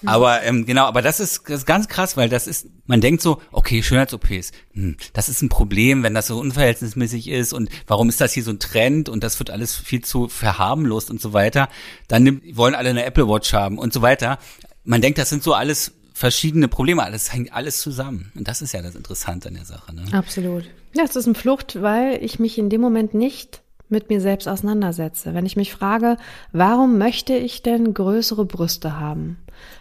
Mhm. 0.02 0.10
Aber 0.10 0.44
ähm, 0.44 0.66
genau, 0.66 0.86
aber 0.86 1.02
das 1.02 1.20
ist, 1.20 1.44
das 1.48 1.60
ist 1.60 1.66
ganz 1.66 1.88
krass, 1.88 2.18
weil 2.18 2.30
das 2.30 2.48
ist, 2.48 2.68
man 2.86 3.02
denkt 3.02 3.22
so, 3.22 3.42
okay, 3.52 3.84
Schönheits-OPs, 3.84 4.52
hm, 4.74 4.98
das 5.14 5.30
ist 5.30 5.42
ein 5.42 5.50
Problem, 5.50 6.04
wenn 6.04 6.14
das 6.14 6.28
so 6.28 6.40
unverhältnismäßig 6.40 7.28
ist 7.28 7.54
und 7.54 7.70
warum 7.88 8.10
ist 8.10 8.22
das 8.22 8.34
hier 8.34 8.44
so 8.44 8.52
ein 8.52 8.60
Trend 8.60 9.10
und 9.10 9.24
das 9.24 9.38
wird 9.40 9.52
alles 9.52 9.76
viel 9.76 10.04
zu 10.04 10.28
verharmlost 10.28 11.12
und 11.12 11.22
so 11.22 11.34
weiter. 11.34 11.70
Dann 12.08 12.24
nimmt, 12.24 12.58
wollen 12.58 12.76
alle 12.76 12.90
eine 12.90 13.06
Apple 13.06 13.28
Watch 13.28 13.54
haben 13.54 13.78
und 13.78 13.94
so 13.94 14.02
weiter. 14.02 14.40
Man 14.84 15.02
denkt, 15.02 15.20
das 15.20 15.30
sind 15.30 15.44
so 15.44 15.54
alles 15.54 15.92
verschiedene 16.22 16.68
Probleme, 16.68 17.04
alles 17.04 17.34
hängt 17.34 17.52
alles 17.52 17.82
zusammen. 17.82 18.32
Und 18.36 18.48
das 18.48 18.62
ist 18.62 18.74
ja 18.74 18.82
das 18.82 18.96
Interessante 18.96 19.50
an 19.50 19.56
der 19.56 19.66
Sache. 19.66 19.94
Ne? 19.94 20.04
Absolut. 20.14 20.64
Ja, 20.94 21.04
es 21.04 21.16
ist 21.16 21.26
eine 21.26 21.36
Flucht, 21.36 21.82
weil 21.82 22.24
ich 22.24 22.40
mich 22.40 22.58
in 22.60 22.70
dem 22.70 22.80
Moment 22.80 23.16
nicht 23.16 23.62
mit 23.90 24.10
mir 24.10 24.22
selbst 24.22 24.48
auseinandersetze. 24.48 25.34
Wenn 25.34 25.48
ich 25.48 25.58
mich 25.58 25.74
frage, 25.74 26.18
warum 26.54 27.00
möchte 27.00 27.34
ich 27.34 27.64
denn 27.64 27.94
größere 27.94 28.46
Brüste 28.46 29.00
haben? 29.00 29.38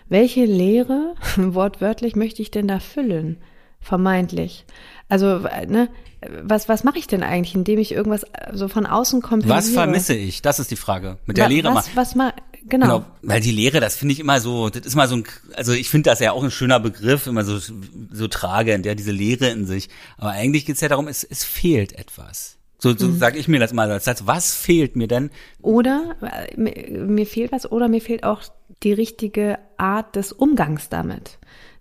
Welche 0.08 0.46
Lehre, 0.46 1.14
wortwörtlich, 1.36 2.16
möchte 2.16 2.40
ich 2.40 2.50
denn 2.50 2.66
da 2.66 2.80
füllen? 2.80 3.36
Vermeintlich. 3.78 4.64
Also, 5.08 5.40
ne, 5.68 5.88
was, 6.42 6.68
was 6.68 6.84
mache 6.84 6.98
ich 6.98 7.06
denn 7.06 7.22
eigentlich, 7.22 7.54
indem 7.54 7.78
ich 7.78 7.92
irgendwas 7.92 8.24
so 8.52 8.68
von 8.68 8.86
außen 8.86 9.20
kompensiere? 9.20 9.58
Was 9.58 9.70
vermisse 9.70 10.14
ich? 10.14 10.42
Das 10.42 10.58
ist 10.58 10.70
die 10.70 10.76
Frage. 10.76 11.18
Mit 11.26 11.36
der 11.36 11.44
was, 11.44 11.52
Lehre 11.52 11.74
was, 11.74 11.96
was 11.96 12.14
mal, 12.14 12.32
genau. 12.68 13.00
genau. 13.00 13.06
Weil 13.22 13.40
die 13.40 13.50
Lehre, 13.50 13.80
das 13.80 13.96
finde 13.96 14.12
ich 14.12 14.20
immer 14.20 14.40
so, 14.40 14.68
das 14.68 14.86
ist 14.86 14.94
mal 14.94 15.08
so 15.08 15.16
ein, 15.16 15.24
also 15.54 15.72
ich 15.72 15.88
finde 15.88 16.10
das 16.10 16.20
ja 16.20 16.32
auch 16.32 16.42
ein 16.42 16.50
schöner 16.50 16.80
Begriff, 16.80 17.26
immer 17.26 17.44
so, 17.44 17.58
so 17.58 18.28
tragend, 18.28 18.86
ja, 18.86 18.94
diese 18.94 19.12
Lehre 19.12 19.48
in 19.48 19.66
sich. 19.66 19.88
Aber 20.16 20.30
eigentlich 20.30 20.66
geht's 20.66 20.80
ja 20.80 20.88
darum, 20.88 21.08
es, 21.08 21.24
es 21.24 21.44
fehlt 21.44 21.92
etwas. 21.92 22.56
So, 22.78 22.96
so 22.96 23.08
mhm. 23.08 23.18
sage 23.18 23.38
ich 23.38 23.46
mir 23.46 23.60
das 23.60 23.74
mal 23.74 23.90
als 23.90 24.06
Satz. 24.06 24.22
Was 24.24 24.54
fehlt 24.54 24.96
mir 24.96 25.06
denn? 25.06 25.30
Oder 25.60 26.16
mir, 26.56 26.74
mir 26.90 27.26
fehlt 27.26 27.52
was 27.52 27.70
oder 27.70 27.88
mir 27.88 28.00
fehlt 28.00 28.24
auch 28.24 28.42
die 28.82 28.94
richtige 28.94 29.58
Art 29.76 30.16
des 30.16 30.32
Umgangs 30.32 30.88
damit. 30.88 31.38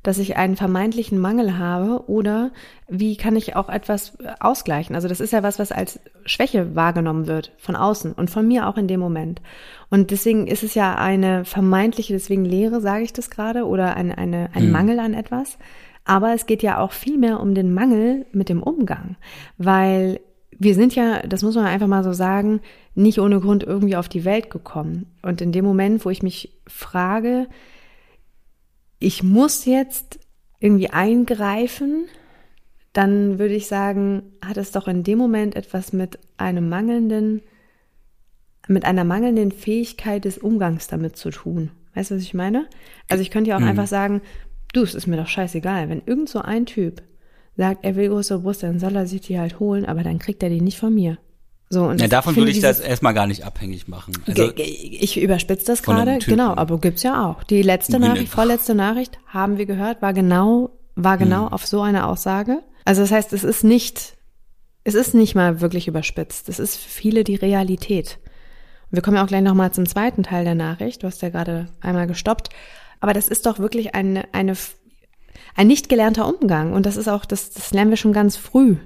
Dass 0.09 0.17
ich 0.17 0.37
einen 0.37 0.55
vermeintlichen 0.55 1.19
Mangel 1.19 1.59
habe 1.59 2.09
oder 2.09 2.49
wie 2.87 3.15
kann 3.15 3.35
ich 3.35 3.55
auch 3.55 3.69
etwas 3.69 4.17
ausgleichen? 4.39 4.95
Also 4.95 5.07
das 5.07 5.19
ist 5.19 5.33
ja 5.33 5.43
was, 5.43 5.59
was 5.59 5.71
als 5.71 5.99
Schwäche 6.25 6.73
wahrgenommen 6.73 7.27
wird 7.27 7.51
von 7.59 7.75
außen 7.75 8.13
und 8.13 8.31
von 8.31 8.47
mir 8.47 8.67
auch 8.67 8.77
in 8.77 8.87
dem 8.87 8.99
Moment. 8.99 9.39
Und 9.91 10.09
deswegen 10.09 10.47
ist 10.47 10.63
es 10.63 10.73
ja 10.73 10.95
eine 10.95 11.45
vermeintliche, 11.45 12.13
deswegen 12.13 12.43
Lehre, 12.43 12.81
sage 12.81 13.03
ich 13.03 13.13
das 13.13 13.29
gerade, 13.29 13.67
oder 13.67 13.95
eine, 13.95 14.17
eine, 14.17 14.49
ein 14.55 14.65
mhm. 14.65 14.71
Mangel 14.71 14.99
an 14.99 15.13
etwas. 15.13 15.59
Aber 16.05 16.33
es 16.33 16.47
geht 16.47 16.63
ja 16.63 16.79
auch 16.79 16.91
viel 16.91 17.19
mehr 17.19 17.39
um 17.39 17.53
den 17.53 17.71
Mangel 17.71 18.25
mit 18.31 18.49
dem 18.49 18.63
Umgang, 18.63 19.15
weil 19.59 20.21
wir 20.57 20.73
sind 20.73 20.95
ja, 20.95 21.21
das 21.21 21.43
muss 21.43 21.53
man 21.53 21.67
einfach 21.67 21.85
mal 21.85 22.03
so 22.03 22.13
sagen, 22.13 22.61
nicht 22.95 23.19
ohne 23.19 23.41
Grund 23.41 23.63
irgendwie 23.63 23.95
auf 23.95 24.09
die 24.09 24.25
Welt 24.25 24.49
gekommen. 24.49 25.05
Und 25.21 25.39
in 25.39 25.51
dem 25.51 25.65
Moment, 25.65 26.03
wo 26.03 26.09
ich 26.09 26.23
mich 26.23 26.59
frage, 26.65 27.47
ich 28.99 29.23
muss 29.23 29.65
jetzt 29.65 30.19
irgendwie 30.59 30.89
eingreifen, 30.89 32.05
dann 32.93 33.39
würde 33.39 33.55
ich 33.55 33.67
sagen, 33.67 34.23
hat 34.43 34.57
es 34.57 34.71
doch 34.71 34.87
in 34.87 35.03
dem 35.03 35.17
Moment 35.17 35.55
etwas 35.55 35.93
mit 35.93 36.19
einem 36.37 36.69
mangelnden, 36.69 37.41
mit 38.67 38.85
einer 38.85 39.03
mangelnden 39.03 39.51
Fähigkeit 39.51 40.25
des 40.25 40.37
Umgangs 40.37 40.87
damit 40.87 41.15
zu 41.15 41.29
tun. 41.29 41.71
Weißt 41.95 42.11
du, 42.11 42.15
was 42.15 42.23
ich 42.23 42.33
meine? 42.33 42.67
Also 43.07 43.21
ich 43.21 43.31
könnte 43.31 43.51
ja 43.51 43.55
auch 43.55 43.61
mhm. 43.61 43.69
einfach 43.69 43.87
sagen, 43.87 44.21
du, 44.73 44.83
es 44.83 44.95
ist 44.95 45.07
mir 45.07 45.17
doch 45.17 45.27
scheißegal, 45.27 45.89
wenn 45.89 46.01
irgend 46.05 46.29
so 46.29 46.39
ein 46.39 46.65
Typ 46.65 47.01
sagt, 47.55 47.83
er 47.83 47.95
will 47.95 48.09
große 48.09 48.39
Brust, 48.39 48.63
dann 48.63 48.79
soll 48.79 48.95
er 48.95 49.07
sich 49.07 49.21
die 49.21 49.39
halt 49.39 49.59
holen, 49.59 49.85
aber 49.85 50.03
dann 50.03 50.19
kriegt 50.19 50.43
er 50.43 50.49
die 50.49 50.61
nicht 50.61 50.77
von 50.77 50.93
mir. 50.93 51.17
So, 51.71 51.83
und 51.83 52.01
ja, 52.01 52.07
davon 52.07 52.35
würde 52.35 52.49
ich 52.49 52.61
das 52.61 52.79
erstmal 52.79 53.13
gar 53.13 53.27
nicht 53.27 53.45
abhängig 53.45 53.87
machen. 53.87 54.13
Also, 54.25 54.51
ich 54.55 55.21
überspitze 55.21 55.67
das 55.67 55.83
gerade, 55.83 56.17
genau, 56.17 56.55
aber 56.55 56.79
gibt's 56.79 57.03
ja 57.03 57.29
auch. 57.29 57.43
Die 57.43 57.61
letzte 57.61 57.99
Nachricht, 57.99 58.31
vorletzte 58.31 58.73
Nachricht, 58.73 59.19
haben 59.27 59.57
wir 59.57 59.67
gehört, 59.67 60.01
war 60.01 60.13
genau, 60.13 60.71
war 60.95 61.17
genau 61.17 61.45
hm. 61.45 61.53
auf 61.53 61.67
so 61.67 61.81
eine 61.81 62.07
Aussage. 62.07 62.63
Also 62.85 63.01
das 63.01 63.11
heißt, 63.11 63.33
es 63.33 63.43
ist 63.43 63.63
nicht, 63.63 64.17
es 64.83 64.95
ist 64.95 65.13
nicht 65.13 65.35
mal 65.35 65.61
wirklich 65.61 65.87
überspitzt. 65.87 66.49
Es 66.49 66.57
ist 66.57 66.75
für 66.77 66.89
viele 66.89 67.23
die 67.23 67.35
Realität. 67.35 68.17
Und 68.89 68.95
wir 68.95 69.03
kommen 69.03 69.17
ja 69.17 69.23
auch 69.23 69.27
gleich 69.27 69.43
nochmal 69.43 69.71
zum 69.71 69.85
zweiten 69.85 70.23
Teil 70.23 70.45
der 70.45 70.55
Nachricht. 70.55 71.03
Du 71.03 71.07
hast 71.07 71.21
ja 71.21 71.29
gerade 71.29 71.67
einmal 71.81 72.07
gestoppt. 72.07 72.49
Aber 72.99 73.13
das 73.13 73.27
ist 73.27 73.45
doch 73.45 73.59
wirklich 73.59 73.93
eine, 73.93 74.33
eine 74.33 74.55
ein 75.55 75.67
nicht 75.67 75.89
gelernter 75.89 76.27
Umgang. 76.27 76.73
Und 76.73 76.85
das 76.87 76.97
ist 76.97 77.07
auch, 77.07 77.25
das, 77.25 77.51
das 77.51 77.71
lernen 77.73 77.91
wir 77.91 77.97
schon 77.97 78.13
ganz 78.13 78.37
früh. 78.37 78.77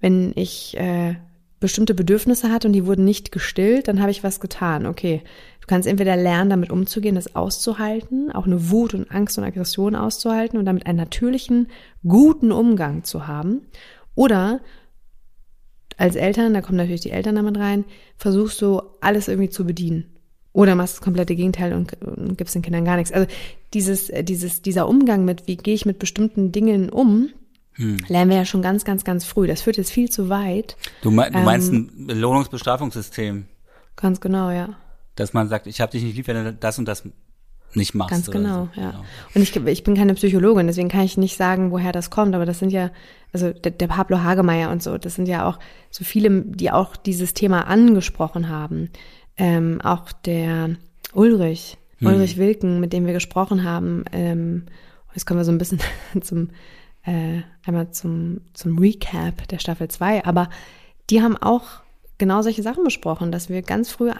Wenn 0.00 0.32
ich 0.36 0.76
äh, 0.76 1.16
bestimmte 1.64 1.94
Bedürfnisse 1.94 2.52
hatte 2.52 2.68
und 2.68 2.74
die 2.74 2.84
wurden 2.84 3.06
nicht 3.06 3.32
gestillt, 3.32 3.88
dann 3.88 4.02
habe 4.02 4.10
ich 4.10 4.22
was 4.22 4.38
getan. 4.38 4.84
Okay, 4.84 5.22
du 5.62 5.66
kannst 5.66 5.88
entweder 5.88 6.14
lernen, 6.14 6.50
damit 6.50 6.70
umzugehen, 6.70 7.14
das 7.14 7.34
auszuhalten, 7.34 8.30
auch 8.30 8.44
eine 8.44 8.70
Wut 8.70 8.92
und 8.92 9.10
Angst 9.10 9.38
und 9.38 9.44
Aggression 9.44 9.96
auszuhalten 9.96 10.58
und 10.58 10.66
damit 10.66 10.84
einen 10.84 10.98
natürlichen, 10.98 11.68
guten 12.06 12.52
Umgang 12.52 13.02
zu 13.02 13.26
haben. 13.26 13.62
Oder 14.14 14.60
als 15.96 16.16
Eltern, 16.16 16.52
da 16.52 16.60
kommen 16.60 16.76
natürlich 16.76 17.00
die 17.00 17.12
Eltern 17.12 17.36
damit 17.36 17.56
rein, 17.56 17.86
versuchst 18.18 18.60
du 18.60 18.82
alles 19.00 19.28
irgendwie 19.28 19.48
zu 19.48 19.64
bedienen. 19.64 20.04
Oder 20.52 20.74
machst 20.74 20.96
das 20.96 21.00
komplette 21.00 21.34
Gegenteil 21.34 21.72
und, 21.72 21.98
und 22.02 22.36
gibst 22.36 22.54
den 22.54 22.60
Kindern 22.60 22.84
gar 22.84 22.96
nichts. 22.96 23.10
Also 23.10 23.26
dieses, 23.72 24.12
dieses, 24.20 24.60
dieser 24.60 24.86
Umgang 24.86 25.24
mit, 25.24 25.46
wie 25.46 25.56
gehe 25.56 25.74
ich 25.74 25.86
mit 25.86 25.98
bestimmten 25.98 26.52
Dingen 26.52 26.90
um, 26.90 27.30
hm. 27.74 27.98
lernen 28.08 28.30
wir 28.30 28.38
ja 28.38 28.44
schon 28.44 28.62
ganz, 28.62 28.84
ganz, 28.84 29.04
ganz 29.04 29.24
früh. 29.24 29.46
Das 29.46 29.62
führt 29.62 29.76
jetzt 29.76 29.90
viel 29.90 30.10
zu 30.10 30.28
weit. 30.28 30.76
Du, 31.02 31.10
mein, 31.10 31.32
du 31.32 31.40
meinst 31.40 31.72
ähm, 31.72 31.90
ein 31.96 32.06
Belohnungsbestrafungssystem? 32.06 33.46
Ganz 33.96 34.20
genau, 34.20 34.50
ja. 34.50 34.70
Dass 35.16 35.32
man 35.32 35.48
sagt, 35.48 35.66
ich 35.66 35.80
habe 35.80 35.92
dich 35.92 36.02
nicht 36.02 36.16
lieb, 36.16 36.26
wenn 36.26 36.44
du 36.44 36.52
das 36.52 36.78
und 36.78 36.86
das 36.86 37.04
nicht 37.76 37.94
machst. 37.94 38.10
Ganz 38.10 38.30
genau, 38.30 38.68
so. 38.74 38.80
ja. 38.80 38.90
Genau. 38.90 39.04
Und 39.34 39.42
ich, 39.42 39.56
ich 39.56 39.84
bin 39.84 39.96
keine 39.96 40.14
Psychologin, 40.14 40.66
deswegen 40.66 40.88
kann 40.88 41.02
ich 41.02 41.16
nicht 41.16 41.36
sagen, 41.36 41.70
woher 41.70 41.92
das 41.92 42.10
kommt, 42.10 42.34
aber 42.34 42.46
das 42.46 42.58
sind 42.58 42.70
ja, 42.70 42.90
also 43.32 43.52
der, 43.52 43.72
der 43.72 43.88
Pablo 43.88 44.22
Hagemeyer 44.22 44.70
und 44.70 44.82
so, 44.82 44.98
das 44.98 45.14
sind 45.14 45.26
ja 45.26 45.48
auch 45.48 45.58
so 45.90 46.04
viele, 46.04 46.42
die 46.42 46.70
auch 46.70 46.96
dieses 46.96 47.34
Thema 47.34 47.66
angesprochen 47.66 48.48
haben. 48.48 48.90
Ähm, 49.36 49.80
auch 49.82 50.12
der 50.12 50.76
Ulrich, 51.12 51.76
hm. 51.98 52.08
Ulrich 52.08 52.36
Wilken, 52.36 52.80
mit 52.80 52.92
dem 52.92 53.06
wir 53.06 53.12
gesprochen 53.12 53.64
haben, 53.64 54.04
ähm, 54.12 54.66
jetzt 55.12 55.26
kommen 55.26 55.40
wir 55.40 55.44
so 55.44 55.52
ein 55.52 55.58
bisschen 55.58 55.80
zum, 56.22 56.50
äh, 57.04 57.42
einmal 57.66 57.90
zum, 57.90 58.40
zum 58.52 58.78
Recap 58.78 59.48
der 59.48 59.58
Staffel 59.58 59.88
2, 59.88 60.24
aber 60.24 60.48
die 61.10 61.22
haben 61.22 61.36
auch 61.36 61.64
genau 62.18 62.42
solche 62.42 62.62
Sachen 62.62 62.84
besprochen, 62.84 63.32
dass 63.32 63.48
wir 63.48 63.62
ganz 63.62 63.90
früh 63.90 64.10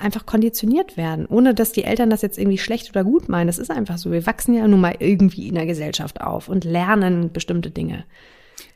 einfach 0.00 0.24
konditioniert 0.24 0.96
werden, 0.96 1.26
ohne 1.26 1.54
dass 1.54 1.72
die 1.72 1.84
Eltern 1.84 2.10
das 2.10 2.22
jetzt 2.22 2.38
irgendwie 2.38 2.58
schlecht 2.58 2.90
oder 2.90 3.04
gut 3.04 3.28
meinen. 3.28 3.48
Das 3.48 3.58
ist 3.58 3.70
einfach 3.70 3.98
so. 3.98 4.12
Wir 4.12 4.26
wachsen 4.26 4.54
ja 4.54 4.66
nun 4.68 4.80
mal 4.80 4.94
irgendwie 4.98 5.48
in 5.48 5.56
der 5.56 5.66
Gesellschaft 5.66 6.20
auf 6.20 6.48
und 6.48 6.64
lernen 6.64 7.32
bestimmte 7.32 7.70
Dinge. 7.70 8.04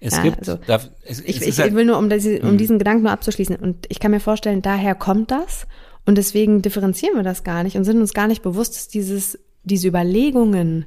Es 0.00 0.16
ja, 0.16 0.22
gibt, 0.22 0.40
also, 0.40 0.56
darf, 0.66 0.90
es, 1.04 1.20
ich, 1.20 1.40
es 1.40 1.46
ich, 1.46 1.58
halt, 1.60 1.74
will 1.74 1.84
nur, 1.84 1.98
um, 1.98 2.08
das, 2.08 2.26
um 2.26 2.50
hm. 2.50 2.58
diesen 2.58 2.78
Gedanken 2.78 3.04
nur 3.04 3.12
abzuschließen, 3.12 3.56
und 3.56 3.86
ich 3.88 4.00
kann 4.00 4.10
mir 4.10 4.20
vorstellen, 4.20 4.62
daher 4.62 4.94
kommt 4.94 5.30
das 5.30 5.66
und 6.04 6.18
deswegen 6.18 6.62
differenzieren 6.62 7.16
wir 7.16 7.22
das 7.22 7.44
gar 7.44 7.62
nicht 7.62 7.76
und 7.76 7.84
sind 7.84 8.00
uns 8.00 8.12
gar 8.12 8.26
nicht 8.26 8.42
bewusst, 8.42 8.74
dass 8.74 8.88
dieses, 8.88 9.38
diese 9.62 9.88
Überlegungen 9.88 10.86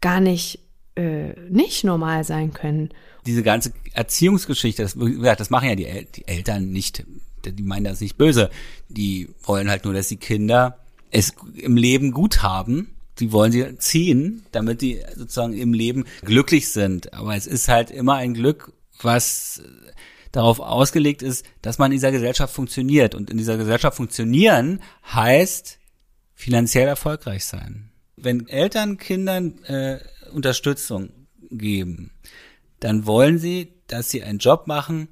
gar 0.00 0.20
nicht, 0.20 0.60
äh, 0.96 1.32
nicht 1.48 1.84
normal 1.84 2.24
sein 2.24 2.52
können. 2.52 2.90
Diese 3.26 3.42
ganze 3.42 3.72
Erziehungsgeschichte, 3.94 4.82
das, 4.82 4.96
das 4.96 5.50
machen 5.50 5.68
ja 5.68 5.74
die, 5.74 5.86
El 5.86 6.06
die 6.14 6.26
Eltern 6.26 6.70
nicht 6.70 7.04
die 7.50 7.62
meinen 7.62 7.84
das 7.84 8.00
nicht 8.00 8.16
böse. 8.16 8.50
Die 8.88 9.28
wollen 9.42 9.68
halt 9.68 9.84
nur, 9.84 9.94
dass 9.94 10.08
die 10.08 10.16
Kinder 10.16 10.78
es 11.10 11.34
im 11.54 11.76
Leben 11.76 12.12
gut 12.12 12.42
haben. 12.42 12.94
Die 13.18 13.32
wollen 13.32 13.52
sie 13.52 13.76
ziehen, 13.78 14.44
damit 14.52 14.80
die 14.80 15.00
sozusagen 15.14 15.52
im 15.52 15.74
Leben 15.74 16.04
glücklich 16.22 16.68
sind. 16.68 17.12
Aber 17.12 17.36
es 17.36 17.46
ist 17.46 17.68
halt 17.68 17.90
immer 17.90 18.14
ein 18.14 18.34
Glück, 18.34 18.72
was 19.00 19.62
darauf 20.30 20.60
ausgelegt 20.60 21.22
ist, 21.22 21.44
dass 21.60 21.78
man 21.78 21.90
in 21.90 21.96
dieser 21.96 22.12
Gesellschaft 22.12 22.54
funktioniert. 22.54 23.14
Und 23.14 23.30
in 23.30 23.36
dieser 23.36 23.58
Gesellschaft 23.58 23.96
funktionieren 23.96 24.80
heißt 25.12 25.78
finanziell 26.34 26.88
erfolgreich 26.88 27.44
sein. 27.44 27.91
Wenn 28.22 28.48
Eltern 28.48 28.98
Kindern 28.98 29.62
äh, 29.64 29.98
Unterstützung 30.32 31.10
geben, 31.50 32.12
dann 32.80 33.06
wollen 33.06 33.38
sie, 33.38 33.72
dass 33.86 34.10
sie 34.10 34.22
einen 34.22 34.38
Job 34.38 34.66
machen, 34.66 35.08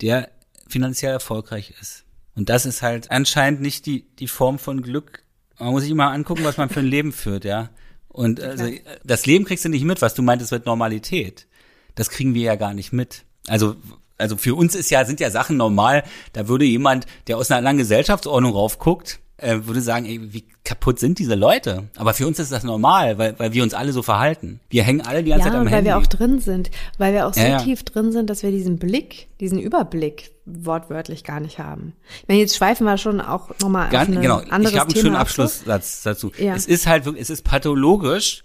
der 0.00 0.30
finanziell 0.68 1.12
erfolgreich 1.12 1.74
ist. 1.80 2.04
Und 2.34 2.48
das 2.48 2.66
ist 2.66 2.82
halt 2.82 3.10
anscheinend 3.10 3.60
nicht 3.60 3.86
die, 3.86 4.02
die 4.18 4.28
Form 4.28 4.58
von 4.58 4.82
Glück. 4.82 5.24
Man 5.58 5.70
muss 5.70 5.82
sich 5.82 5.90
immer 5.90 6.12
angucken, 6.12 6.44
was 6.44 6.56
man 6.56 6.68
für 6.68 6.80
ein 6.80 6.86
Leben 6.86 7.12
führt, 7.12 7.44
ja. 7.44 7.70
Und 8.08 8.40
also, 8.40 8.68
das 9.04 9.26
Leben 9.26 9.44
kriegst 9.44 9.64
du 9.64 9.68
nicht 9.68 9.84
mit, 9.84 10.02
was 10.02 10.14
du 10.14 10.22
meintest, 10.22 10.50
wird 10.50 10.66
Normalität. 10.66 11.46
Das 11.94 12.10
kriegen 12.10 12.34
wir 12.34 12.42
ja 12.42 12.56
gar 12.56 12.74
nicht 12.74 12.92
mit. 12.92 13.24
Also, 13.46 13.76
also 14.18 14.36
für 14.36 14.54
uns 14.54 14.74
ist 14.74 14.90
ja, 14.90 15.04
sind 15.04 15.20
ja 15.20 15.30
Sachen 15.30 15.56
normal. 15.56 16.04
Da 16.32 16.48
würde 16.48 16.64
jemand, 16.64 17.06
der 17.26 17.38
aus 17.38 17.50
einer 17.50 17.58
anderen 17.58 17.78
Gesellschaftsordnung 17.78 18.52
raufguckt, 18.52 19.20
äh, 19.38 19.60
würde 19.62 19.80
sagen, 19.80 20.04
ey, 20.04 20.32
wie 20.32 20.44
kaputt 20.64 20.98
sind 20.98 21.18
diese 21.18 21.36
Leute? 21.36 21.84
Aber 21.96 22.12
für 22.12 22.26
uns 22.26 22.38
ist 22.38 22.50
das 22.50 22.64
normal, 22.64 23.18
weil, 23.18 23.38
weil 23.38 23.52
wir 23.52 23.62
uns 23.62 23.72
alle 23.72 23.92
so 23.92 24.02
verhalten. 24.02 24.60
Wir 24.68 24.82
hängen 24.82 25.00
alle 25.00 25.22
die 25.22 25.30
ganze 25.30 25.46
ja, 25.46 25.52
Zeit 25.52 25.60
am 25.60 25.66
weil 25.66 25.72
Handy. 25.72 25.90
weil 25.90 25.94
wir 25.94 26.02
auch 26.02 26.06
drin 26.06 26.40
sind. 26.40 26.70
Weil 26.98 27.14
wir 27.14 27.26
auch 27.26 27.34
so 27.34 27.40
ja, 27.40 27.58
tief 27.58 27.84
drin 27.84 28.10
sind, 28.10 28.28
dass 28.30 28.42
wir 28.42 28.50
diesen 28.50 28.78
Blick, 28.78 29.28
diesen 29.38 29.60
Überblick 29.60 30.32
wortwörtlich 30.44 31.22
gar 31.22 31.38
nicht 31.38 31.58
haben. 31.58 31.94
Ich 32.22 32.28
meine, 32.28 32.40
jetzt 32.40 32.56
schweifen 32.56 32.84
wir 32.84 32.98
schon 32.98 33.20
auch 33.20 33.50
nochmal 33.60 33.86
auf 33.86 33.94
ein 33.94 34.20
genau. 34.20 34.38
anderes 34.38 34.72
Ich 34.72 34.78
habe 34.78 34.90
einen 34.92 35.00
schönen 35.00 35.16
Abschlusssatz 35.16 36.02
dazu. 36.02 36.32
Ja. 36.36 36.54
Es 36.54 36.66
ist 36.66 36.86
halt 36.88 37.04
wirklich, 37.04 37.22
es 37.22 37.30
ist 37.30 37.42
pathologisch, 37.42 38.42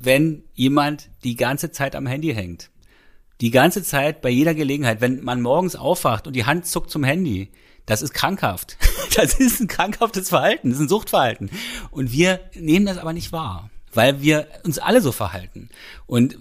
wenn 0.00 0.42
jemand 0.52 1.10
die 1.22 1.36
ganze 1.36 1.70
Zeit 1.70 1.94
am 1.94 2.06
Handy 2.06 2.34
hängt. 2.34 2.70
Die 3.40 3.50
ganze 3.50 3.82
Zeit 3.82 4.20
bei 4.20 4.30
jeder 4.30 4.54
Gelegenheit, 4.54 5.00
wenn 5.00 5.22
man 5.22 5.40
morgens 5.40 5.76
aufwacht 5.76 6.26
und 6.26 6.34
die 6.34 6.44
Hand 6.44 6.66
zuckt 6.66 6.90
zum 6.90 7.04
Handy, 7.04 7.50
das 7.86 8.02
ist 8.02 8.14
krankhaft. 8.14 8.76
Das 9.16 9.34
ist 9.34 9.60
ein 9.60 9.68
krankhaftes 9.68 10.30
Verhalten, 10.30 10.70
das 10.70 10.78
ist 10.78 10.86
ein 10.86 10.88
Suchtverhalten. 10.88 11.48
Und 11.92 12.10
wir 12.10 12.40
nehmen 12.54 12.84
das 12.84 12.98
aber 12.98 13.12
nicht 13.12 13.30
wahr, 13.30 13.70
weil 13.92 14.20
wir 14.22 14.48
uns 14.64 14.80
alle 14.80 15.00
so 15.00 15.12
verhalten. 15.12 15.68
Und 16.06 16.36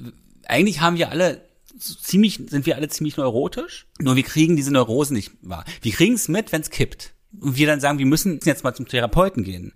eigentlich 0.47 0.81
haben 0.81 0.97
wir 0.97 1.11
alle 1.11 1.47
ziemlich, 1.77 2.39
sind 2.47 2.65
wir 2.65 2.75
alle 2.75 2.89
ziemlich 2.89 3.17
neurotisch, 3.17 3.85
nur 3.99 4.15
wir 4.15 4.23
kriegen 4.23 4.55
diese 4.55 4.71
Neurosen 4.71 5.15
nicht 5.15 5.33
wahr. 5.43 5.65
Wir 5.83 5.91
kriegen 5.91 6.15
es 6.15 6.27
mit, 6.27 6.51
wenn 6.51 6.61
es 6.61 6.71
kippt. 6.71 7.13
Und 7.39 7.57
wir 7.57 7.67
dann 7.67 7.79
sagen, 7.79 7.99
wir 7.99 8.07
müssen 8.07 8.39
jetzt 8.43 8.63
mal 8.63 8.73
zum 8.73 8.87
Therapeuten 8.87 9.43
gehen. 9.43 9.73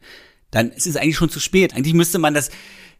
Dann 0.51 0.71
ist 0.71 0.87
es 0.87 0.95
eigentlich 0.95 1.17
schon 1.17 1.29
zu 1.29 1.39
spät. 1.39 1.75
Eigentlich 1.75 1.93
müsste 1.93 2.17
man 2.19 2.33
das, 2.33 2.49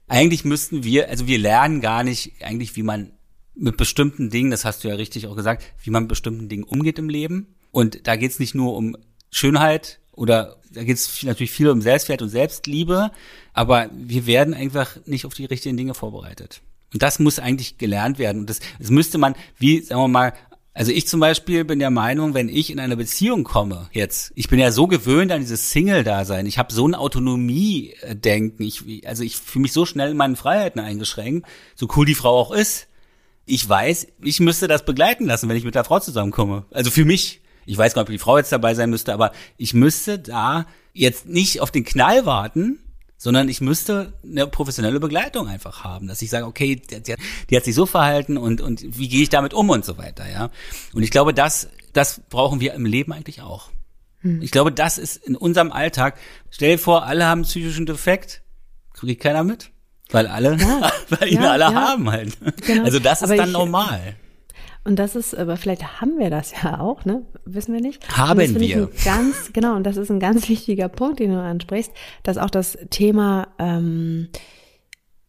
eigentlich 0.08 0.46
müssten 0.46 0.84
wir, 0.84 1.10
also 1.10 1.28
wir 1.28 1.38
lernen 1.38 1.82
gar 1.82 2.04
nicht 2.04 2.34
eigentlich, 2.44 2.76
wie 2.76 2.84
man 2.84 3.14
mit 3.56 3.78
bestimmten 3.78 4.30
Dingen, 4.30 4.52
das 4.52 4.66
hast 4.66 4.84
du 4.84 4.90
ja 4.90 4.96
richtig 4.96 5.28
auch 5.28 5.36
gesagt, 5.36 5.64
wie 5.84 5.90
man 5.90 6.04
mit 6.04 6.10
bestimmten 6.10 6.50
Dingen 6.50 6.64
umgeht 6.64 7.00
im 7.00 7.10
Leben. 7.10 7.56
Und 7.72 8.08
da 8.08 8.16
geht 8.16 8.32
es 8.32 8.40
nicht 8.40 8.56
nur 8.56 8.76
um 8.76 8.98
Schönheit 9.32 10.00
oder 10.14 10.58
da 10.72 10.84
geht 10.84 10.98
es 10.98 11.24
natürlich 11.24 11.52
viel 11.52 11.70
um 11.70 11.82
Selbstwert 11.82 12.22
und 12.22 12.30
Selbstliebe, 12.30 13.12
aber 13.54 13.90
wir 13.94 14.26
werden 14.26 14.54
einfach 14.54 14.98
nicht 15.06 15.26
auf 15.26 15.34
die 15.34 15.46
richtigen 15.46 15.78
Dinge 15.78 15.94
vorbereitet. 15.94 16.62
Und 16.94 17.02
das 17.02 17.20
muss 17.20 17.40
eigentlich 17.40 17.78
gelernt 17.78 18.18
werden. 18.18 18.42
Und 18.42 18.50
das, 18.50 18.60
das 18.80 18.90
müsste 18.90 19.18
man, 19.18 19.36
wie, 19.58 19.82
sagen 19.82 20.02
wir 20.02 20.08
mal, 20.08 20.34
also 20.74 20.92
ich 20.92 21.08
zum 21.08 21.20
Beispiel 21.20 21.66
bin 21.66 21.80
der 21.80 21.90
Meinung, 21.90 22.36
wenn 22.36 22.50
ich 22.50 22.70
in 22.70 22.80
eine 22.80 22.96
Beziehung 22.96 23.44
komme 23.44 23.90
jetzt, 23.94 24.32
ich 24.36 24.48
bin 24.48 24.60
ja 24.60 24.72
so 24.72 24.86
gewöhnt 24.86 25.32
an 25.32 25.42
dieses 25.42 25.72
Single-Dasein, 25.72 26.46
ich 26.46 26.60
habe 26.60 26.72
so 26.72 26.88
ein 26.88 26.94
Autonomie-Denken, 26.94 28.64
ich, 28.64 29.08
also 29.08 29.24
ich 29.24 29.38
fühle 29.38 29.64
mich 29.64 29.74
so 29.74 29.88
schnell 29.88 30.12
in 30.12 30.18
meinen 30.18 30.36
Freiheiten 30.36 30.80
eingeschränkt, 30.80 31.48
so 31.74 31.88
cool 31.96 32.06
die 32.06 32.14
Frau 32.14 32.38
auch 32.38 32.52
ist. 32.52 32.88
Ich 33.48 33.68
weiß, 33.68 34.08
ich 34.22 34.40
müsste 34.40 34.68
das 34.68 34.86
begleiten 34.86 35.26
lassen, 35.26 35.50
wenn 35.50 35.58
ich 35.58 35.64
mit 35.64 35.74
der 35.74 35.84
Frau 35.84 36.00
zusammenkomme. 36.00 36.66
Also 36.70 36.92
für 36.92 37.06
mich. 37.06 37.42
Ich 37.68 37.78
weiß 37.78 37.94
gar 37.94 38.02
nicht, 38.02 38.10
ob 38.10 38.14
die 38.14 38.18
Frau 38.18 38.38
jetzt 38.38 38.52
dabei 38.52 38.74
sein 38.74 38.90
müsste, 38.90 39.14
aber 39.14 39.32
ich 39.58 39.74
müsste 39.74 40.18
da 40.18 40.66
jetzt 40.94 41.28
nicht 41.28 41.62
auf 41.62 41.70
den 41.70 41.84
Knall 41.84 42.26
warten, 42.26 42.80
sondern 43.18 43.50
ich 43.50 43.62
müsste 43.62 44.14
eine 44.24 44.48
professionelle 44.48 45.00
Begleitung 45.00 45.48
einfach 45.48 45.84
haben, 45.84 46.08
dass 46.08 46.22
ich 46.22 46.30
sage, 46.30 46.46
okay, 46.46 46.76
die, 46.76 47.02
die, 47.02 47.16
die 47.50 47.58
hat 47.58 47.66
sich 47.66 47.76
so 47.76 47.86
verhalten 47.86 48.38
und, 48.38 48.62
und 48.62 48.98
wie 48.98 49.10
gehe 49.10 49.24
ich 49.24 49.30
damit 49.30 49.54
um 49.54 49.70
und 49.70 49.84
so 49.84 49.98
weiter, 49.98 50.30
ja. 50.30 50.50
Und 50.94 51.04
ich 51.04 51.12
glaube, 51.12 51.34
das, 51.34 51.68
das 51.94 52.22
brauchen 52.30 52.60
wir 52.60 52.74
im 52.74 52.86
Leben 52.86 53.12
eigentlich 53.12 53.42
auch. 53.42 53.70
Hm. 54.22 54.42
Ich 54.42 54.52
glaube, 54.52 54.72
das 54.72 54.98
ist 54.98 55.18
in 55.18 55.36
unserem 55.36 55.72
Alltag. 55.72 56.18
Stell 56.52 56.78
dir 56.78 56.80
vor, 56.80 57.06
alle 57.06 57.26
haben 57.26 57.42
psychischen 57.42 57.86
Defekt, 57.86 58.42
kriegt 58.94 59.22
keiner 59.22 59.44
mit. 59.44 59.72
Weil 60.10 60.28
alle, 60.28 60.56
ja, 60.56 60.92
weil 61.10 61.28
ihn 61.28 61.42
ja, 61.42 61.52
alle 61.52 61.64
ja. 61.66 61.74
haben 61.74 62.10
halt. 62.10 62.38
Genau. 62.66 62.86
Also 62.86 63.00
das 63.00 63.22
ist 63.22 63.30
Aber 63.30 63.36
dann 63.36 63.50
ich, 63.50 63.54
normal. 63.54 64.16
Und 64.88 64.96
das 65.00 65.18
ist, 65.18 65.36
aber 65.36 65.58
vielleicht 65.58 66.00
haben 66.00 66.18
wir 66.18 66.30
das 66.30 66.54
ja 66.64 66.80
auch, 66.80 67.04
ne? 67.04 67.24
Wissen 67.44 67.74
wir 67.74 67.82
nicht. 67.82 68.08
Haben 68.18 68.58
wir. 68.58 68.90
Ganz, 69.04 69.52
genau, 69.52 69.76
und 69.76 69.84
das 69.84 69.98
ist 69.98 70.10
ein 70.10 70.22
ganz 70.22 70.48
wichtiger 70.48 70.88
Punkt, 70.88 71.20
den 71.20 71.32
du 71.32 71.42
ansprichst, 71.42 71.92
dass 72.24 72.38
auch 72.38 72.50
das 72.50 72.78
Thema, 72.90 73.50
ähm, 73.60 74.30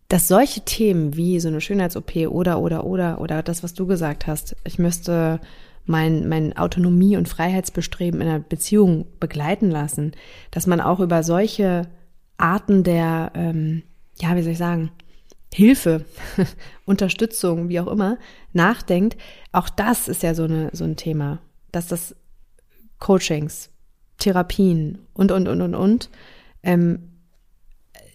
dass 0.07 0.29
solche 0.29 0.61
Themen 0.61 1.17
wie 1.17 1.41
so 1.41 1.49
eine 1.49 1.61
Schönheits-OP 1.61 2.29
oder, 2.29 2.61
oder, 2.61 2.85
oder, 2.85 3.21
oder 3.21 3.43
das, 3.43 3.65
was 3.65 3.75
du 3.75 3.89
gesagt 3.89 4.29
hast, 4.29 4.55
ich 4.63 4.79
müsste 4.79 5.41
mein, 5.87 6.29
mein 6.29 6.57
Autonomie- 6.57 7.17
und 7.17 7.29
Freiheitsbestreben 7.29 8.21
in 8.21 8.29
einer 8.29 8.39
Beziehung 8.39 9.07
begleiten 9.19 9.73
lassen, 9.73 10.13
dass 10.53 10.69
man 10.69 10.81
auch 10.81 11.01
über 11.01 11.25
solche 11.25 11.89
Arten 12.37 12.85
der, 12.85 13.33
ähm, 13.35 13.83
ja, 14.21 14.37
wie 14.37 14.43
soll 14.43 14.53
ich 14.53 14.59
sagen, 14.59 14.93
Hilfe, 15.53 16.05
Unterstützung, 16.85 17.69
wie 17.69 17.81
auch 17.81 17.87
immer, 17.89 18.19
nachdenkt, 18.53 19.17
auch 19.53 19.69
das 19.69 20.09
ist 20.09 20.23
ja 20.23 20.35
so, 20.35 20.45
eine, 20.45 20.71
so 20.73 20.85
ein 20.85 20.97
Thema, 20.97 21.41
dass 21.73 21.89
das 21.89 22.15
Coachings, 22.99 23.71
Therapien 24.19 24.99
und, 25.15 25.33
und, 25.33 25.49
und, 25.49 25.63
und, 25.63 25.75
und 25.75 26.11
ähm, 26.63 27.11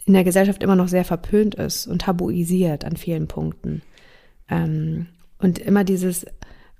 in 0.05 0.13
der 0.13 0.23
Gesellschaft 0.23 0.61
immer 0.63 0.75
noch 0.75 0.89
sehr 0.89 1.05
verpönt 1.05 1.55
ist 1.55 1.87
und 1.87 2.01
tabuisiert 2.01 2.83
an 2.83 2.97
vielen 2.97 3.27
Punkten. 3.27 3.81
Ähm, 4.49 5.07
und 5.37 5.59
immer 5.59 5.83
dieses, 5.83 6.25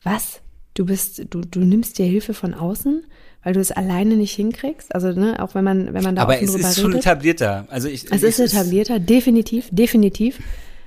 was? 0.04 0.42
Du 0.74 0.86
bist, 0.86 1.26
du, 1.30 1.42
du 1.42 1.60
nimmst 1.60 2.00
dir 2.00 2.06
Hilfe 2.06 2.34
von 2.34 2.54
außen? 2.54 3.06
Weil 3.44 3.54
du 3.54 3.60
es 3.60 3.72
alleine 3.72 4.16
nicht 4.16 4.34
hinkriegst. 4.34 4.94
Also 4.96 5.12
ne, 5.12 5.42
auch 5.42 5.56
wenn 5.56 5.64
man 5.64 5.94
wenn 5.94 6.04
man 6.04 6.16
da 6.16 6.24
aber 6.24 6.42
es 6.42 6.56
ist 6.56 6.80
schon 6.80 6.92
redet. 6.92 7.06
etablierter. 7.06 7.68
Also 7.70 7.88
ich, 7.88 8.12
es 8.12 8.24
ist 8.24 8.40
etablierter, 8.40 9.00
definitiv, 9.00 9.68
definitiv. 9.72 10.40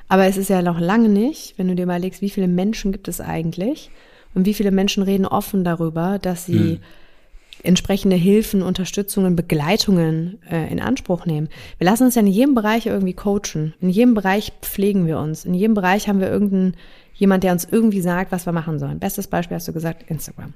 Aber 0.09 0.27
es 0.27 0.37
ist 0.37 0.51
ja 0.51 0.63
noch 0.63 0.81
lange 0.81 1.09
nicht, 1.09 1.59
wenn 1.59 1.69
du 1.69 1.75
dir 1.75 1.83
überlegst, 1.83 2.23
wie 2.23 2.31
viele 2.31 2.49
Menschen 2.49 2.93
gibt 2.93 3.09
es 3.09 3.21
eigentlich 3.21 3.91
und 4.35 4.47
wie 4.47 4.55
viele 4.55 4.71
Menschen 4.71 5.03
reden 5.03 5.27
offen 5.27 5.65
darüber, 5.65 6.19
dass 6.21 6.47
sie 6.47 6.59
hm. 6.59 6.79
entsprechende 7.65 8.15
Hilfen, 8.15 8.63
Unterstützungen, 8.63 9.35
Begleitungen 9.35 10.39
äh, 10.49 10.71
in 10.71 10.81
Anspruch 10.81 11.27
nehmen. 11.27 11.49
Wir 11.79 11.87
lassen 11.87 12.05
uns 12.05 12.15
ja 12.15 12.21
in 12.21 12.29
jedem 12.29 12.55
Bereich 12.55 12.87
irgendwie 12.87 13.15
coachen. 13.15 13.75
In 13.81 13.89
jedem 13.89 14.15
Bereich 14.15 14.53
pflegen 14.63 15.07
wir 15.07 15.19
uns. 15.19 15.45
In 15.45 15.55
jedem 15.55 15.75
Bereich 15.75 16.09
haben 16.09 16.21
wir 16.21 16.31
irgendeinen 16.31 16.77
jemand, 17.15 17.43
der 17.43 17.53
uns 17.53 17.67
irgendwie 17.69 18.03
sagt, 18.03 18.31
was 18.31 18.47
wir 18.47 18.53
machen 18.53 18.79
sollen. 18.79 18.99
Bestes 18.99 19.27
Beispiel 19.27 19.57
hast 19.57 19.67
du 19.67 19.73
gesagt, 19.73 20.09
Instagram. 20.09 20.53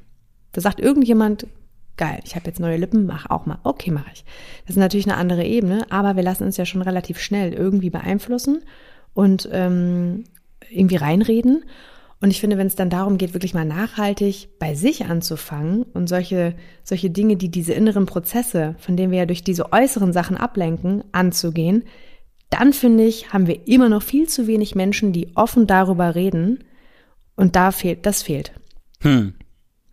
Da 0.53 0.61
sagt 0.61 0.79
irgendjemand, 0.79 1.47
Geil, 1.97 2.21
ich 2.25 2.35
habe 2.35 2.47
jetzt 2.47 2.61
neue 2.61 2.77
Lippen, 2.77 3.07
mach 3.07 3.29
auch 3.29 3.47
mal. 3.47 3.59
Okay, 3.63 3.91
mache 3.91 4.11
ich. 4.13 4.25
Das 4.67 4.77
ist 4.77 4.81
natürlich 4.81 5.07
eine 5.07 5.19
andere 5.19 5.45
Ebene, 5.45 5.87
aber 5.91 6.17
wir 6.17 6.23
lassen 6.23 6.45
uns 6.45 6.57
ja 6.57 6.65
schon 6.65 6.83
relativ 6.83 7.21
schnell 7.21 7.53
irgendwie 7.53 7.91
beeinflussen 7.91 8.63
und 9.13 9.49
ähm, 9.53 10.25
irgendwie 10.71 10.97
reinreden. 10.97 11.65
Und 12.23 12.31
ich 12.31 12.41
finde, 12.41 12.59
wenn 12.59 12.67
es 12.67 12.77
dann 12.77 12.91
darum 12.91 13.17
geht, 13.17 13.33
wirklich 13.33 13.55
mal 13.55 13.65
nachhaltig 13.65 14.51
bei 14.59 14.75
sich 14.75 15.07
anzufangen 15.07 15.85
und 15.85 16.07
solche, 16.07 16.55
solche 16.85 17.11
Dinge, 17.11 17.37
die 17.37 17.51
diese 17.51 17.73
inneren 17.73 18.05
Prozesse, 18.05 18.75
von 18.79 18.97
denen 18.97 19.11
wir 19.11 19.21
ja 19.21 19.27
durch 19.27 19.43
diese 19.43 19.73
äußeren 19.73 20.13
Sachen 20.13 20.37
ablenken, 20.37 21.03
anzugehen, 21.13 21.85
dann 22.51 22.73
finde 22.73 23.05
ich, 23.05 23.33
haben 23.33 23.47
wir 23.47 23.67
immer 23.67 23.89
noch 23.89 24.03
viel 24.03 24.29
zu 24.29 24.47
wenig 24.47 24.75
Menschen, 24.75 25.13
die 25.13 25.35
offen 25.35 25.67
darüber 25.67 26.15
reden. 26.15 26.65
Und 27.37 27.57
da 27.57 27.71
fehlt, 27.71 28.05
das 28.05 28.23
fehlt. 28.23 28.53
Hm. 29.01 29.35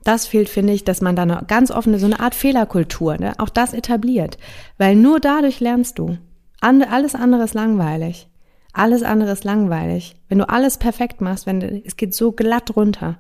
Das 0.08 0.26
fehlt, 0.26 0.48
finde 0.48 0.72
ich, 0.72 0.86
dass 0.86 1.02
man 1.02 1.18
da 1.18 1.24
eine 1.24 1.44
ganz 1.50 1.70
offene, 1.70 2.00
so 2.00 2.06
eine 2.06 2.22
Art 2.22 2.34
Fehlerkultur, 2.34 3.18
ne, 3.18 3.34
auch 3.40 3.50
das 3.50 3.74
etabliert. 3.74 4.38
Weil 4.78 4.96
nur 4.96 5.20
dadurch 5.20 5.60
lernst 5.60 6.00
du. 6.00 6.18
Alles 6.62 7.14
andere 7.14 7.44
ist 7.44 7.54
langweilig. 7.54 8.30
Alles 8.72 9.04
andere 9.04 9.34
ist 9.34 9.44
langweilig. 9.44 10.16
Wenn 10.30 10.38
du 10.38 10.48
alles 10.48 10.78
perfekt 10.78 11.20
machst, 11.20 11.46
wenn 11.46 11.62
es 11.62 11.98
geht 11.98 12.14
so 12.14 12.32
glatt 12.32 12.74
runter. 12.78 13.18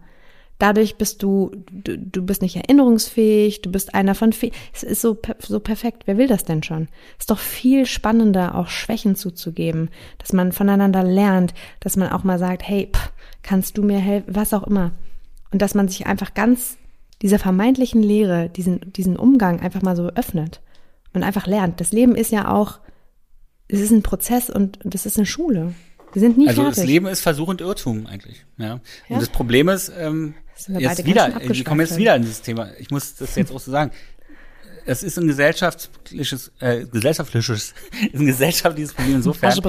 Dadurch 0.59 0.95
bist 0.95 1.23
du, 1.23 1.51
du, 1.69 1.97
du 1.97 2.25
bist 2.25 2.41
nicht 2.41 2.55
erinnerungsfähig, 2.55 3.61
du 3.61 3.69
bist 3.69 3.93
einer 3.93 4.15
von 4.15 4.31
viel. 4.31 4.51
Es 4.73 4.83
ist 4.83 5.01
so, 5.01 5.17
so 5.39 5.59
perfekt. 5.59 6.03
Wer 6.05 6.17
will 6.17 6.27
das 6.27 6.45
denn 6.45 6.63
schon? 6.63 6.87
Es 7.17 7.23
ist 7.23 7.31
doch 7.31 7.39
viel 7.39 7.85
spannender, 7.85 8.55
auch 8.55 8.69
Schwächen 8.69 9.17
zuzugeben, 9.17 9.89
dass 10.19 10.31
man 10.31 10.53
voneinander 10.53 11.03
lernt, 11.03 11.53
dass 11.81 11.97
man 11.97 12.13
auch 12.13 12.23
mal 12.23 12.39
sagt, 12.39 12.65
hey, 12.65 12.89
pff, 12.95 13.11
kannst 13.43 13.77
du 13.77 13.83
mir 13.83 13.99
helfen, 13.99 14.33
was 14.33 14.53
auch 14.53 14.63
immer. 14.63 14.93
Und 15.57 15.61
dass 15.63 15.73
man 15.73 15.87
sich 15.87 16.05
einfach 16.05 16.35
ganz 16.35 16.77
dieser 17.23 17.39
vermeintlichen 17.39 18.03
Lehre, 18.03 18.47
diesen, 18.47 18.93
diesen 18.93 19.15
Umgang 19.15 19.59
einfach 19.59 19.81
mal 19.81 19.95
so 19.95 20.09
öffnet 20.09 20.61
und 21.13 21.23
einfach 21.23 21.47
lernt. 21.47 21.81
Das 21.81 21.91
Leben 21.91 22.13
ist 22.13 22.31
ja 22.31 22.51
auch, 22.51 22.77
es 23.67 23.79
ist 23.79 23.89
ein 23.89 24.03
Prozess 24.03 24.51
und 24.51 24.77
das 24.83 25.07
ist 25.07 25.17
eine 25.17 25.25
Schule. 25.25 25.73
Wir 26.13 26.19
sind 26.19 26.37
nie 26.37 26.47
also 26.47 26.61
fertig. 26.61 26.75
das 26.75 26.85
Leben 26.85 27.07
ist 27.07 27.21
Versuch 27.21 27.47
und 27.47 27.59
Irrtum 27.59 28.05
eigentlich. 28.05 28.45
Ja. 28.59 28.67
ja. 28.67 28.79
Und 29.09 29.19
das 29.19 29.29
Problem 29.29 29.67
ist, 29.67 29.91
ähm, 29.97 30.35
jetzt 30.67 31.03
wieder, 31.05 31.41
wir 31.41 31.63
kommen 31.63 31.81
jetzt 31.81 31.97
wieder 31.97 32.15
in 32.15 32.21
dieses 32.21 32.43
Thema. 32.43 32.69
Ich 32.77 32.91
muss 32.91 33.15
das 33.15 33.35
jetzt 33.35 33.51
auch 33.51 33.59
so 33.59 33.71
sagen. 33.71 33.89
Es 34.85 35.01
ist 35.01 35.17
ein 35.17 35.25
gesellschaftliches, 35.25 36.51
äh, 36.59 36.85
gesellschaftliches, 36.85 37.49
ist 37.49 37.73
ein 38.13 38.27
gesellschaftliches 38.27 38.93
Problem 38.93 39.15
insofern, 39.15 39.59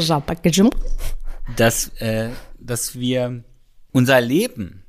dass, 1.57 1.89
äh, 1.97 2.29
dass 2.59 2.95
wir 2.95 3.43
unser 3.91 4.21
Leben 4.21 4.85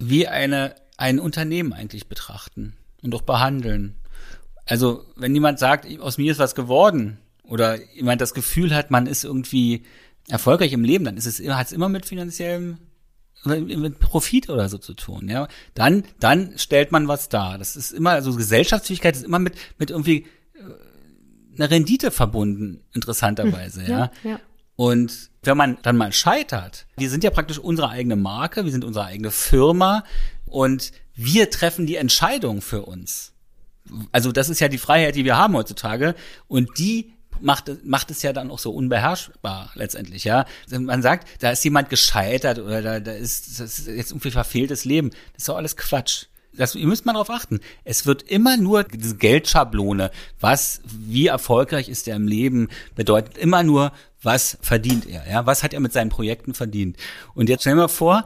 wie 0.00 0.26
eine, 0.26 0.74
ein 0.96 1.20
Unternehmen 1.20 1.72
eigentlich 1.72 2.08
betrachten 2.08 2.76
und 3.02 3.14
auch 3.14 3.22
behandeln. 3.22 3.94
Also, 4.66 5.04
wenn 5.16 5.34
jemand 5.34 5.58
sagt, 5.58 5.86
aus 6.00 6.18
mir 6.18 6.32
ist 6.32 6.38
was 6.38 6.54
geworden, 6.54 7.18
oder 7.50 7.78
jemand 7.94 8.20
das 8.20 8.32
Gefühl 8.32 8.74
hat, 8.74 8.90
man 8.90 9.06
ist 9.06 9.24
irgendwie 9.24 9.82
erfolgreich 10.28 10.72
im 10.72 10.84
Leben, 10.84 11.04
dann 11.04 11.16
ist 11.16 11.26
es 11.26 11.40
hat 11.48 11.66
es 11.66 11.72
immer 11.72 11.88
mit 11.88 12.06
finanziellem 12.06 12.78
mit 13.44 13.98
Profit 13.98 14.50
oder 14.50 14.68
so 14.68 14.76
zu 14.78 14.92
tun, 14.94 15.28
ja. 15.28 15.48
Dann, 15.74 16.04
dann 16.20 16.58
stellt 16.58 16.92
man 16.92 17.08
was 17.08 17.30
dar. 17.30 17.56
Das 17.56 17.74
ist 17.74 17.90
immer, 17.90 18.10
also 18.10 18.34
Gesellschaftsfähigkeit 18.36 19.16
ist 19.16 19.24
immer 19.24 19.38
mit, 19.38 19.54
mit 19.78 19.90
irgendwie 19.90 20.26
äh, 20.54 21.56
einer 21.56 21.70
Rendite 21.70 22.10
verbunden, 22.10 22.84
interessanterweise, 22.92 23.82
hm, 23.82 23.90
ja. 23.90 24.12
ja. 24.24 24.40
Und 24.80 25.28
wenn 25.42 25.58
man 25.58 25.76
dann 25.82 25.98
mal 25.98 26.10
scheitert, 26.10 26.86
wir 26.96 27.10
sind 27.10 27.22
ja 27.22 27.28
praktisch 27.28 27.58
unsere 27.58 27.90
eigene 27.90 28.16
Marke, 28.16 28.64
wir 28.64 28.72
sind 28.72 28.82
unsere 28.82 29.04
eigene 29.04 29.30
Firma 29.30 30.04
und 30.46 30.92
wir 31.14 31.50
treffen 31.50 31.84
die 31.84 31.96
Entscheidung 31.96 32.62
für 32.62 32.86
uns. 32.86 33.34
Also 34.10 34.32
das 34.32 34.48
ist 34.48 34.58
ja 34.58 34.68
die 34.68 34.78
Freiheit, 34.78 35.16
die 35.16 35.26
wir 35.26 35.36
haben 35.36 35.54
heutzutage 35.54 36.14
und 36.48 36.78
die 36.78 37.12
macht, 37.42 37.70
macht 37.84 38.10
es 38.10 38.22
ja 38.22 38.32
dann 38.32 38.50
auch 38.50 38.58
so 38.58 38.70
unbeherrschbar 38.70 39.70
letztendlich, 39.74 40.24
ja. 40.24 40.46
Man 40.70 41.02
sagt, 41.02 41.28
da 41.42 41.50
ist 41.50 41.62
jemand 41.62 41.90
gescheitert 41.90 42.58
oder 42.58 42.80
da, 42.80 43.00
da 43.00 43.12
ist, 43.12 43.60
das 43.60 43.80
ist 43.80 43.86
jetzt 43.86 44.12
irgendwie 44.12 44.30
verfehltes 44.30 44.86
Leben. 44.86 45.10
Das 45.10 45.42
ist 45.42 45.48
doch 45.50 45.56
alles 45.56 45.76
Quatsch. 45.76 46.24
Das, 46.54 46.74
ihr 46.74 46.86
müsst 46.86 47.04
mal 47.04 47.12
darauf 47.12 47.30
achten. 47.30 47.60
Es 47.84 48.06
wird 48.06 48.22
immer 48.22 48.56
nur 48.56 48.84
diese 48.84 49.16
Geldschablone, 49.16 50.10
was, 50.40 50.80
wie 50.84 51.26
erfolgreich 51.26 51.90
ist 51.90 52.08
er 52.08 52.16
im 52.16 52.26
Leben, 52.26 52.68
bedeutet 52.96 53.36
immer 53.38 53.62
nur, 53.62 53.92
was 54.22 54.58
verdient 54.60 55.06
er, 55.06 55.28
ja, 55.28 55.46
was 55.46 55.62
hat 55.62 55.74
er 55.74 55.80
mit 55.80 55.92
seinen 55.92 56.10
Projekten 56.10 56.54
verdient. 56.54 56.96
Und 57.34 57.48
jetzt 57.48 57.62
stellen 57.62 57.78
wir 57.78 57.88
vor, 57.88 58.24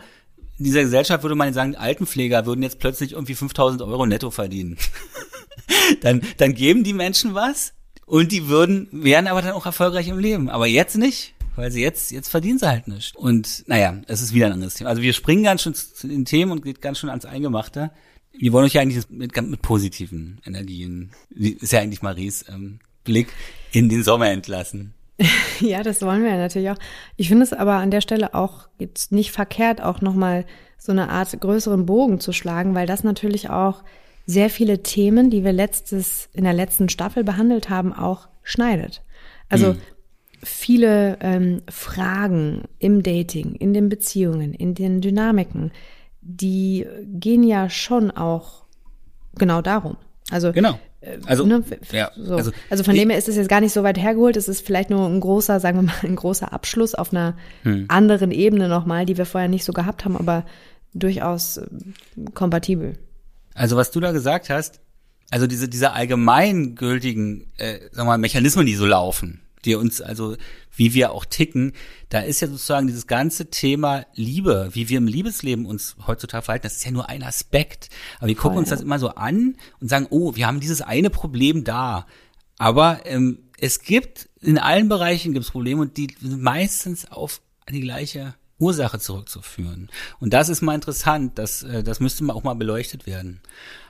in 0.58 0.64
dieser 0.64 0.82
Gesellschaft 0.82 1.22
würde 1.22 1.34
man 1.34 1.52
sagen, 1.52 1.76
Altenpfleger 1.76 2.46
würden 2.46 2.62
jetzt 2.62 2.78
plötzlich 2.78 3.12
irgendwie 3.12 3.34
5000 3.34 3.82
Euro 3.82 4.06
netto 4.06 4.30
verdienen. 4.30 4.76
dann, 6.00 6.22
dann 6.36 6.54
geben 6.54 6.84
die 6.84 6.92
Menschen 6.92 7.34
was 7.34 7.72
und 8.06 8.32
die 8.32 8.48
würden, 8.48 8.88
wären 8.92 9.26
aber 9.26 9.42
dann 9.42 9.52
auch 9.52 9.66
erfolgreich 9.66 10.08
im 10.08 10.18
Leben. 10.18 10.48
Aber 10.48 10.66
jetzt 10.66 10.96
nicht, 10.96 11.34
weil 11.56 11.70
sie 11.70 11.82
jetzt, 11.82 12.10
jetzt 12.10 12.28
verdienen 12.28 12.58
sie 12.58 12.68
halt 12.68 12.88
nicht. 12.88 13.16
Und 13.16 13.64
naja, 13.66 14.00
es 14.06 14.20
ist 14.20 14.32
wieder 14.32 14.46
ein 14.46 14.52
anderes 14.52 14.74
Thema. 14.74 14.90
Also 14.90 15.02
wir 15.02 15.12
springen 15.12 15.44
ganz 15.44 15.62
schön 15.62 15.74
zu 15.74 16.06
den 16.06 16.24
Themen 16.24 16.52
und 16.52 16.64
geht 16.64 16.80
ganz 16.80 16.98
schön 16.98 17.10
ans 17.10 17.24
Eingemachte. 17.24 17.90
Wir 18.32 18.52
wollen 18.52 18.66
euch 18.66 18.74
ja 18.74 18.82
eigentlich 18.82 19.08
mit, 19.10 19.36
mit 19.36 19.62
positiven 19.62 20.40
Energien, 20.44 21.12
ist 21.30 21.72
ja 21.72 21.80
eigentlich 21.80 22.02
Maries 22.02 22.44
ähm, 22.48 22.80
Blick 23.04 23.28
in 23.70 23.88
den 23.88 24.02
Sommer 24.02 24.30
entlassen. 24.30 24.94
Ja, 25.60 25.82
das 25.82 26.02
wollen 26.02 26.24
wir 26.24 26.36
natürlich 26.36 26.70
auch. 26.70 26.78
Ich 27.16 27.28
finde 27.28 27.44
es 27.44 27.52
aber 27.52 27.74
an 27.74 27.90
der 27.90 28.00
Stelle 28.00 28.34
auch 28.34 28.68
jetzt 28.78 29.12
nicht 29.12 29.30
verkehrt, 29.30 29.80
auch 29.80 30.00
nochmal 30.00 30.44
so 30.78 30.92
eine 30.92 31.08
Art 31.08 31.40
größeren 31.40 31.86
Bogen 31.86 32.20
zu 32.20 32.32
schlagen, 32.32 32.74
weil 32.74 32.86
das 32.86 33.04
natürlich 33.04 33.50
auch 33.50 33.84
sehr 34.26 34.50
viele 34.50 34.82
Themen, 34.82 35.30
die 35.30 35.44
wir 35.44 35.52
letztes, 35.52 36.28
in 36.32 36.44
der 36.44 36.52
letzten 36.52 36.88
Staffel 36.88 37.24
behandelt 37.24 37.70
haben, 37.70 37.92
auch 37.92 38.28
schneidet. 38.42 39.02
Also 39.48 39.74
mhm. 39.74 39.78
viele 40.42 41.18
ähm, 41.20 41.62
Fragen 41.68 42.62
im 42.78 43.02
Dating, 43.02 43.54
in 43.54 43.74
den 43.74 43.88
Beziehungen, 43.88 44.52
in 44.52 44.74
den 44.74 45.00
Dynamiken, 45.00 45.72
die 46.20 46.86
gehen 47.04 47.42
ja 47.42 47.68
schon 47.68 48.10
auch 48.10 48.64
genau 49.36 49.60
darum. 49.60 49.96
Also 50.30 50.52
genau. 50.52 50.78
Äh, 51.04 51.18
also, 51.26 51.44
ne, 51.44 51.62
ja, 51.92 52.10
so. 52.16 52.36
also, 52.36 52.52
also 52.70 52.84
von 52.84 52.94
dem 52.94 53.10
her 53.10 53.18
ist 53.18 53.28
es 53.28 53.36
jetzt 53.36 53.48
gar 53.48 53.60
nicht 53.60 53.72
so 53.72 53.82
weit 53.82 53.98
hergeholt. 53.98 54.36
Es 54.36 54.48
ist 54.48 54.64
vielleicht 54.64 54.90
nur 54.90 55.06
ein 55.06 55.20
großer, 55.20 55.60
sagen 55.60 55.78
wir 55.78 55.82
mal, 55.82 55.94
ein 56.02 56.16
großer 56.16 56.52
Abschluss 56.52 56.94
auf 56.94 57.12
einer 57.12 57.36
hm. 57.62 57.86
anderen 57.88 58.30
Ebene 58.30 58.68
nochmal, 58.68 59.06
die 59.06 59.16
wir 59.16 59.26
vorher 59.26 59.48
nicht 59.48 59.64
so 59.64 59.72
gehabt 59.72 60.04
haben, 60.04 60.16
aber 60.16 60.44
durchaus 60.94 61.58
äh, 61.58 61.66
kompatibel. 62.34 62.94
Also 63.54 63.76
was 63.76 63.90
du 63.90 64.00
da 64.00 64.12
gesagt 64.12 64.50
hast, 64.50 64.80
also 65.30 65.46
diese, 65.46 65.68
diese 65.68 65.92
allgemeingültigen, 65.92 67.52
äh, 67.56 67.78
sagen 67.92 67.96
wir 67.96 68.04
mal, 68.04 68.18
Mechanismen, 68.18 68.66
die 68.66 68.74
so 68.74 68.86
laufen, 68.86 69.40
die 69.64 69.74
uns 69.74 70.00
also, 70.00 70.36
wie 70.76 70.94
wir 70.94 71.12
auch 71.12 71.24
ticken, 71.24 71.72
da 72.08 72.20
ist 72.20 72.40
ja 72.40 72.48
sozusagen 72.48 72.86
dieses 72.86 73.06
ganze 73.06 73.50
Thema 73.50 74.06
Liebe, 74.14 74.70
wie 74.72 74.88
wir 74.88 74.98
im 74.98 75.06
Liebesleben 75.06 75.66
uns 75.66 75.96
heutzutage 76.06 76.42
verhalten, 76.42 76.64
das 76.64 76.76
ist 76.76 76.84
ja 76.84 76.90
nur 76.90 77.08
ein 77.08 77.22
Aspekt. 77.22 77.90
Aber 78.18 78.28
wir 78.28 78.34
gucken 78.34 78.52
Voll, 78.52 78.58
uns 78.60 78.70
das 78.70 78.80
immer 78.80 78.98
so 78.98 79.10
an 79.10 79.56
und 79.80 79.88
sagen, 79.88 80.06
oh, 80.10 80.34
wir 80.36 80.46
haben 80.46 80.60
dieses 80.60 80.82
eine 80.82 81.10
Problem 81.10 81.64
da. 81.64 82.06
Aber 82.58 83.00
ähm, 83.04 83.38
es 83.58 83.80
gibt, 83.82 84.28
in 84.40 84.58
allen 84.58 84.88
Bereichen 84.88 85.32
gibt 85.32 85.44
es 85.44 85.50
Probleme 85.50 85.80
und 85.80 85.96
die 85.96 86.14
sind 86.20 86.42
meistens 86.42 87.10
auf 87.10 87.40
die 87.70 87.80
gleiche 87.80 88.34
Ursache 88.58 88.98
zurückzuführen. 88.98 89.90
Und 90.20 90.32
das 90.32 90.48
ist 90.48 90.62
mal 90.62 90.74
interessant, 90.74 91.38
das, 91.38 91.62
äh, 91.62 91.82
das 91.82 92.00
müsste 92.00 92.24
mal 92.24 92.34
auch 92.34 92.44
mal 92.44 92.54
beleuchtet 92.54 93.06
werden. 93.06 93.40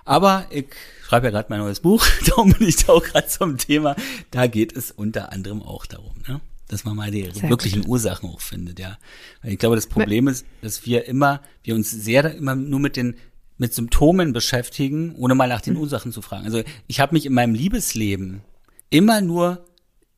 Aber 0.05 0.47
ich 0.51 0.67
schreibe 1.07 1.27
ja 1.27 1.31
gerade 1.31 1.47
mein 1.51 1.61
neues 1.61 1.81
Buch, 1.81 2.07
darum 2.27 2.53
bin 2.53 2.69
ich 2.69 2.77
da 2.77 2.93
auch 2.93 3.03
gerade 3.03 3.27
zum 3.27 3.59
Thema. 3.59 3.97
Da 4.31 4.47
geht 4.47 4.75
es 4.75 4.91
unter 4.91 5.33
anderem 5.33 5.63
auch 5.63 5.87
darum, 5.87 6.15
ne? 6.27 6.41
Dass 6.69 6.85
man 6.85 6.97
mal 6.97 7.11
die 7.11 7.31
sehr 7.33 7.51
wirklichen 7.51 7.83
gut. 7.83 7.91
Ursachen 7.91 8.31
auch 8.31 8.41
findet, 8.41 8.79
ja. 8.79 8.99
Weil 9.43 9.53
ich 9.53 9.59
glaube, 9.59 9.77
das 9.77 9.87
Problem 9.87 10.29
ist, 10.29 10.47
dass 10.63 10.87
wir 10.87 11.07
immer, 11.07 11.41
wir 11.63 11.75
uns 11.75 11.91
sehr 11.91 12.35
immer 12.35 12.55
nur 12.55 12.81
mit 12.81 12.97
den 12.97 13.17
mit 13.57 13.73
Symptomen 13.73 14.33
beschäftigen, 14.33 15.15
ohne 15.17 15.35
mal 15.35 15.49
nach 15.49 15.61
den 15.61 15.75
mhm. 15.75 15.81
Ursachen 15.81 16.13
zu 16.13 16.23
fragen. 16.23 16.45
Also 16.45 16.63
ich 16.87 17.01
habe 17.01 17.15
mich 17.15 17.27
in 17.27 17.35
meinem 17.35 17.55
Liebesleben 17.55 18.43
immer 18.91 19.21
nur 19.21 19.65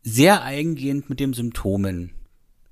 sehr 0.02 0.42
eingehend 0.42 1.10
mit 1.10 1.20
den 1.20 1.32
Symptomen 1.32 2.12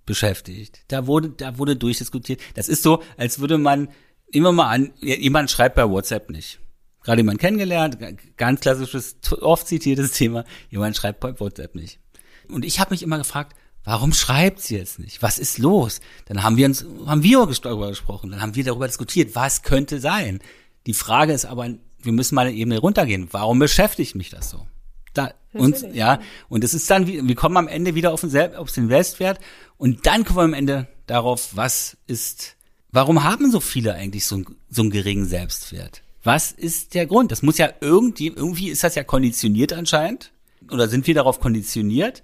beschäftigt. 0.07 0.85
Da 0.89 1.07
wurde, 1.07 1.31
da 1.31 1.59
wurde 1.59 1.77
durchdiskutiert. 1.77 2.41
Das 2.55 2.69
ist 2.69 2.83
so, 2.83 3.03
als 3.17 3.41
würde 3.41 3.59
man 3.59 3.89
immer 4.31 4.53
mal 4.53 4.71
an, 4.71 4.93
jemand 5.01 5.51
schreibt 5.51 5.77
bei 5.77 5.89
WhatsApp 5.89 6.31
nicht. 6.31 6.61
Gerade 7.03 7.21
jemand 7.21 7.41
kennengelernt, 7.41 7.99
ganz 8.37 8.61
klassisches, 8.61 9.17
oft 9.41 9.69
zitiertes 9.69 10.13
Thema, 10.13 10.45
jemand 10.71 10.97
schreibt 10.97 11.21
bei 11.21 11.39
WhatsApp 11.39 11.75
nicht. 11.75 12.01
Und 12.49 12.65
ich 12.65 12.81
habe 12.81 12.93
mich 12.93 13.03
immer 13.03 13.19
gefragt, 13.19 13.55
warum 13.85 14.13
schreibt 14.13 14.61
sie 14.61 14.77
jetzt 14.77 14.99
nicht? 14.99 15.23
Was 15.23 15.39
ist 15.39 15.59
los? 15.59 16.01
Dann 16.27 16.43
haben 16.43 16.57
wir 16.57 16.67
uns, 16.67 16.85
haben 17.07 17.23
wir 17.23 17.47
darüber 17.63 17.89
gesprochen, 17.89 18.31
dann 18.31 18.41
haben 18.41 18.55
wir 18.55 18.65
darüber 18.65 18.87
diskutiert, 18.87 19.35
was 19.35 19.63
könnte 19.63 20.01
sein. 20.01 20.41
Die 20.87 20.95
Frage 20.95 21.33
ist 21.33 21.45
aber, 21.45 21.69
wir 22.03 22.13
müssen 22.13 22.35
mal 22.35 22.47
eine 22.47 22.57
Ebene 22.57 22.79
runtergehen. 22.79 23.29
Warum 23.31 23.59
beschäftigt 23.59 24.15
mich 24.15 24.31
das 24.31 24.51
so? 24.51 24.67
Da, 25.15 25.33
und, 25.53 25.95
ja, 25.95 26.21
und 26.49 26.65
es 26.65 26.75
ist 26.75 26.91
dann, 26.91 27.07
wir 27.07 27.35
kommen 27.37 27.57
am 27.57 27.69
Ende 27.69 27.95
wieder 27.95 28.13
auf 28.13 28.23
den, 28.23 28.57
auf 28.57 28.73
den 28.73 28.89
Selbstwert 28.89 29.39
und 29.77 30.07
dann 30.07 30.25
kommen 30.25 30.39
wir 30.39 30.45
am 30.45 30.55
Ende 30.55 30.89
darauf, 31.07 31.51
was 31.53 31.97
ist, 32.09 32.57
warum 32.91 33.23
haben 33.23 33.51
so 33.51 33.61
viele 33.61 33.95
eigentlich 33.95 34.27
so, 34.27 34.43
so 34.69 34.83
einen 34.83 34.91
geringen 34.91 35.27
Selbstwert? 35.27 36.03
Was 36.25 36.51
ist 36.51 36.95
der 36.95 37.07
Grund? 37.07 37.31
Das 37.31 37.43
muss 37.43 37.59
ja 37.59 37.71
irgendwie, 37.81 38.29
irgendwie 38.29 38.71
ist 38.71 38.83
das 38.83 38.95
ja 38.95 39.05
konditioniert 39.05 39.73
anscheinend. 39.73 40.33
Oder 40.71 40.89
sind 40.89 41.07
wir 41.07 41.15
darauf 41.15 41.39
konditioniert? 41.39 42.23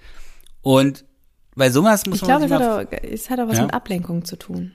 Und 0.62 1.04
bei 1.56 1.70
sowas 1.70 2.06
muss 2.06 2.22
ich 2.22 2.28
man. 2.28 2.46
Glaube, 2.46 2.46
es, 2.46 2.52
hat 2.52 2.62
auch, 2.62 3.02
es 3.02 3.30
hat 3.30 3.40
auch 3.40 3.48
was 3.48 3.58
ja? 3.58 3.64
mit 3.64 3.74
Ablenkung 3.74 4.24
zu 4.24 4.36
tun. 4.36 4.72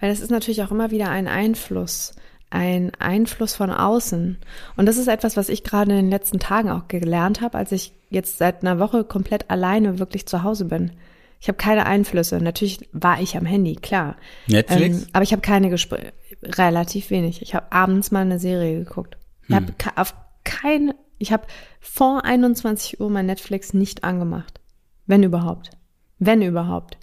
Weil 0.00 0.10
es 0.10 0.20
ist 0.20 0.30
natürlich 0.30 0.62
auch 0.62 0.70
immer 0.70 0.90
wieder 0.90 1.10
ein 1.10 1.28
Einfluss, 1.28 2.14
ein 2.50 2.92
Einfluss 2.98 3.54
von 3.54 3.70
außen. 3.70 4.38
Und 4.76 4.86
das 4.86 4.96
ist 4.96 5.08
etwas, 5.08 5.36
was 5.36 5.48
ich 5.48 5.64
gerade 5.64 5.90
in 5.90 5.96
den 5.96 6.10
letzten 6.10 6.38
Tagen 6.38 6.70
auch 6.70 6.88
gelernt 6.88 7.40
habe, 7.40 7.58
als 7.58 7.72
ich 7.72 7.92
jetzt 8.10 8.38
seit 8.38 8.62
einer 8.62 8.78
Woche 8.78 9.04
komplett 9.04 9.50
alleine 9.50 9.98
wirklich 9.98 10.26
zu 10.26 10.42
Hause 10.42 10.66
bin. 10.66 10.92
Ich 11.40 11.48
habe 11.48 11.56
keine 11.56 11.86
Einflüsse. 11.86 12.40
Natürlich 12.40 12.88
war 12.92 13.20
ich 13.20 13.36
am 13.36 13.46
Handy, 13.46 13.76
klar. 13.76 14.16
Netflix? 14.46 15.02
Ähm, 15.02 15.06
aber 15.12 15.22
ich 15.22 15.32
habe 15.32 15.42
keine 15.42 15.70
Gespräche, 15.70 16.12
relativ 16.42 17.10
wenig. 17.10 17.42
Ich 17.42 17.54
habe 17.54 17.70
abends 17.70 18.10
mal 18.10 18.20
eine 18.20 18.38
Serie 18.38 18.78
geguckt. 18.78 19.16
Ich 19.42 19.54
hm. 19.54 19.66
habe 19.66 19.72
auf 19.96 20.14
keine, 20.44 20.94
ich 21.18 21.32
habe 21.32 21.46
vor 21.80 22.24
21 22.24 23.00
Uhr 23.00 23.10
mein 23.10 23.26
Netflix 23.26 23.72
nicht 23.72 24.02
angemacht. 24.02 24.60
Wenn 25.06 25.22
überhaupt. 25.22 25.70
Wenn 26.18 26.42
überhaupt. 26.42 26.98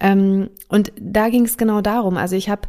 Ähm, 0.00 0.50
und 0.68 0.92
da 0.98 1.28
ging 1.28 1.44
es 1.44 1.56
genau 1.56 1.80
darum. 1.80 2.16
Also 2.16 2.36
ich 2.36 2.48
habe 2.48 2.68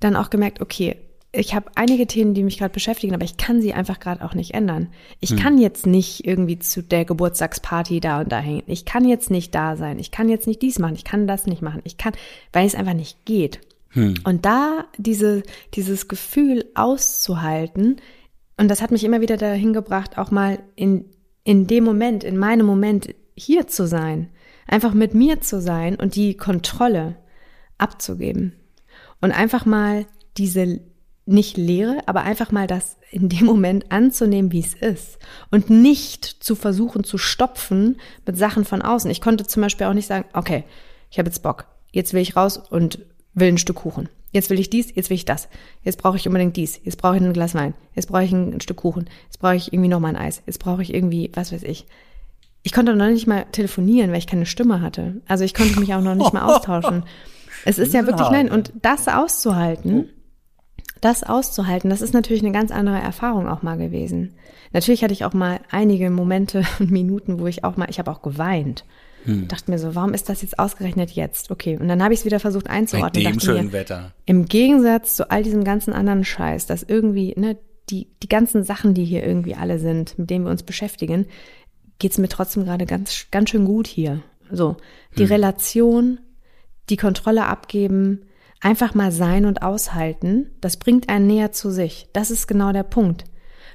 dann 0.00 0.16
auch 0.16 0.30
gemerkt, 0.30 0.60
okay, 0.60 0.96
ich 1.32 1.54
habe 1.54 1.70
einige 1.74 2.06
Themen, 2.06 2.34
die 2.34 2.42
mich 2.42 2.58
gerade 2.58 2.72
beschäftigen, 2.72 3.14
aber 3.14 3.24
ich 3.24 3.36
kann 3.36 3.60
sie 3.60 3.74
einfach 3.74 4.00
gerade 4.00 4.24
auch 4.24 4.34
nicht 4.34 4.54
ändern. 4.54 4.88
Ich 5.20 5.30
hm. 5.30 5.38
kann 5.38 5.58
jetzt 5.58 5.86
nicht 5.86 6.26
irgendwie 6.26 6.58
zu 6.58 6.82
der 6.82 7.04
Geburtstagsparty 7.04 8.00
da 8.00 8.20
und 8.20 8.32
da 8.32 8.38
hängen. 8.38 8.62
Ich 8.66 8.84
kann 8.84 9.06
jetzt 9.06 9.30
nicht 9.30 9.54
da 9.54 9.76
sein. 9.76 9.98
Ich 9.98 10.10
kann 10.10 10.28
jetzt 10.28 10.46
nicht 10.46 10.62
dies 10.62 10.78
machen. 10.78 10.94
Ich 10.94 11.04
kann 11.04 11.26
das 11.26 11.46
nicht 11.46 11.62
machen. 11.62 11.82
Ich 11.84 11.98
kann, 11.98 12.14
weil 12.52 12.66
es 12.66 12.74
einfach 12.74 12.94
nicht 12.94 13.24
geht. 13.24 13.60
Hm. 13.90 14.14
Und 14.24 14.44
da 14.44 14.84
diese, 14.96 15.42
dieses 15.74 16.08
Gefühl 16.08 16.64
auszuhalten, 16.74 17.96
und 18.58 18.68
das 18.68 18.80
hat 18.80 18.90
mich 18.90 19.04
immer 19.04 19.20
wieder 19.20 19.36
dahin 19.36 19.72
gebracht, 19.74 20.16
auch 20.16 20.30
mal 20.30 20.58
in, 20.74 21.04
in 21.44 21.66
dem 21.66 21.84
Moment, 21.84 22.24
in 22.24 22.38
meinem 22.38 22.66
Moment 22.66 23.14
hier 23.34 23.66
zu 23.66 23.86
sein. 23.86 24.30
Einfach 24.66 24.94
mit 24.94 25.14
mir 25.14 25.40
zu 25.40 25.60
sein 25.60 25.96
und 25.96 26.16
die 26.16 26.36
Kontrolle 26.36 27.16
abzugeben. 27.78 28.52
Und 29.20 29.32
einfach 29.32 29.64
mal 29.64 30.06
diese 30.36 30.80
nicht 31.26 31.56
Lehre, 31.56 31.98
aber 32.06 32.22
einfach 32.22 32.52
mal 32.52 32.68
das 32.68 32.96
in 33.10 33.28
dem 33.28 33.46
Moment 33.46 33.90
anzunehmen, 33.90 34.52
wie 34.52 34.60
es 34.60 34.74
ist 34.74 35.18
und 35.50 35.70
nicht 35.70 36.24
zu 36.24 36.54
versuchen 36.54 37.02
zu 37.02 37.18
stopfen 37.18 37.96
mit 38.24 38.36
Sachen 38.36 38.64
von 38.64 38.80
außen. 38.80 39.10
Ich 39.10 39.20
konnte 39.20 39.44
zum 39.44 39.62
Beispiel 39.62 39.86
auch 39.86 39.94
nicht 39.94 40.06
sagen, 40.06 40.24
okay, 40.34 40.64
ich 41.10 41.18
habe 41.18 41.28
jetzt 41.28 41.42
Bock, 41.42 41.66
jetzt 41.90 42.14
will 42.14 42.22
ich 42.22 42.36
raus 42.36 42.58
und 42.58 43.00
will 43.34 43.48
ein 43.48 43.58
Stück 43.58 43.76
Kuchen. 43.76 44.08
Jetzt 44.32 44.50
will 44.50 44.60
ich 44.60 44.70
dies, 44.70 44.94
jetzt 44.94 45.08
will 45.08 45.16
ich 45.16 45.24
das. 45.24 45.48
Jetzt 45.82 45.98
brauche 45.98 46.16
ich 46.16 46.26
unbedingt 46.26 46.56
dies. 46.56 46.80
Jetzt 46.84 46.98
brauche 46.98 47.16
ich 47.16 47.22
ein 47.22 47.32
Glas 47.32 47.54
Wein. 47.54 47.74
Jetzt 47.94 48.08
brauche 48.08 48.24
ich 48.24 48.32
ein, 48.32 48.60
Stück 48.60 48.78
Kuchen. 48.78 49.08
Jetzt 49.24 49.38
brauche 49.38 49.56
ich 49.56 49.72
irgendwie 49.72 49.88
noch 49.88 50.00
mal 50.00 50.08
ein 50.08 50.16
Eis. 50.16 50.42
Jetzt 50.46 50.58
brauche 50.58 50.82
ich 50.82 50.92
irgendwie, 50.92 51.30
was 51.34 51.52
weiß 51.52 51.62
ich. 51.62 51.86
Ich 52.66 52.72
konnte 52.72 52.96
noch 52.96 53.06
nicht 53.06 53.28
mal 53.28 53.46
telefonieren, 53.52 54.10
weil 54.10 54.18
ich 54.18 54.26
keine 54.26 54.44
Stimme 54.44 54.80
hatte. 54.80 55.22
Also 55.28 55.44
ich 55.44 55.54
konnte 55.54 55.78
mich 55.78 55.94
auch 55.94 56.00
noch 56.00 56.16
nicht 56.16 56.32
mal 56.32 56.42
austauschen. 56.52 57.04
Es 57.64 57.78
ist 57.78 57.94
ja 57.94 58.08
wirklich, 58.08 58.28
nein, 58.28 58.50
und 58.50 58.72
das 58.82 59.06
auszuhalten, 59.06 60.08
das 61.00 61.22
auszuhalten, 61.22 61.90
das 61.90 62.02
ist 62.02 62.12
natürlich 62.12 62.42
eine 62.42 62.50
ganz 62.50 62.72
andere 62.72 62.98
Erfahrung 62.98 63.46
auch 63.46 63.62
mal 63.62 63.78
gewesen. 63.78 64.34
Natürlich 64.72 65.04
hatte 65.04 65.12
ich 65.12 65.24
auch 65.24 65.32
mal 65.32 65.60
einige 65.70 66.10
Momente 66.10 66.64
und 66.80 66.90
Minuten, 66.90 67.38
wo 67.38 67.46
ich 67.46 67.62
auch 67.62 67.76
mal, 67.76 67.88
ich 67.88 68.00
habe 68.00 68.10
auch 68.10 68.20
geweint. 68.20 68.84
Hm. 69.26 69.46
Dachte 69.46 69.70
mir 69.70 69.78
so, 69.78 69.94
warum 69.94 70.12
ist 70.12 70.28
das 70.28 70.42
jetzt 70.42 70.58
ausgerechnet 70.58 71.12
jetzt? 71.12 71.52
Okay, 71.52 71.78
und 71.78 71.86
dann 71.86 72.02
habe 72.02 72.14
ich 72.14 72.20
es 72.20 72.26
wieder 72.26 72.40
versucht 72.40 72.68
einzuordnen. 72.68 73.22
Bei 73.22 73.30
dem 73.30 73.38
schönen 73.38 73.66
mir, 73.66 73.74
Wetter. 73.74 74.10
Im 74.24 74.46
Gegensatz 74.46 75.14
zu 75.14 75.30
all 75.30 75.44
diesem 75.44 75.62
ganzen 75.62 75.92
anderen 75.92 76.24
Scheiß, 76.24 76.66
dass 76.66 76.82
irgendwie, 76.82 77.32
ne, 77.36 77.56
die, 77.90 78.08
die 78.24 78.28
ganzen 78.28 78.64
Sachen, 78.64 78.92
die 78.92 79.04
hier 79.04 79.24
irgendwie 79.24 79.54
alle 79.54 79.78
sind, 79.78 80.18
mit 80.18 80.30
denen 80.30 80.46
wir 80.46 80.50
uns 80.50 80.64
beschäftigen, 80.64 81.26
geht's 81.98 82.18
mir 82.18 82.28
trotzdem 82.28 82.64
gerade 82.64 82.86
ganz, 82.86 83.26
ganz 83.30 83.50
schön 83.50 83.64
gut 83.64 83.86
hier. 83.86 84.22
So, 84.50 84.76
die 85.16 85.24
hm. 85.24 85.28
Relation, 85.28 86.20
die 86.88 86.96
Kontrolle 86.96 87.46
abgeben, 87.46 88.26
Einfach 88.60 88.94
mal 88.94 89.12
sein 89.12 89.44
und 89.44 89.62
aushalten, 89.62 90.50
das 90.60 90.78
bringt 90.78 91.08
einen 91.08 91.26
näher 91.26 91.52
zu 91.52 91.70
sich. 91.70 92.08
Das 92.12 92.30
ist 92.30 92.46
genau 92.46 92.72
der 92.72 92.84
Punkt. 92.84 93.24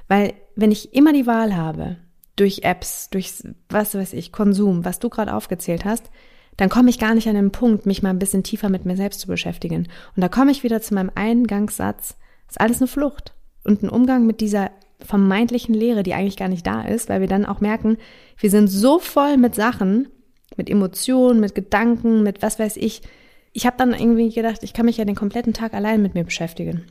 Weil 0.08 0.34
wenn 0.56 0.72
ich 0.72 0.94
immer 0.94 1.12
die 1.12 1.26
Wahl 1.26 1.56
habe, 1.56 1.96
durch 2.36 2.62
Apps, 2.64 3.08
durch 3.10 3.32
was 3.68 3.94
weiß 3.94 4.12
ich, 4.14 4.32
Konsum, 4.32 4.84
was 4.84 4.98
du 4.98 5.08
gerade 5.08 5.34
aufgezählt 5.34 5.84
hast, 5.84 6.10
dann 6.56 6.68
komme 6.68 6.90
ich 6.90 6.98
gar 6.98 7.14
nicht 7.14 7.28
an 7.28 7.36
den 7.36 7.52
Punkt, 7.52 7.86
mich 7.86 8.02
mal 8.02 8.10
ein 8.10 8.18
bisschen 8.18 8.42
tiefer 8.42 8.68
mit 8.68 8.84
mir 8.84 8.96
selbst 8.96 9.20
zu 9.20 9.28
beschäftigen. 9.28 9.88
Und 10.16 10.20
da 10.20 10.28
komme 10.28 10.50
ich 10.50 10.64
wieder 10.64 10.82
zu 10.82 10.94
meinem 10.94 11.12
Eingangssatz, 11.14 12.16
ist 12.48 12.60
alles 12.60 12.82
eine 12.82 12.88
Flucht 12.88 13.34
und 13.64 13.82
ein 13.82 13.88
Umgang 13.88 14.26
mit 14.26 14.40
dieser 14.40 14.70
vermeintlichen 15.04 15.74
Lehre, 15.74 16.02
die 16.02 16.14
eigentlich 16.14 16.36
gar 16.36 16.48
nicht 16.48 16.66
da 16.66 16.82
ist, 16.82 17.08
weil 17.08 17.20
wir 17.20 17.28
dann 17.28 17.46
auch 17.46 17.60
merken, 17.60 17.98
wir 18.38 18.50
sind 18.50 18.68
so 18.68 18.98
voll 18.98 19.36
mit 19.36 19.54
Sachen, 19.54 20.08
mit 20.56 20.68
Emotionen, 20.70 21.40
mit 21.40 21.54
Gedanken, 21.54 22.22
mit 22.22 22.42
was 22.42 22.58
weiß 22.58 22.76
ich, 22.76 23.02
ich 23.52 23.66
habe 23.66 23.76
dann 23.76 23.92
irgendwie 23.92 24.30
gedacht, 24.30 24.62
ich 24.62 24.72
kann 24.72 24.86
mich 24.86 24.96
ja 24.96 25.04
den 25.04 25.14
kompletten 25.14 25.52
Tag 25.52 25.74
allein 25.74 26.02
mit 26.02 26.14
mir 26.14 26.24
beschäftigen. 26.24 26.86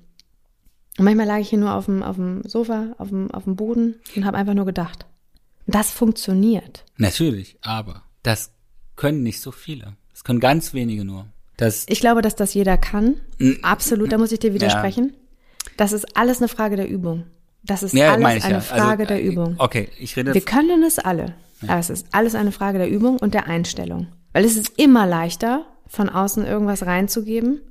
Und 0.97 1.05
manchmal 1.05 1.25
lag 1.25 1.39
ich 1.39 1.49
hier 1.49 1.59
nur 1.59 1.73
auf 1.73 1.85
dem, 1.85 2.03
auf 2.03 2.17
dem 2.17 2.43
Sofa, 2.43 2.93
auf 2.97 3.09
dem, 3.09 3.31
auf 3.31 3.45
dem 3.45 3.55
Boden 3.55 3.99
und 4.15 4.25
habe 4.25 4.37
einfach 4.37 4.53
nur 4.53 4.65
gedacht. 4.65 5.05
Das 5.65 5.91
funktioniert. 5.91 6.85
Natürlich, 6.97 7.57
aber 7.61 8.03
das 8.23 8.51
können 8.95 9.23
nicht 9.23 9.41
so 9.41 9.51
viele. 9.51 9.95
Das 10.11 10.23
können 10.23 10.39
ganz 10.39 10.73
wenige 10.73 11.05
nur. 11.05 11.27
Das 11.57 11.85
ich 11.87 11.99
glaube, 11.99 12.21
dass 12.21 12.35
das 12.35 12.53
jeder 12.53 12.77
kann. 12.77 13.21
Absolut, 13.61 14.11
da 14.11 14.17
muss 14.17 14.31
ich 14.31 14.39
dir 14.39 14.53
widersprechen. 14.53 15.13
Ja. 15.13 15.71
Das 15.77 15.93
ist 15.93 16.17
alles 16.17 16.39
eine 16.39 16.47
Frage 16.47 16.75
der 16.75 16.89
Übung. 16.89 17.25
Das 17.63 17.83
ist 17.83 17.93
ja, 17.93 18.13
alles 18.13 18.25
eine 18.25 18.39
ja. 18.39 18.55
Also, 18.57 18.61
Frage 18.61 19.03
also, 19.03 19.13
der 19.13 19.23
Übung. 19.23 19.55
Okay, 19.57 19.89
ich 19.99 20.15
rede. 20.17 20.33
Wir 20.33 20.41
können 20.41 20.83
es 20.83 20.99
alle. 20.99 21.35
Aber 21.67 21.79
es 21.79 21.89
ist 21.89 22.07
alles 22.11 22.33
eine 22.33 22.51
Frage 22.51 22.79
der 22.79 22.89
Übung 22.89 23.17
und 23.19 23.33
der 23.33 23.47
Einstellung. 23.47 24.07
Weil 24.33 24.45
es 24.45 24.55
ist 24.55 24.79
immer 24.79 25.05
leichter, 25.05 25.65
von 25.87 26.09
außen 26.09 26.45
irgendwas 26.45 26.85
reinzugeben, 26.85 27.61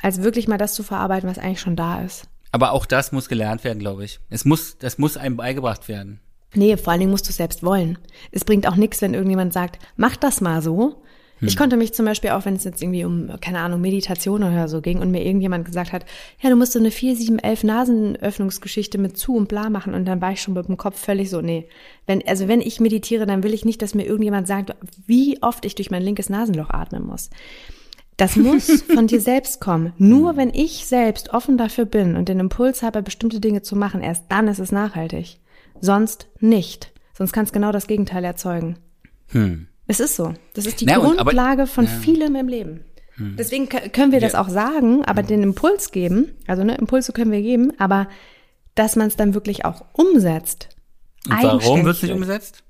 als 0.00 0.22
wirklich 0.22 0.46
mal 0.46 0.58
das 0.58 0.74
zu 0.74 0.82
verarbeiten, 0.82 1.28
was 1.28 1.38
eigentlich 1.38 1.60
schon 1.60 1.76
da 1.76 2.02
ist. 2.02 2.28
Aber 2.52 2.72
auch 2.72 2.86
das 2.86 3.10
muss 3.10 3.28
gelernt 3.28 3.64
werden, 3.64 3.80
glaube 3.80 4.04
ich. 4.04 4.20
Es 4.30 4.44
muss, 4.44 4.78
das 4.78 4.98
muss 4.98 5.16
einem 5.16 5.36
beigebracht 5.36 5.88
werden. 5.88 6.20
Nee, 6.54 6.76
vor 6.76 6.92
allen 6.92 7.00
Dingen 7.00 7.10
musst 7.10 7.26
du 7.26 7.30
es 7.30 7.36
selbst 7.36 7.64
wollen. 7.64 7.98
Es 8.30 8.44
bringt 8.44 8.68
auch 8.68 8.76
nichts, 8.76 9.02
wenn 9.02 9.14
irgendjemand 9.14 9.52
sagt, 9.52 9.80
mach 9.96 10.16
das 10.16 10.40
mal 10.40 10.62
so. 10.62 11.02
Hm. 11.44 11.48
Ich 11.48 11.56
konnte 11.56 11.76
mich 11.76 11.92
zum 11.92 12.06
Beispiel 12.06 12.30
auch, 12.30 12.44
wenn 12.44 12.54
es 12.54 12.64
jetzt 12.64 12.82
irgendwie 12.82 13.04
um, 13.04 13.30
keine 13.40 13.60
Ahnung, 13.60 13.80
Meditation 13.80 14.42
oder 14.42 14.68
so 14.68 14.80
ging 14.80 14.98
und 14.98 15.10
mir 15.10 15.24
irgendjemand 15.24 15.64
gesagt 15.64 15.92
hat, 15.92 16.04
ja, 16.40 16.50
du 16.50 16.56
musst 16.56 16.72
so 16.72 16.78
eine 16.78 16.90
4, 16.90 17.16
7, 17.16 17.38
11 17.38 17.64
Nasenöffnungsgeschichte 17.64 18.98
mit 18.98 19.18
zu 19.18 19.36
und 19.36 19.48
bla 19.48 19.70
machen 19.70 19.94
und 19.94 20.06
dann 20.06 20.20
war 20.20 20.32
ich 20.32 20.42
schon 20.42 20.54
mit 20.54 20.68
dem 20.68 20.76
Kopf 20.76 20.98
völlig 20.98 21.30
so, 21.30 21.40
nee. 21.40 21.68
Wenn, 22.06 22.26
also 22.26 22.48
wenn 22.48 22.60
ich 22.60 22.80
meditiere, 22.80 23.26
dann 23.26 23.42
will 23.42 23.54
ich 23.54 23.64
nicht, 23.64 23.82
dass 23.82 23.94
mir 23.94 24.06
irgendjemand 24.06 24.46
sagt, 24.46 24.74
wie 25.06 25.42
oft 25.42 25.64
ich 25.64 25.74
durch 25.74 25.90
mein 25.90 26.02
linkes 26.02 26.30
Nasenloch 26.30 26.70
atmen 26.70 27.06
muss. 27.06 27.30
Das 28.16 28.36
muss 28.36 28.82
von 28.82 29.06
dir 29.06 29.20
selbst 29.20 29.60
kommen. 29.60 29.92
Nur 29.98 30.36
wenn 30.36 30.52
ich 30.54 30.86
selbst 30.86 31.30
offen 31.34 31.58
dafür 31.58 31.84
bin 31.84 32.16
und 32.16 32.28
den 32.28 32.40
Impuls 32.40 32.82
habe, 32.82 33.02
bestimmte 33.02 33.40
Dinge 33.40 33.62
zu 33.62 33.76
machen, 33.76 34.02
erst 34.02 34.24
dann 34.30 34.48
ist 34.48 34.60
es 34.60 34.72
nachhaltig. 34.72 35.38
Sonst 35.80 36.28
nicht. 36.40 36.92
Sonst 37.16 37.32
kann 37.32 37.44
es 37.44 37.52
genau 37.52 37.72
das 37.72 37.86
Gegenteil 37.86 38.24
erzeugen. 38.24 38.76
Hm. 39.28 39.68
Es 39.86 40.00
ist 40.00 40.16
so. 40.16 40.34
Das 40.54 40.66
ist 40.66 40.80
die 40.80 40.86
Na, 40.86 40.98
Grundlage 40.98 41.62
aber, 41.62 41.66
von 41.66 41.84
ja. 41.84 41.90
vielem 41.90 42.36
im 42.36 42.48
Leben. 42.48 42.84
Hm. 43.16 43.36
Deswegen 43.36 43.68
können 43.68 44.12
wir 44.12 44.20
das 44.20 44.32
ja. 44.32 44.40
auch 44.40 44.48
sagen, 44.48 45.04
aber 45.04 45.20
hm. 45.20 45.28
den 45.28 45.42
Impuls 45.42 45.90
geben, 45.90 46.34
also 46.46 46.64
ne, 46.64 46.76
Impulse 46.76 47.12
können 47.12 47.30
wir 47.30 47.42
geben, 47.42 47.72
aber 47.78 48.08
dass 48.74 48.96
man 48.96 49.06
es 49.06 49.16
dann 49.16 49.34
wirklich 49.34 49.64
auch 49.64 49.84
umsetzt. 49.92 50.68
Und 51.28 51.42
warum 51.42 51.84
wird 51.84 51.96
es 51.96 52.02
nicht 52.02 52.12
umgesetzt? 52.12 52.64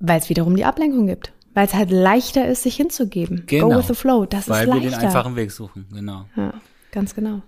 Weil 0.00 0.18
es 0.18 0.28
wiederum 0.28 0.56
die 0.56 0.64
Ablenkung 0.64 1.06
gibt. 1.06 1.32
Weil 1.54 1.66
es 1.66 1.74
halt 1.74 1.90
leichter 1.90 2.48
ist, 2.48 2.62
sich 2.62 2.76
hinzugeben. 2.76 3.44
Genau. 3.46 3.68
Go 3.68 3.78
with 3.78 3.86
the 3.86 3.94
flow. 3.94 4.26
Das 4.26 4.48
Weil 4.48 4.62
ist 4.62 4.68
leichter. 4.68 4.84
Weil 4.84 4.90
wir 4.90 4.98
den 4.98 5.06
einfachen 5.06 5.36
Weg 5.36 5.52
suchen, 5.52 5.86
genau. 5.92 6.24
Ja, 6.36 6.54
ganz 6.90 7.14
genau. 7.14 7.42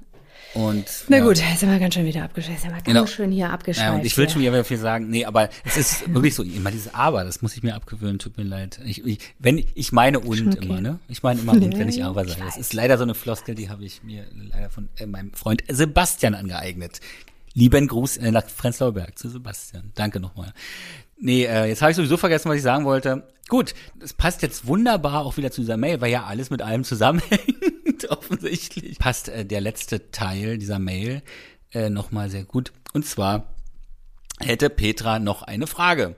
Und, 0.55 0.87
Na 1.09 1.19
ja. 1.19 1.25
gut, 1.25 1.38
jetzt 1.38 1.61
sind 1.61 1.71
wir 1.71 1.79
ganz 1.79 1.95
schön 1.95 2.07
wieder 2.07 2.23
abgeschweift. 2.23 2.61
Sind 2.61 2.71
wir 2.71 2.77
ganz 2.77 2.85
genau. 2.85 3.07
schön 3.07 3.33
hier 3.33 3.50
abgeschweift. 3.50 3.88
Ja, 3.88 3.94
und 3.94 4.05
ich 4.05 4.17
will 4.17 4.29
schon 4.29 4.40
wieder 4.40 4.65
viel 4.65 4.79
sagen. 4.79 5.11
Nee, 5.11 5.25
aber 5.25 5.48
es 5.65 5.77
ist 5.77 6.15
wirklich 6.15 6.35
so, 6.35 6.44
immer 6.44 6.71
dieses 6.71 6.94
Aber, 6.94 7.25
das 7.25 7.42
muss 7.42 7.57
ich 7.57 7.63
mir 7.63 7.75
abgewöhnen, 7.75 8.19
tut 8.19 8.37
mir 8.37 8.44
leid. 8.44 8.79
Ich, 8.85 9.05
ich, 9.05 9.19
wenn, 9.38 9.65
ich 9.75 9.92
meine 9.92 10.21
und 10.21 10.55
okay. 10.55 10.65
immer, 10.65 10.81
ne? 10.81 10.98
Ich 11.09 11.23
meine 11.23 11.40
immer 11.40 11.52
und, 11.52 11.77
wenn 11.77 11.88
ich 11.88 12.05
Aber 12.05 12.25
sage. 12.27 12.40
Das 12.44 12.57
ist 12.57 12.73
leider 12.73 12.96
so 12.98 13.02
eine 13.02 13.15
Floskel, 13.15 13.55
die 13.55 13.69
habe 13.69 13.85
ich 13.85 14.02
mir 14.05 14.27
leider 14.33 14.71
von 14.71 14.88
äh, 14.96 15.07
meinem 15.07 15.33
Freund 15.33 15.65
Sebastian 15.69 16.35
angeeignet. 16.35 17.00
Lieben 17.55 17.88
Gruß 17.88 18.19
äh, 18.19 18.31
nach 18.31 18.44
Prenzlauer 18.57 18.92
Berg 18.92 19.19
zu 19.19 19.29
Sebastian. 19.29 19.92
Danke 19.94 20.21
nochmal. 20.21 20.52
Nee, 21.19 21.44
äh, 21.44 21.67
jetzt 21.67 21.83
habe 21.83 21.90
ich 21.90 21.96
sowieso 21.96 22.17
vergessen, 22.17 22.48
was 22.48 22.57
ich 22.57 22.63
sagen 22.63 22.85
wollte. 22.85 23.27
Gut, 23.48 23.75
das 23.98 24.13
passt 24.13 24.42
jetzt 24.42 24.67
wunderbar 24.67 25.25
auch 25.25 25.37
wieder 25.37 25.50
zu 25.50 25.61
dieser 25.61 25.77
Mail, 25.77 26.00
weil 26.00 26.11
ja 26.11 26.25
alles 26.25 26.50
mit 26.50 26.63
allem 26.63 26.83
zusammenhängt, 26.83 27.57
offensichtlich. 28.11 28.99
Passt 28.99 29.29
äh, 29.29 29.45
der 29.45 29.61
letzte 29.61 30.11
Teil 30.11 30.59
dieser 30.59 30.79
Mail 30.79 31.23
äh, 31.73 31.90
nochmal 31.90 32.31
sehr 32.31 32.45
gut. 32.45 32.73
Und 32.92 33.07
zwar 33.07 33.55
hätte 34.40 34.71
Petra 34.71 35.19
noch 35.19 35.42
eine 35.42 35.67
Frage. 35.67 36.17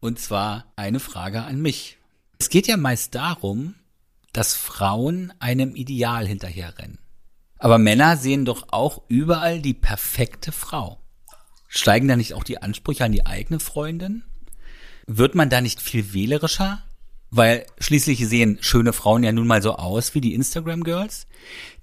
Und 0.00 0.20
zwar 0.20 0.72
eine 0.76 1.00
Frage 1.00 1.42
an 1.42 1.60
mich. 1.60 1.98
Es 2.38 2.48
geht 2.50 2.66
ja 2.66 2.76
meist 2.76 3.14
darum, 3.14 3.74
dass 4.32 4.54
Frauen 4.54 5.32
einem 5.38 5.74
Ideal 5.74 6.26
hinterherrennen. 6.26 6.98
Aber 7.58 7.78
Männer 7.78 8.16
sehen 8.16 8.44
doch 8.44 8.68
auch 8.70 9.02
überall 9.08 9.60
die 9.60 9.74
perfekte 9.74 10.52
Frau. 10.52 11.00
Steigen 11.68 12.08
da 12.08 12.16
nicht 12.16 12.34
auch 12.34 12.44
die 12.44 12.62
Ansprüche 12.62 13.04
an 13.04 13.12
die 13.12 13.26
eigene 13.26 13.60
Freundin? 13.60 14.22
Wird 15.06 15.34
man 15.34 15.50
da 15.50 15.60
nicht 15.60 15.80
viel 15.80 16.12
wählerischer? 16.12 16.82
Weil 17.30 17.66
schließlich 17.78 18.26
sehen 18.26 18.58
schöne 18.60 18.92
Frauen 18.92 19.24
ja 19.24 19.32
nun 19.32 19.46
mal 19.46 19.62
so 19.62 19.74
aus 19.74 20.14
wie 20.14 20.20
die 20.20 20.34
Instagram-Girls. 20.34 21.26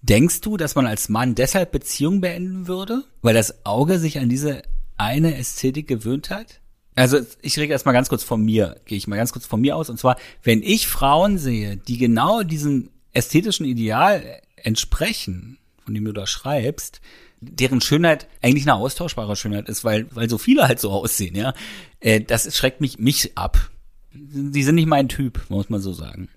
Denkst 0.01 0.41
du, 0.41 0.57
dass 0.57 0.75
man 0.75 0.85
als 0.85 1.09
Mann 1.09 1.35
deshalb 1.35 1.71
Beziehungen 1.71 2.21
beenden 2.21 2.67
würde? 2.67 3.03
Weil 3.21 3.33
das 3.33 3.65
Auge 3.65 3.99
sich 3.99 4.19
an 4.19 4.29
diese 4.29 4.63
eine 4.97 5.37
Ästhetik 5.37 5.87
gewöhnt 5.87 6.29
hat? 6.29 6.61
Also 6.95 7.19
ich 7.41 7.57
rede 7.57 7.71
erstmal 7.71 7.93
ganz 7.93 8.09
kurz 8.09 8.23
von 8.23 8.43
mir, 8.43 8.79
gehe 8.85 8.97
ich 8.97 9.07
mal 9.07 9.15
ganz 9.15 9.31
kurz 9.33 9.45
von 9.45 9.61
mir 9.61 9.75
aus. 9.75 9.89
Und 9.89 9.99
zwar, 9.99 10.17
wenn 10.43 10.61
ich 10.61 10.87
Frauen 10.87 11.37
sehe, 11.37 11.75
die 11.77 11.97
genau 11.97 12.43
diesem 12.43 12.91
ästhetischen 13.13 13.65
Ideal 13.65 14.41
entsprechen, 14.55 15.57
von 15.83 15.93
dem 15.93 16.05
du 16.05 16.13
da 16.13 16.27
schreibst, 16.27 17.01
deren 17.41 17.81
Schönheit 17.81 18.27
eigentlich 18.41 18.63
eine 18.63 18.75
austauschbare 18.75 19.35
Schönheit 19.35 19.67
ist, 19.69 19.83
weil, 19.83 20.07
weil 20.11 20.29
so 20.29 20.37
viele 20.37 20.67
halt 20.67 20.79
so 20.79 20.91
aussehen, 20.91 21.35
ja. 21.35 21.53
Äh, 21.99 22.21
das 22.21 22.55
schreckt 22.55 22.79
mich, 22.79 22.99
mich 22.99 23.37
ab. 23.37 23.69
Die 24.13 24.63
sind 24.63 24.75
nicht 24.75 24.87
mein 24.87 25.09
Typ, 25.09 25.45
muss 25.49 25.69
man 25.69 25.81
so 25.81 25.93
sagen. 25.93 26.29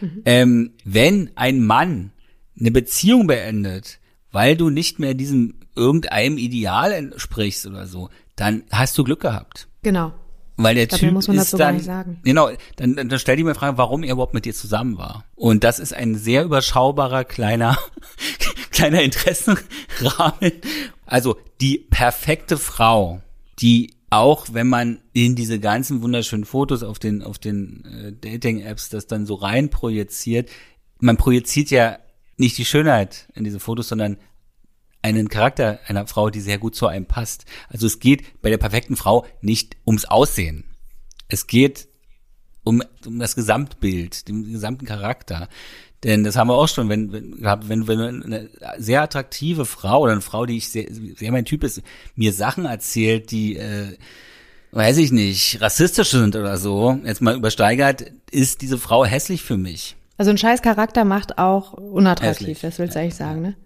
Mhm. 0.00 0.22
Ähm, 0.24 0.70
wenn 0.84 1.30
ein 1.34 1.64
Mann 1.64 2.12
eine 2.58 2.70
Beziehung 2.70 3.26
beendet, 3.26 3.98
weil 4.32 4.56
du 4.56 4.70
nicht 4.70 4.98
mehr 4.98 5.14
diesem 5.14 5.54
irgendeinem 5.74 6.38
Ideal 6.38 6.92
entsprichst 6.92 7.66
oder 7.66 7.86
so, 7.86 8.08
dann 8.34 8.64
hast 8.70 8.96
du 8.96 9.04
Glück 9.04 9.20
gehabt. 9.20 9.68
Genau. 9.82 10.12
Weil 10.56 10.74
der 10.74 10.86
Dabei 10.86 11.00
Typ 11.00 11.12
muss 11.12 11.28
man 11.28 11.36
ist 11.36 11.52
das 11.52 11.58
dann, 11.58 11.80
sagen. 11.80 12.20
genau, 12.24 12.50
dann, 12.76 12.96
dann 12.96 13.18
stell 13.18 13.36
dir 13.36 13.44
mal 13.44 13.54
Frage, 13.54 13.76
warum 13.76 14.02
er 14.02 14.12
überhaupt 14.12 14.32
mit 14.32 14.46
dir 14.46 14.54
zusammen 14.54 14.96
war. 14.96 15.24
Und 15.34 15.64
das 15.64 15.78
ist 15.78 15.92
ein 15.92 16.14
sehr 16.14 16.44
überschaubarer 16.44 17.24
kleiner, 17.24 17.76
kleiner 18.70 19.02
Interessenrahmen. 19.02 20.52
Also 21.04 21.36
die 21.60 21.78
perfekte 21.78 22.56
Frau, 22.56 23.20
die 23.58 23.95
auch 24.16 24.48
wenn 24.52 24.68
man 24.68 25.00
in 25.12 25.34
diese 25.34 25.60
ganzen 25.60 26.02
wunderschönen 26.02 26.44
Fotos 26.44 26.82
auf 26.82 26.98
den 26.98 27.22
auf 27.22 27.38
den 27.38 27.84
äh, 27.84 28.12
Dating 28.12 28.60
Apps 28.60 28.88
das 28.88 29.06
dann 29.06 29.26
so 29.26 29.34
rein 29.34 29.70
projiziert, 29.70 30.50
man 30.98 31.16
projiziert 31.16 31.70
ja 31.70 31.98
nicht 32.36 32.58
die 32.58 32.64
Schönheit 32.64 33.28
in 33.34 33.44
diese 33.44 33.60
Fotos, 33.60 33.88
sondern 33.88 34.18
einen 35.02 35.28
Charakter 35.28 35.78
einer 35.86 36.06
Frau, 36.06 36.30
die 36.30 36.40
sehr 36.40 36.58
gut 36.58 36.74
zu 36.74 36.86
einem 36.86 37.06
passt. 37.06 37.44
Also 37.68 37.86
es 37.86 38.00
geht 38.00 38.40
bei 38.42 38.50
der 38.50 38.58
perfekten 38.58 38.96
Frau 38.96 39.24
nicht 39.40 39.76
ums 39.86 40.04
Aussehen. 40.04 40.64
Es 41.28 41.46
geht 41.46 41.88
um, 42.64 42.82
um 43.04 43.18
das 43.18 43.36
Gesamtbild, 43.36 44.28
den 44.28 44.50
gesamten 44.50 44.84
Charakter. 44.84 45.48
Denn 46.04 46.24
das 46.24 46.36
haben 46.36 46.48
wir 46.48 46.54
auch 46.54 46.68
schon, 46.68 46.88
wenn, 46.88 47.12
wenn, 47.12 47.36
wenn, 47.40 47.88
wenn 47.88 48.22
eine 48.22 48.50
sehr 48.78 49.02
attraktive 49.02 49.64
Frau 49.64 50.02
oder 50.02 50.12
eine 50.12 50.20
Frau, 50.20 50.46
die 50.46 50.58
ich 50.58 50.68
sehr, 50.68 50.86
sehr 50.90 51.32
mein 51.32 51.44
Typ 51.44 51.64
ist, 51.64 51.82
mir 52.14 52.32
Sachen 52.32 52.66
erzählt, 52.66 53.30
die, 53.30 53.56
äh, 53.56 53.96
weiß 54.72 54.98
ich 54.98 55.10
nicht, 55.10 55.60
rassistisch 55.60 56.10
sind 56.10 56.36
oder 56.36 56.58
so, 56.58 56.98
jetzt 57.04 57.22
mal 57.22 57.34
übersteigert, 57.34 58.04
ist 58.30 58.60
diese 58.60 58.78
Frau 58.78 59.04
hässlich 59.04 59.42
für 59.42 59.56
mich. 59.56 59.96
Also 60.18 60.30
ein 60.30 60.38
scheiß 60.38 60.62
Charakter 60.62 61.04
macht 61.04 61.38
auch 61.38 61.72
unattraktiv, 61.72 62.48
hässlich. 62.48 62.60
das 62.60 62.78
willst 62.78 62.94
du 62.94 63.00
eigentlich 63.00 63.14
sagen, 63.14 63.42
ne? 63.42 63.56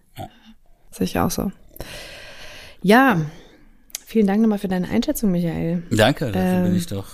Sehe 0.93 1.05
ich 1.05 1.19
auch 1.19 1.31
so. 1.31 1.53
Ja, 2.83 3.21
vielen 4.05 4.27
Dank 4.27 4.41
nochmal 4.41 4.59
für 4.59 4.69
deine 4.69 4.89
Einschätzung, 4.89 5.31
Michael. 5.31 5.83
Danke, 5.91 6.33
dafür 6.33 6.41
ähm, 6.43 6.65
bin 6.65 6.77
ich 6.77 6.87
doch. 6.87 7.07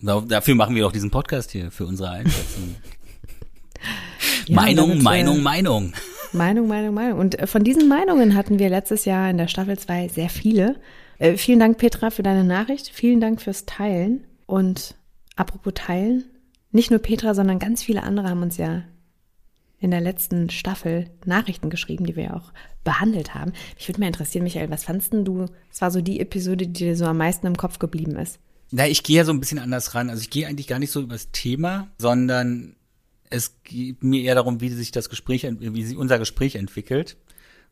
Dafür 0.00 0.56
machen 0.56 0.74
wir 0.74 0.86
auch 0.86 0.92
diesen 0.92 1.10
Podcast 1.12 1.52
hier, 1.52 1.70
für 1.70 1.86
unsere 1.86 2.10
Einschätzung. 2.10 2.74
Ja, 4.46 4.56
Meinung, 4.56 5.02
Meinung, 5.02 5.42
Meinung. 5.42 5.92
Meinung, 6.32 6.68
Meinung, 6.68 6.94
Meinung. 6.94 7.18
Und 7.18 7.38
äh, 7.38 7.46
von 7.46 7.64
diesen 7.64 7.88
Meinungen 7.88 8.34
hatten 8.34 8.58
wir 8.58 8.68
letztes 8.68 9.04
Jahr 9.04 9.30
in 9.30 9.38
der 9.38 9.48
Staffel 9.48 9.78
2 9.78 10.08
sehr 10.08 10.28
viele. 10.28 10.76
Äh, 11.18 11.36
vielen 11.36 11.60
Dank, 11.60 11.78
Petra, 11.78 12.10
für 12.10 12.22
deine 12.22 12.44
Nachricht. 12.44 12.90
Vielen 12.92 13.20
Dank 13.20 13.40
fürs 13.40 13.66
Teilen. 13.66 14.24
Und 14.46 14.94
apropos 15.36 15.74
Teilen, 15.74 16.24
nicht 16.70 16.90
nur 16.90 17.00
Petra, 17.00 17.34
sondern 17.34 17.58
ganz 17.58 17.82
viele 17.82 18.02
andere 18.02 18.28
haben 18.28 18.42
uns 18.42 18.56
ja 18.56 18.82
in 19.78 19.90
der 19.90 20.00
letzten 20.00 20.48
Staffel 20.48 21.10
Nachrichten 21.24 21.68
geschrieben, 21.68 22.06
die 22.06 22.16
wir 22.16 22.24
ja 22.24 22.36
auch 22.36 22.52
behandelt 22.84 23.34
haben. 23.34 23.52
Ich 23.76 23.88
würde 23.88 24.00
mal 24.00 24.06
interessieren, 24.06 24.44
Michael, 24.44 24.70
was 24.70 24.84
fandst 24.84 25.12
denn 25.12 25.24
du? 25.24 25.46
Es 25.70 25.80
war 25.80 25.90
so 25.90 26.00
die 26.00 26.20
Episode, 26.20 26.66
die 26.66 26.72
dir 26.72 26.96
so 26.96 27.04
am 27.04 27.18
meisten 27.18 27.46
im 27.46 27.56
Kopf 27.56 27.78
geblieben 27.78 28.16
ist. 28.16 28.38
Na, 28.70 28.86
ich 28.86 29.02
gehe 29.02 29.18
ja 29.18 29.24
so 29.24 29.32
ein 29.32 29.40
bisschen 29.40 29.58
anders 29.58 29.94
ran. 29.94 30.08
Also 30.08 30.22
ich 30.22 30.30
gehe 30.30 30.46
eigentlich 30.46 30.68
gar 30.68 30.78
nicht 30.78 30.92
so 30.92 31.00
über 31.00 31.14
das 31.14 31.30
Thema, 31.32 31.88
sondern 31.98 32.76
es 33.32 33.56
geht 33.64 34.02
mir 34.02 34.22
eher 34.22 34.34
darum, 34.34 34.60
wie 34.60 34.68
sich 34.70 34.90
das 34.92 35.08
Gespräch, 35.08 35.46
wie 35.48 35.84
sich 35.84 35.96
unser 35.96 36.18
Gespräch 36.18 36.54
entwickelt. 36.54 37.16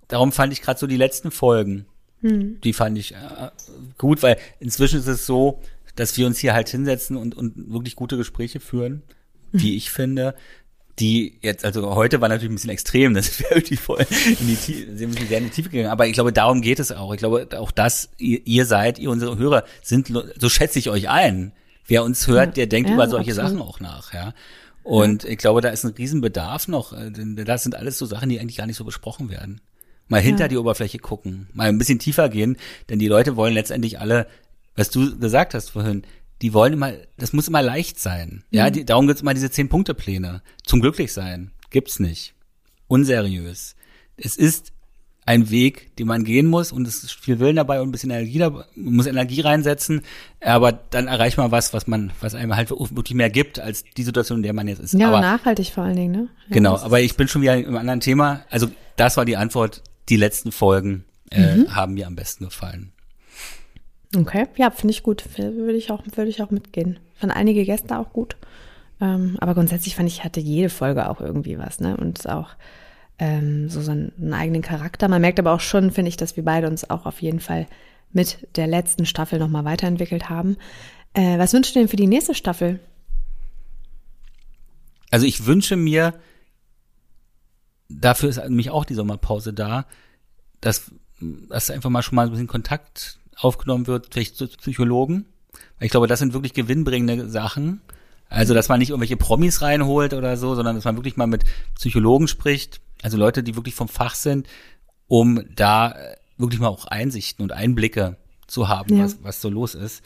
Darum 0.09 0.33
fand 0.33 0.53
ich 0.53 0.63
gerade 0.63 0.79
so 0.79 0.87
die 0.87 0.97
letzten 0.97 1.31
Folgen. 1.31 1.87
Hm. 2.21 2.61
Die 2.63 2.73
fand 2.73 2.99
ich 2.99 3.13
äh, 3.13 3.51
gut, 3.99 4.23
weil 4.23 4.37
inzwischen 4.59 4.99
ist 4.99 5.07
es 5.07 5.27
so, 5.27 5.61
dass 5.97 6.17
wir 6.17 6.27
uns 6.27 6.39
hier 6.39 6.55
halt 6.55 6.69
hinsetzen 6.69 7.17
und, 7.17 7.37
und 7.37 7.73
wirklich 7.73 7.97
gute 7.97 8.17
Gespräche 8.17 8.61
führen, 8.61 9.03
wie 9.53 9.71
hm. 9.71 9.77
ich 9.77 9.91
finde 9.91 10.35
die 10.99 11.39
jetzt, 11.41 11.65
also 11.65 11.95
heute 11.95 12.21
war 12.21 12.29
natürlich 12.29 12.51
ein 12.51 12.57
bisschen 12.57 12.71
extrem, 12.71 13.15
das 13.15 13.41
wäre 13.41 13.55
irgendwie 13.55 13.77
voll 13.77 14.01
in 14.01 14.47
die 14.47 14.57
Tiefe, 14.57 14.97
sehr 14.97 15.39
in 15.39 15.45
die 15.45 15.51
Tiefe 15.51 15.71
gegangen, 15.71 15.91
aber 15.91 16.07
ich 16.07 16.13
glaube, 16.13 16.33
darum 16.33 16.61
geht 16.61 16.79
es 16.79 16.93
auch. 16.93 17.13
Ich 17.13 17.19
glaube, 17.19 17.49
auch 17.59 17.71
das, 17.71 18.11
ihr, 18.19 18.47
ihr 18.47 18.67
seid, 18.67 18.99
ihr 18.99 19.11
unsere 19.11 19.39
Hörer 19.39 19.65
sind, 19.83 20.13
so 20.39 20.49
schätze 20.49 20.79
ich 20.79 20.91
euch 20.91 21.09
ein. 21.09 21.53
Wer 21.87 22.05
uns 22.05 22.29
hört, 22.29 22.57
der 22.57 22.67
denkt 22.67 22.89
ja, 22.89 22.95
über 22.95 23.09
solche 23.09 23.31
absolut. 23.33 23.51
Sachen 23.51 23.63
auch 23.63 23.81
nach, 23.81 24.15
ja. 24.15 24.35
Und 24.83 25.25
ich 25.25 25.39
glaube, 25.39 25.61
da 25.61 25.69
ist 25.69 25.85
ein 25.85 25.93
Riesenbedarf 25.93 26.69
noch, 26.69 26.93
äh, 26.93 27.11
denn 27.11 27.37
das 27.37 27.63
sind 27.63 27.75
alles 27.75 27.99
so 27.99 28.07
Sachen, 28.07 28.29
die 28.29 28.41
eigentlich 28.41 28.57
gar 28.57 28.67
nicht 28.67 28.77
so 28.77 28.85
besprochen 28.85 29.31
werden. 29.31 29.61
Mal 30.09 30.21
hinter 30.21 30.45
ja. 30.45 30.49
die 30.49 30.57
Oberfläche 30.57 30.99
gucken, 30.99 31.49
mal 31.53 31.69
ein 31.69 31.79
bisschen 31.79 31.99
tiefer 31.99 32.29
gehen, 32.29 32.57
denn 32.89 32.99
die 32.99 33.07
Leute 33.07 33.37
wollen 33.37 33.55
letztendlich 33.55 34.01
alle, 34.01 34.27
was 34.75 34.91
du 34.91 35.19
gesagt 35.19 35.55
hast 35.55 35.71
vorhin, 35.71 36.03
die 36.43 36.55
wollen 36.55 36.73
immer, 36.73 36.93
das 37.17 37.33
muss 37.33 37.49
immer 37.49 37.63
leicht 37.63 38.01
sein. 38.01 38.45
Ja, 38.51 38.67
mhm. 38.67 38.73
die, 38.73 38.85
darum 38.85 39.07
gibt's 39.07 39.23
immer 39.23 39.35
diese 39.35 39.51
Zehn-Punkte-Pläne. 39.51 40.43
Zum 40.65 40.81
Glücklichsein. 40.81 41.53
Gibt's 41.71 42.01
nicht. 42.01 42.35
Unseriös. 42.89 43.77
Es 44.17 44.37
ist 44.37 44.73
ein 45.31 45.51
Weg, 45.51 45.95
den 45.97 46.09
man 46.09 46.25
gehen 46.25 46.47
muss 46.47 46.73
und 46.73 46.89
es 46.89 47.05
ist 47.05 47.13
viel 47.13 47.39
Willen 47.39 47.57
dabei 47.57 47.81
und 47.81 47.89
ein 47.89 47.93
bisschen 47.93 48.11
Energie 48.11 48.39
dabei, 48.39 48.65
man 48.75 48.95
muss 48.95 49.07
Energie 49.07 49.41
reinsetzen, 49.41 50.03
aber 50.41 50.73
dann 50.73 51.07
erreicht 51.07 51.39
man 51.39 51.53
was, 51.53 51.73
was 51.73 51.87
man, 51.87 52.11
was 52.21 52.35
einem 52.35 52.57
halt 52.57 52.71
wirklich 52.71 53.15
mehr 53.15 53.31
gibt 53.31 53.61
als 53.61 53.85
die 53.97 54.03
Situation, 54.03 54.39
in 54.39 54.43
der 54.43 54.53
man 54.53 54.67
jetzt 54.67 54.81
ist. 54.81 54.95
Ja, 54.95 55.09
aber, 55.09 55.21
nachhaltig 55.21 55.71
vor 55.71 55.85
allen 55.85 55.97
Dingen, 55.97 56.13
ne? 56.13 56.29
Ja, 56.49 56.55
genau, 56.55 56.77
aber 56.79 57.01
ich 57.01 57.17
bin 57.17 57.29
schon 57.29 57.43
wieder 57.43 57.57
im 57.57 57.77
anderen 57.77 58.01
Thema. 58.01 58.41
Also 58.51 58.69
das 58.97 59.17
war 59.17 59.25
die 59.25 59.37
Antwort. 59.37 59.83
Die 60.09 60.17
letzten 60.17 60.51
Folgen 60.51 61.05
äh, 61.31 61.57
mhm. 61.57 61.77
haben 61.77 61.95
mir 61.95 62.09
am 62.09 62.17
besten 62.17 62.47
gefallen. 62.47 62.93
Okay, 64.17 64.47
ja, 64.57 64.73
finde 64.73 64.91
ich 64.91 65.05
gut. 65.05 65.25
Würde 65.37 65.77
ich 65.77 65.93
auch, 65.93 66.03
würde 66.17 66.29
ich 66.29 66.43
auch 66.43 66.51
mitgehen. 66.51 66.99
Fand 67.15 67.33
einige 67.33 67.65
Gäste 67.65 67.97
auch 67.97 68.13
gut. 68.13 68.37
Ähm, 69.01 69.37
aber 69.41 69.55
grundsätzlich 69.55 69.95
fand 69.95 70.09
ich, 70.09 70.25
hatte 70.25 70.41
jede 70.41 70.69
Folge 70.69 71.09
auch 71.09 71.21
irgendwie 71.21 71.57
was, 71.59 71.79
ne? 71.79 71.97
Und 71.97 72.29
auch 72.29 72.49
ähm, 73.21 73.69
so 73.69 73.81
seinen, 73.83 74.13
einen 74.19 74.35
eigenen 74.35 74.63
Charakter. 74.63 75.07
Man 75.07 75.21
merkt 75.21 75.39
aber 75.39 75.53
auch 75.53 75.61
schon, 75.61 75.93
finde 75.93 76.09
ich, 76.09 76.17
dass 76.17 76.37
wir 76.37 76.45
beide 76.45 76.67
uns 76.67 76.89
auch 76.89 77.07
auf 77.07 77.23
jeden 77.23 77.41
Fall 77.41 77.67
mit 78.13 78.49
der 78.57 78.67
letzten 78.67 79.07
Staffel 79.07 79.39
nochmal 79.39 79.65
weiterentwickelt 79.65 80.29
haben. 80.29 80.57
Äh, 81.13 81.39
was 81.39 81.53
wünschst 81.53 81.77
du 81.77 81.79
denn 81.79 81.89
für 81.89 81.97
die 81.97 82.07
nächste 82.07 82.35
Staffel? 82.35 82.81
Also 85.11 85.27
ich 85.27 85.47
wünsche 85.47 85.77
mir, 85.77 86.15
dafür 87.89 88.31
ist 88.31 88.39
nämlich 88.39 88.71
auch 88.71 88.85
die 88.85 88.95
Sommerpause 88.95 89.53
da, 89.53 89.87
dass, 90.61 90.91
dass 91.21 91.71
einfach 91.71 91.91
mal 91.91 92.03
schon 92.03 92.17
mal 92.17 92.27
ein 92.27 92.31
bisschen 92.31 92.47
Kontakt 92.47 93.19
aufgenommen 93.37 93.87
wird, 93.87 94.09
vielleicht 94.13 94.37
zu 94.37 94.49
Psychologen. 94.49 95.27
Ich 95.79 95.91
glaube, 95.91 96.07
das 96.07 96.21
sind 96.21 96.33
wirklich 96.33 96.55
gewinnbringende 96.55 97.29
Sachen. 97.29 97.81
Also, 98.29 98.55
dass 98.55 98.69
man 98.69 98.79
nicht 98.79 98.91
irgendwelche 98.91 99.17
Promis 99.17 99.61
reinholt 99.61 100.15
oder 100.15 100.37
so, 100.37 100.55
sondern 100.55 100.77
dass 100.77 100.85
man 100.85 100.97
wirklich 100.97 101.17
mal 101.17 101.27
mit 101.27 101.45
Psychologen 101.75 102.29
spricht, 102.29 102.81
also 103.03 103.17
Leute, 103.17 103.43
die 103.43 103.57
wirklich 103.57 103.75
vom 103.75 103.89
Fach 103.89 104.15
sind, 104.15 104.49
um 105.09 105.43
da 105.55 105.93
äh, 105.93 106.17
wirklich 106.37 106.61
mal 106.61 106.69
auch 106.69 106.87
Einsichten 106.87 107.43
und 107.43 107.53
Einblicke 107.53 108.17
zu 108.47 108.69
haben, 108.69 108.97
ja. 108.97 109.05
was, 109.05 109.23
was 109.23 109.41
so 109.41 109.49
los 109.49 109.75
ist. 109.75 110.03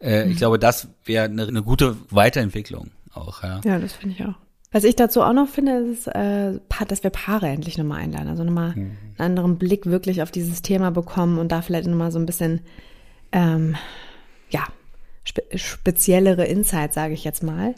Äh, 0.00 0.24
mhm. 0.24 0.32
Ich 0.32 0.38
glaube, 0.38 0.58
das 0.58 0.88
wäre 1.04 1.24
eine, 1.24 1.46
eine 1.46 1.62
gute 1.62 1.96
Weiterentwicklung 2.10 2.90
auch. 3.12 3.42
Ja, 3.42 3.60
ja 3.64 3.78
das 3.78 3.92
finde 3.92 4.14
ich 4.14 4.24
auch. 4.24 4.34
Was 4.70 4.84
ich 4.84 4.96
dazu 4.96 5.22
auch 5.22 5.32
noch 5.32 5.48
finde, 5.48 5.78
ist, 5.78 6.06
äh, 6.08 6.60
dass 6.86 7.02
wir 7.02 7.10
Paare 7.10 7.48
endlich 7.48 7.78
nochmal 7.78 8.00
einladen. 8.00 8.28
Also 8.28 8.44
nochmal 8.44 8.74
mhm. 8.74 8.96
einen 9.16 9.38
anderen 9.38 9.58
Blick 9.58 9.86
wirklich 9.86 10.22
auf 10.22 10.30
dieses 10.30 10.60
Thema 10.60 10.90
bekommen 10.90 11.38
und 11.38 11.50
da 11.50 11.62
vielleicht 11.62 11.88
nochmal 11.88 12.12
so 12.12 12.18
ein 12.18 12.26
bisschen, 12.26 12.60
ähm, 13.32 13.76
ja, 14.50 14.66
spe 15.24 15.42
speziellere 15.54 16.44
Insights, 16.44 16.94
sage 16.94 17.14
ich 17.14 17.24
jetzt 17.24 17.42
mal, 17.42 17.74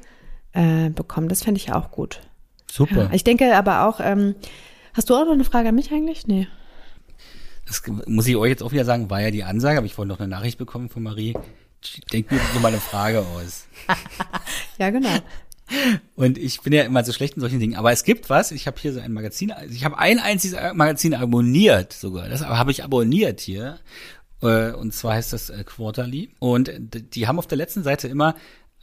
äh, 0.53 0.91
bekommen. 0.91 1.29
Das 1.29 1.45
fände 1.45 1.61
ich 1.61 1.73
auch 1.73 1.93
gut. 1.93 2.23
Super. 2.71 3.05
Ja, 3.05 3.11
ich 3.13 3.25
denke 3.25 3.57
aber 3.57 3.87
auch, 3.87 4.01
ähm, 4.01 4.35
hast 4.95 5.11
du 5.11 5.15
auch 5.15 5.25
noch 5.25 5.33
eine 5.33 5.45
Frage 5.45 5.71
an 5.71 5.75
mich 5.75 5.93
eigentlich? 5.93 6.27
Nee. 6.27 6.47
Das 7.67 7.83
muss 8.07 8.27
ich 8.27 8.37
euch 8.37 8.51
jetzt 8.51 8.63
auch 8.63 8.73
wieder 8.73 8.85
sagen, 8.85 9.11
war 9.11 9.21
ja 9.21 9.31
die 9.31 9.45
Ansage, 9.45 9.79
aber 9.79 9.87
ich 9.87 9.97
wollte 9.97 10.09
noch 10.09 10.19
eine 10.19 10.29
Nachricht 10.29 10.59
bekommen 10.59 10.89
von 10.89 11.03
Marie. 11.03 11.35
Denkt 12.13 12.31
mir 12.31 12.41
so 12.53 12.61
mal 12.61 12.69
eine 12.69 12.81
Frage 12.81 13.21
aus. 13.21 13.67
ja, 14.79 14.91
genau. 14.91 15.17
Und 16.17 16.37
ich 16.37 16.61
bin 16.63 16.73
ja 16.73 16.83
immer 16.83 17.05
so 17.05 17.13
schlecht 17.13 17.37
in 17.37 17.41
solchen 17.41 17.61
Dingen. 17.61 17.77
Aber 17.77 17.93
es 17.93 18.05
gibt 18.05 18.29
was. 18.29 18.51
Ich 18.51 18.67
habe 18.67 18.79
hier 18.81 18.93
so 18.93 19.01
ein 19.01 19.13
Magazin. 19.13 19.53
Ich 19.71 19.85
habe 19.85 19.99
ein 19.99 20.19
einziges 20.19 20.59
Magazin 20.75 21.15
abonniert 21.15 21.93
sogar. 21.93 22.29
Das 22.29 22.45
habe 22.45 22.71
ich 22.73 22.83
abonniert 22.83 23.41
hier. 23.41 23.79
Äh, 24.43 24.73
und 24.73 24.93
zwar 24.93 25.15
heißt 25.15 25.33
das 25.33 25.51
äh, 25.51 25.63
Quarterly. 25.65 26.31
Und 26.39 26.73
die 27.15 27.29
haben 27.29 27.39
auf 27.39 27.47
der 27.47 27.59
letzten 27.59 27.83
Seite 27.83 28.09
immer 28.09 28.35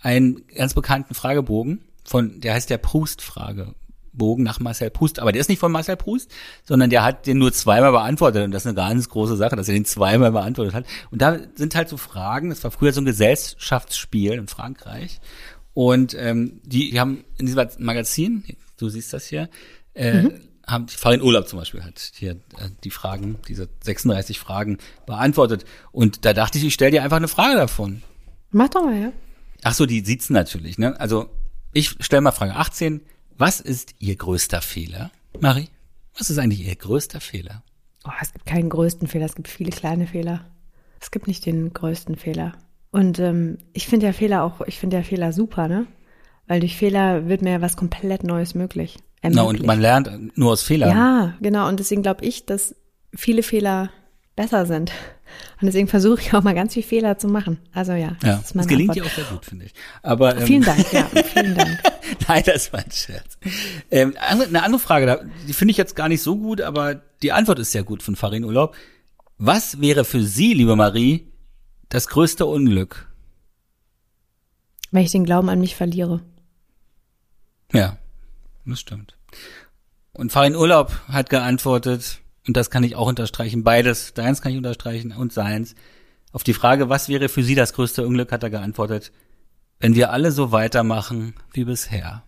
einen 0.01 0.47
ganz 0.47 0.73
bekannten 0.73 1.13
Fragebogen 1.13 1.81
von, 2.07 2.39
der 2.39 2.53
heißt 2.53 2.69
der 2.69 2.77
Proust-Fragebogen 2.77 4.43
nach 4.43 4.61
Marcel 4.61 4.89
Proust. 4.89 5.19
Aber 5.19 5.33
der 5.33 5.41
ist 5.41 5.49
nicht 5.49 5.59
von 5.59 5.73
Marcel 5.73 5.97
Proust, 5.97 6.31
sondern 6.63 6.89
der 6.89 7.03
hat 7.03 7.27
den 7.27 7.37
nur 7.37 7.51
zweimal 7.51 7.91
beantwortet. 7.91 8.45
Und 8.45 8.51
das 8.51 8.63
ist 8.63 8.67
eine 8.67 8.75
ganz 8.75 9.09
große 9.09 9.35
Sache, 9.35 9.57
dass 9.57 9.67
er 9.67 9.73
den 9.73 9.83
zweimal 9.83 10.31
beantwortet 10.31 10.73
hat. 10.73 10.85
Und 11.11 11.21
da 11.21 11.37
sind 11.55 11.75
halt 11.75 11.89
so 11.89 11.97
Fragen, 11.97 12.49
das 12.49 12.63
war 12.63 12.71
früher 12.71 12.93
so 12.93 13.01
ein 13.01 13.05
Gesellschaftsspiel 13.05 14.31
in 14.33 14.47
Frankreich. 14.47 15.19
Und 15.73 16.15
ähm, 16.17 16.61
die, 16.63 16.91
die 16.91 16.99
haben 16.99 17.25
in 17.37 17.45
diesem 17.45 17.67
Magazin, 17.79 18.45
du 18.77 18.87
siehst 18.87 19.11
das 19.11 19.27
hier, 19.27 19.49
äh, 19.93 20.23
mhm. 20.23 20.33
haben 20.65 20.87
Farin 20.87 21.21
Urlaub 21.21 21.49
zum 21.49 21.59
Beispiel 21.59 21.83
hat 21.83 22.13
hier 22.15 22.31
äh, 22.31 22.69
die 22.85 22.89
Fragen, 22.89 23.37
diese 23.49 23.67
36 23.83 24.39
Fragen 24.39 24.77
beantwortet. 25.05 25.65
Und 25.91 26.23
da 26.23 26.31
dachte 26.31 26.57
ich, 26.57 26.63
ich 26.63 26.73
stelle 26.73 26.91
dir 26.91 27.03
einfach 27.03 27.17
eine 27.17 27.27
Frage 27.27 27.57
davon. 27.57 28.01
Mach 28.51 28.69
doch 28.69 28.85
mal, 28.85 28.97
ja. 28.97 29.11
Ach 29.63 29.73
so, 29.73 29.85
die 29.85 30.05
sieht's 30.05 30.29
natürlich, 30.29 30.77
ne? 30.77 30.97
Also 30.99 31.29
ich 31.73 31.95
stelle 31.99 32.21
mal 32.21 32.31
Frage 32.31 32.55
18. 32.55 33.01
Was 33.37 33.59
ist 33.59 33.93
Ihr 33.99 34.15
größter 34.15 34.61
Fehler, 34.61 35.11
Marie? 35.39 35.69
Was 36.17 36.29
ist 36.29 36.39
eigentlich 36.39 36.65
Ihr 36.65 36.75
größter 36.75 37.21
Fehler? 37.21 37.63
Oh, 38.05 38.11
es 38.21 38.33
gibt 38.33 38.45
keinen 38.45 38.69
größten 38.69 39.07
Fehler, 39.07 39.25
es 39.25 39.35
gibt 39.35 39.47
viele 39.47 39.69
kleine 39.71 40.07
Fehler. 40.07 40.45
Es 40.99 41.11
gibt 41.11 41.27
nicht 41.27 41.45
den 41.45 41.73
größten 41.73 42.15
Fehler. 42.15 42.53
Und 42.91 43.19
ähm, 43.19 43.59
ich 43.73 43.87
finde 43.87 44.07
ja 44.07 44.13
Fehler 44.13 44.43
auch, 44.43 44.61
ich 44.61 44.79
finde 44.79 44.97
ja 44.97 45.03
Fehler 45.03 45.33
super, 45.33 45.67
ne? 45.67 45.85
Weil 46.47 46.61
durch 46.61 46.77
Fehler 46.77 47.27
wird 47.27 47.41
mir 47.41 47.51
ja 47.51 47.61
was 47.61 47.75
komplett 47.75 48.23
Neues 48.23 48.55
möglich. 48.55 48.97
Na, 49.21 49.41
und 49.41 49.65
man 49.65 49.81
lernt 49.81 50.37
nur 50.37 50.53
aus 50.53 50.63
Fehlern. 50.63 50.89
Ja, 50.89 51.33
genau. 51.41 51.67
Und 51.67 51.79
deswegen 51.79 52.01
glaube 52.01 52.23
ich, 52.23 52.45
dass 52.45 52.75
viele 53.13 53.43
Fehler 53.43 53.89
besser 54.35 54.65
sind. 54.65 54.91
Und 55.61 55.65
deswegen 55.67 55.87
versuche 55.87 56.21
ich 56.21 56.33
auch 56.33 56.43
mal 56.43 56.53
ganz 56.53 56.73
viel 56.73 56.83
Fehler 56.83 57.17
zu 57.17 57.27
machen. 57.27 57.59
Also 57.73 57.93
ja, 57.93 58.15
das, 58.19 58.29
ja, 58.29 58.35
ist 58.37 58.55
das 58.55 58.67
gelingt 58.67 58.95
dir 58.95 59.05
auch 59.05 59.09
sehr 59.09 59.25
gut, 59.25 59.45
finde 59.45 59.65
ich. 59.65 59.73
Aber 60.03 60.37
ähm, 60.37 60.45
vielen 60.45 60.63
Dank, 60.63 60.91
ja, 60.91 61.03
vielen 61.33 61.55
Dank. 61.55 61.79
Nein, 62.27 62.43
das 62.45 62.71
war 62.73 62.79
ein 62.79 62.91
Scherz. 62.91 63.37
Ähm, 63.91 64.15
eine 64.19 64.63
andere 64.63 64.79
Frage, 64.79 65.29
die 65.47 65.53
finde 65.53 65.71
ich 65.71 65.77
jetzt 65.77 65.95
gar 65.95 66.09
nicht 66.09 66.21
so 66.21 66.37
gut, 66.37 66.61
aber 66.61 66.95
die 67.21 67.31
Antwort 67.31 67.59
ist 67.59 67.71
sehr 67.71 67.83
gut 67.83 68.03
von 68.03 68.15
Farin 68.15 68.43
Urlaub. 68.43 68.75
Was 69.37 69.81
wäre 69.81 70.03
für 70.03 70.23
Sie, 70.23 70.53
liebe 70.53 70.75
Marie, 70.75 71.27
das 71.89 72.07
größte 72.07 72.45
Unglück? 72.45 73.07
Wenn 74.91 75.03
ich 75.03 75.11
den 75.11 75.25
Glauben 75.25 75.49
an 75.49 75.59
mich 75.59 75.75
verliere. 75.75 76.21
Ja, 77.73 77.97
das 78.65 78.79
stimmt. 78.79 79.17
Und 80.13 80.31
Farin 80.31 80.55
Urlaub 80.55 80.91
hat 81.07 81.29
geantwortet, 81.29 82.19
und 82.47 82.55
das 82.55 82.69
kann 82.69 82.83
ich 82.83 82.95
auch 82.95 83.07
unterstreichen, 83.07 83.63
beides, 83.63 84.13
deins 84.13 84.41
kann 84.41 84.51
ich 84.51 84.57
unterstreichen 84.57 85.11
und 85.11 85.33
seins. 85.33 85.75
Auf 86.31 86.43
die 86.43 86.53
Frage, 86.53 86.89
was 86.89 87.09
wäre 87.09 87.29
für 87.29 87.43
Sie 87.43 87.55
das 87.55 87.73
größte 87.73 88.05
Unglück, 88.05 88.31
hat 88.31 88.43
er 88.43 88.49
geantwortet, 88.49 89.11
wenn 89.79 89.95
wir 89.95 90.11
alle 90.11 90.31
so 90.31 90.51
weitermachen 90.51 91.35
wie 91.53 91.65
bisher. 91.65 92.23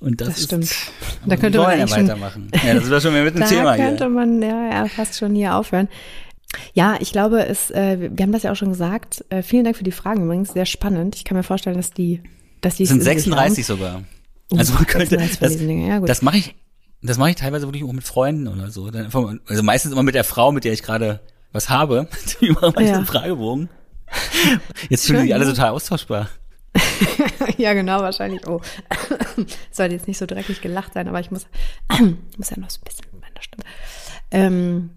Und 0.00 0.20
das, 0.20 0.28
das 0.28 0.44
stimmt. 0.44 0.74
da 1.26 1.36
könnte 1.36 1.58
man 1.58 1.78
ja 1.78 1.90
weitermachen. 1.90 2.50
Ja, 2.64 2.74
das 2.74 2.88
ist 2.88 3.02
schon 3.02 3.12
mehr 3.12 3.24
mit 3.24 3.34
dem 3.34 3.44
Thema 3.48 3.74
hier. 3.74 3.84
Da 3.84 3.88
könnte 3.90 4.08
man 4.08 4.42
ja, 4.42 4.70
ja 4.70 4.88
fast 4.88 5.18
schon 5.18 5.34
hier 5.34 5.54
aufhören. 5.54 5.88
Ja, 6.72 6.96
ich 7.00 7.12
glaube, 7.12 7.46
es, 7.46 7.70
äh, 7.70 8.10
wir 8.12 8.22
haben 8.22 8.32
das 8.32 8.44
ja 8.44 8.52
auch 8.52 8.56
schon 8.56 8.70
gesagt. 8.70 9.24
Äh, 9.28 9.42
vielen 9.42 9.64
Dank 9.64 9.76
für 9.76 9.84
die 9.84 9.92
Fragen 9.92 10.24
übrigens, 10.24 10.52
sehr 10.52 10.66
spannend. 10.66 11.16
Ich 11.16 11.24
kann 11.24 11.36
mir 11.36 11.42
vorstellen, 11.42 11.76
dass 11.76 11.90
die, 11.90 12.22
dass 12.60 12.76
die 12.76 12.86
sind 12.86 13.02
36 13.02 13.66
sogar. 13.66 14.02
Oh, 14.50 14.56
also 14.56 14.74
man 14.74 14.86
könnte, 14.86 15.16
das, 15.16 15.38
ja, 15.40 16.00
das 16.00 16.22
mache 16.22 16.38
ich 16.38 16.54
das 17.08 17.18
mache 17.18 17.30
ich 17.30 17.36
teilweise 17.36 17.66
wirklich 17.66 17.84
auch 17.84 17.92
mit 17.92 18.04
Freunden 18.04 18.48
oder 18.48 18.70
so. 18.70 18.90
Also 19.46 19.62
meistens 19.62 19.92
immer 19.92 20.02
mit 20.02 20.14
der 20.14 20.24
Frau, 20.24 20.52
mit 20.52 20.64
der 20.64 20.72
ich 20.72 20.82
gerade 20.82 21.20
was 21.52 21.68
habe. 21.68 22.08
Die 22.40 22.50
machen 22.50 22.72
manchmal 22.74 22.86
ja. 22.86 22.96
einen 22.96 23.06
Fragebogen. 23.06 23.68
Jetzt 24.88 25.06
fühlen 25.06 25.22
sich 25.22 25.34
alle 25.34 25.46
total 25.46 25.70
austauschbar. 25.70 26.28
ja, 27.56 27.72
genau, 27.74 28.00
wahrscheinlich. 28.00 28.46
Oh, 28.48 28.60
sollte 29.70 29.94
jetzt 29.94 30.08
nicht 30.08 30.18
so 30.18 30.26
dreckig 30.26 30.60
gelacht 30.60 30.92
sein, 30.92 31.06
aber 31.06 31.20
ich 31.20 31.30
muss, 31.30 31.46
muss 32.36 32.50
ja 32.50 32.58
noch 32.58 32.68
so 32.68 32.80
ein 32.80 32.84
bisschen 32.84 33.06
mit 33.12 33.20
meiner 33.20 33.40
Stimme. 33.40 33.62
Ähm, 34.32 34.90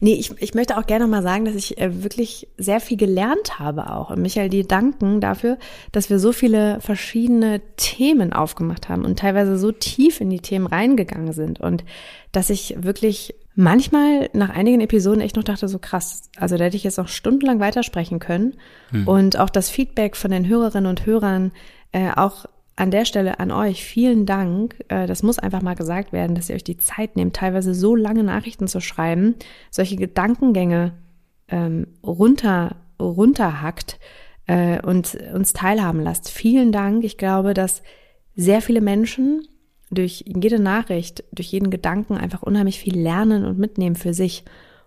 Nee, 0.00 0.14
ich, 0.14 0.32
ich 0.40 0.54
möchte 0.54 0.76
auch 0.78 0.86
gerne 0.86 1.06
mal 1.06 1.22
sagen, 1.22 1.44
dass 1.44 1.54
ich 1.54 1.78
äh, 1.78 2.02
wirklich 2.02 2.48
sehr 2.56 2.80
viel 2.80 2.96
gelernt 2.96 3.58
habe 3.58 3.92
auch. 3.92 4.10
Und 4.10 4.20
Michael, 4.22 4.48
dir 4.48 4.64
danken 4.64 5.20
dafür, 5.20 5.58
dass 5.92 6.10
wir 6.10 6.18
so 6.18 6.32
viele 6.32 6.80
verschiedene 6.80 7.60
Themen 7.76 8.32
aufgemacht 8.32 8.88
haben 8.88 9.04
und 9.04 9.18
teilweise 9.18 9.58
so 9.58 9.70
tief 9.72 10.20
in 10.20 10.30
die 10.30 10.40
Themen 10.40 10.66
reingegangen 10.66 11.32
sind. 11.32 11.60
Und 11.60 11.84
dass 12.32 12.50
ich 12.50 12.74
wirklich 12.78 13.34
manchmal 13.54 14.30
nach 14.32 14.50
einigen 14.50 14.80
Episoden 14.80 15.20
echt 15.20 15.36
noch 15.36 15.44
dachte, 15.44 15.68
so 15.68 15.78
krass, 15.78 16.30
also 16.36 16.56
da 16.56 16.64
hätte 16.64 16.76
ich 16.76 16.84
jetzt 16.84 16.98
noch 16.98 17.08
stundenlang 17.08 17.60
weitersprechen 17.60 18.18
können. 18.18 18.56
Hm. 18.90 19.06
Und 19.06 19.38
auch 19.38 19.50
das 19.50 19.70
Feedback 19.70 20.16
von 20.16 20.30
den 20.30 20.48
Hörerinnen 20.48 20.88
und 20.88 21.06
Hörern 21.06 21.52
äh, 21.92 22.10
auch 22.14 22.46
an 22.76 22.90
der 22.90 23.04
Stelle 23.04 23.40
an 23.40 23.50
euch 23.50 23.84
vielen 23.84 24.26
Dank. 24.26 24.76
Äh, 24.88 25.06
das 25.06 25.22
muss 25.22 25.38
einfach 25.38 25.62
mal 25.62 25.74
gesagt 25.74 26.12
werden, 26.12 26.34
dass 26.34 26.48
ihr 26.48 26.54
euch 26.54 26.64
die 26.64 26.78
Zeit 26.78 27.16
nehmt, 27.16 27.36
teilweise 27.36 27.74
so 27.74 27.94
lange 27.94 28.24
Nachrichten 28.24 28.68
zu 28.68 28.80
schreiben, 28.80 29.34
solche 29.70 29.96
Gedankengänge 29.96 30.92
ähm, 31.48 31.86
runter, 32.02 32.76
runterhackt 33.00 33.98
äh, 34.46 34.80
und 34.80 35.16
uns 35.34 35.52
teilhaben 35.52 36.00
lasst. 36.00 36.30
Vielen 36.30 36.72
Dank. 36.72 37.04
Ich 37.04 37.18
glaube, 37.18 37.54
dass 37.54 37.82
sehr 38.34 38.62
viele 38.62 38.80
Menschen 38.80 39.46
durch 39.90 40.24
jede 40.26 40.60
Nachricht, 40.60 41.24
durch 41.32 41.48
jeden 41.48 41.70
Gedanken 41.70 42.16
einfach 42.16 42.42
unheimlich 42.42 42.78
viel 42.78 42.98
lernen 42.98 43.44
und 43.44 43.58
mitnehmen 43.58 43.96
für 43.96 44.14
sich. 44.14 44.44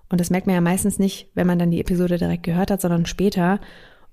Und 0.09 0.21
das 0.21 0.29
merkt 0.29 0.47
man 0.47 0.55
ja 0.55 0.61
meistens 0.61 0.99
nicht, 0.99 1.29
wenn 1.33 1.47
man 1.47 1.59
dann 1.59 1.71
die 1.71 1.81
Episode 1.81 2.17
direkt 2.17 2.43
gehört 2.43 2.71
hat, 2.71 2.81
sondern 2.81 3.05
später. 3.05 3.59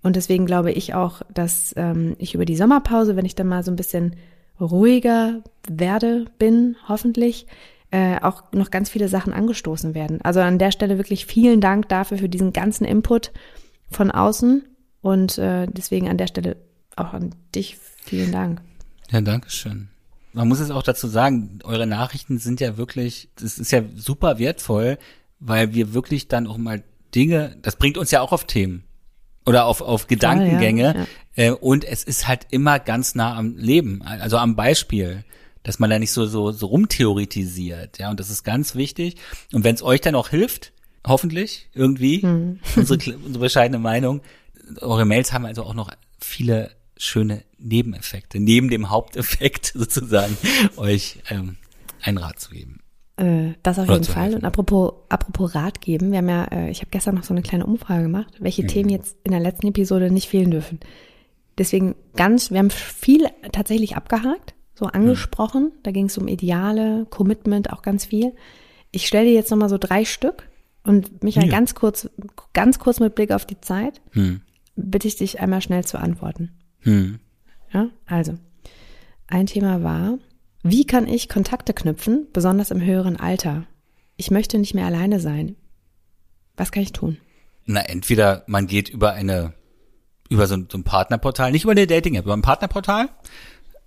Und 0.02 0.16
deswegen 0.16 0.46
glaube 0.46 0.72
ich 0.72 0.94
auch, 0.94 1.22
dass 1.32 1.74
ähm, 1.76 2.16
ich 2.18 2.34
über 2.34 2.44
die 2.44 2.56
Sommerpause, 2.56 3.16
wenn 3.16 3.26
ich 3.26 3.34
dann 3.34 3.48
mal 3.48 3.62
so 3.62 3.70
ein 3.70 3.76
bisschen 3.76 4.16
ruhiger 4.60 5.42
werde, 5.68 6.26
bin, 6.38 6.76
hoffentlich, 6.88 7.46
äh, 7.90 8.20
auch 8.20 8.44
noch 8.52 8.70
ganz 8.70 8.88
viele 8.88 9.08
Sachen 9.08 9.32
angestoßen 9.32 9.94
werden. 9.94 10.20
Also 10.22 10.40
an 10.40 10.58
der 10.58 10.70
Stelle 10.70 10.96
wirklich 10.96 11.26
vielen 11.26 11.60
Dank 11.60 11.88
dafür, 11.88 12.18
für 12.18 12.28
diesen 12.28 12.52
ganzen 12.52 12.84
Input 12.84 13.32
von 13.90 14.10
außen. 14.10 14.64
Und 15.02 15.38
äh, 15.38 15.66
deswegen 15.66 16.08
an 16.08 16.18
der 16.18 16.26
Stelle 16.26 16.56
auch 16.96 17.12
an 17.12 17.34
dich 17.54 17.76
vielen 18.04 18.32
Dank. 18.32 18.60
Ja, 19.10 19.20
danke 19.20 19.50
schön. 19.50 19.88
Man 20.32 20.46
muss 20.46 20.60
es 20.60 20.70
auch 20.70 20.82
dazu 20.82 21.08
sagen, 21.08 21.58
eure 21.64 21.86
Nachrichten 21.86 22.38
sind 22.38 22.60
ja 22.60 22.76
wirklich, 22.76 23.28
das 23.36 23.58
ist 23.58 23.72
ja 23.72 23.82
super 23.96 24.38
wertvoll, 24.38 24.98
weil 25.40 25.74
wir 25.74 25.92
wirklich 25.92 26.28
dann 26.28 26.46
auch 26.46 26.58
mal 26.58 26.84
Dinge, 27.14 27.56
das 27.62 27.74
bringt 27.74 27.98
uns 27.98 28.12
ja 28.12 28.20
auch 28.20 28.30
auf 28.30 28.44
Themen 28.44 28.84
oder 29.46 29.66
auf, 29.66 29.80
auf 29.80 30.06
Gedankengänge. 30.06 30.82
Ja, 30.82 30.94
ja. 30.94 31.06
Äh, 31.36 31.50
und 31.52 31.84
es 31.84 32.04
ist 32.04 32.28
halt 32.28 32.46
immer 32.50 32.78
ganz 32.78 33.14
nah 33.14 33.36
am 33.36 33.56
Leben, 33.56 34.02
also 34.02 34.36
am 34.36 34.56
Beispiel, 34.56 35.24
dass 35.62 35.78
man 35.78 35.90
da 35.90 35.98
nicht 35.98 36.12
so, 36.12 36.26
so, 36.26 36.52
so 36.52 36.66
rumtheoretisiert. 36.66 37.98
Ja, 37.98 38.10
und 38.10 38.20
das 38.20 38.30
ist 38.30 38.44
ganz 38.44 38.74
wichtig. 38.74 39.16
Und 39.52 39.64
wenn 39.64 39.74
es 39.74 39.82
euch 39.82 40.00
dann 40.00 40.14
auch 40.14 40.28
hilft, 40.28 40.72
hoffentlich 41.06 41.68
irgendwie, 41.74 42.22
hm. 42.22 42.60
unsere, 42.76 43.16
unsere 43.18 43.38
bescheidene 43.38 43.78
Meinung, 43.78 44.22
eure 44.80 45.04
Mails 45.04 45.32
haben 45.32 45.46
also 45.46 45.64
auch 45.64 45.74
noch 45.74 45.90
viele 46.18 46.70
schöne 46.96 47.42
Nebeneffekte, 47.58 48.40
neben 48.40 48.68
dem 48.68 48.90
Haupteffekt 48.90 49.66
sozusagen, 49.74 50.36
euch 50.76 51.18
ähm, 51.30 51.56
einen 52.02 52.18
Rat 52.18 52.40
zu 52.40 52.50
geben. 52.50 52.79
Äh, 53.20 53.54
das 53.62 53.78
auf 53.78 53.88
jeden 53.88 54.04
Fall. 54.04 54.34
Und 54.34 54.44
apropos, 54.44 54.94
apropos 55.10 55.54
Rat 55.54 55.82
geben, 55.82 56.10
wir 56.10 56.18
haben 56.18 56.28
ja, 56.28 56.44
äh, 56.44 56.70
ich 56.70 56.80
habe 56.80 56.90
gestern 56.90 57.16
noch 57.16 57.22
so 57.22 57.34
eine 57.34 57.42
kleine 57.42 57.66
Umfrage 57.66 58.04
gemacht, 58.04 58.34
welche 58.40 58.62
mhm. 58.62 58.68
Themen 58.68 58.88
jetzt 58.88 59.18
in 59.24 59.32
der 59.32 59.40
letzten 59.40 59.66
Episode 59.66 60.10
nicht 60.10 60.28
fehlen 60.28 60.50
dürfen. 60.50 60.80
Deswegen 61.58 61.94
ganz, 62.16 62.50
wir 62.50 62.58
haben 62.58 62.70
viel 62.70 63.26
tatsächlich 63.52 63.94
abgehakt, 63.94 64.54
so 64.74 64.86
angesprochen. 64.86 65.64
Mhm. 65.64 65.82
Da 65.82 65.90
ging 65.90 66.06
es 66.06 66.16
um 66.16 66.28
Ideale, 66.28 67.06
Commitment, 67.10 67.70
auch 67.70 67.82
ganz 67.82 68.06
viel. 68.06 68.32
Ich 68.90 69.06
stelle 69.06 69.26
dir 69.26 69.34
jetzt 69.34 69.50
nochmal 69.50 69.68
so 69.68 69.76
drei 69.76 70.06
Stück 70.06 70.48
und 70.82 71.22
Michael, 71.22 71.48
ja. 71.48 71.52
ganz 71.52 71.74
kurz, 71.74 72.08
ganz 72.54 72.78
kurz 72.78 73.00
mit 73.00 73.14
Blick 73.14 73.32
auf 73.32 73.44
die 73.44 73.60
Zeit, 73.60 74.00
mhm. 74.14 74.40
bitte 74.76 75.06
ich 75.06 75.16
dich 75.16 75.40
einmal 75.40 75.60
schnell 75.60 75.84
zu 75.84 75.98
antworten. 75.98 76.52
Mhm. 76.84 77.18
Ja, 77.70 77.90
also. 78.06 78.34
Ein 79.26 79.46
Thema 79.46 79.84
war, 79.84 80.18
wie 80.62 80.84
kann 80.84 81.08
ich 81.08 81.28
Kontakte 81.28 81.72
knüpfen, 81.72 82.28
besonders 82.32 82.70
im 82.70 82.82
höheren 82.82 83.18
Alter? 83.18 83.66
Ich 84.16 84.30
möchte 84.30 84.58
nicht 84.58 84.74
mehr 84.74 84.86
alleine 84.86 85.20
sein. 85.20 85.56
Was 86.56 86.72
kann 86.72 86.82
ich 86.82 86.92
tun? 86.92 87.16
Na, 87.64 87.80
entweder 87.80 88.44
man 88.46 88.66
geht 88.66 88.88
über 88.88 89.12
eine, 89.12 89.54
über 90.28 90.46
so 90.46 90.54
ein, 90.54 90.68
so 90.70 90.76
ein 90.76 90.84
Partnerportal, 90.84 91.52
nicht 91.52 91.64
über 91.64 91.72
eine 91.72 91.86
Dating-App, 91.86 92.24
über 92.24 92.34
ein 92.34 92.42
Partnerportal 92.42 93.08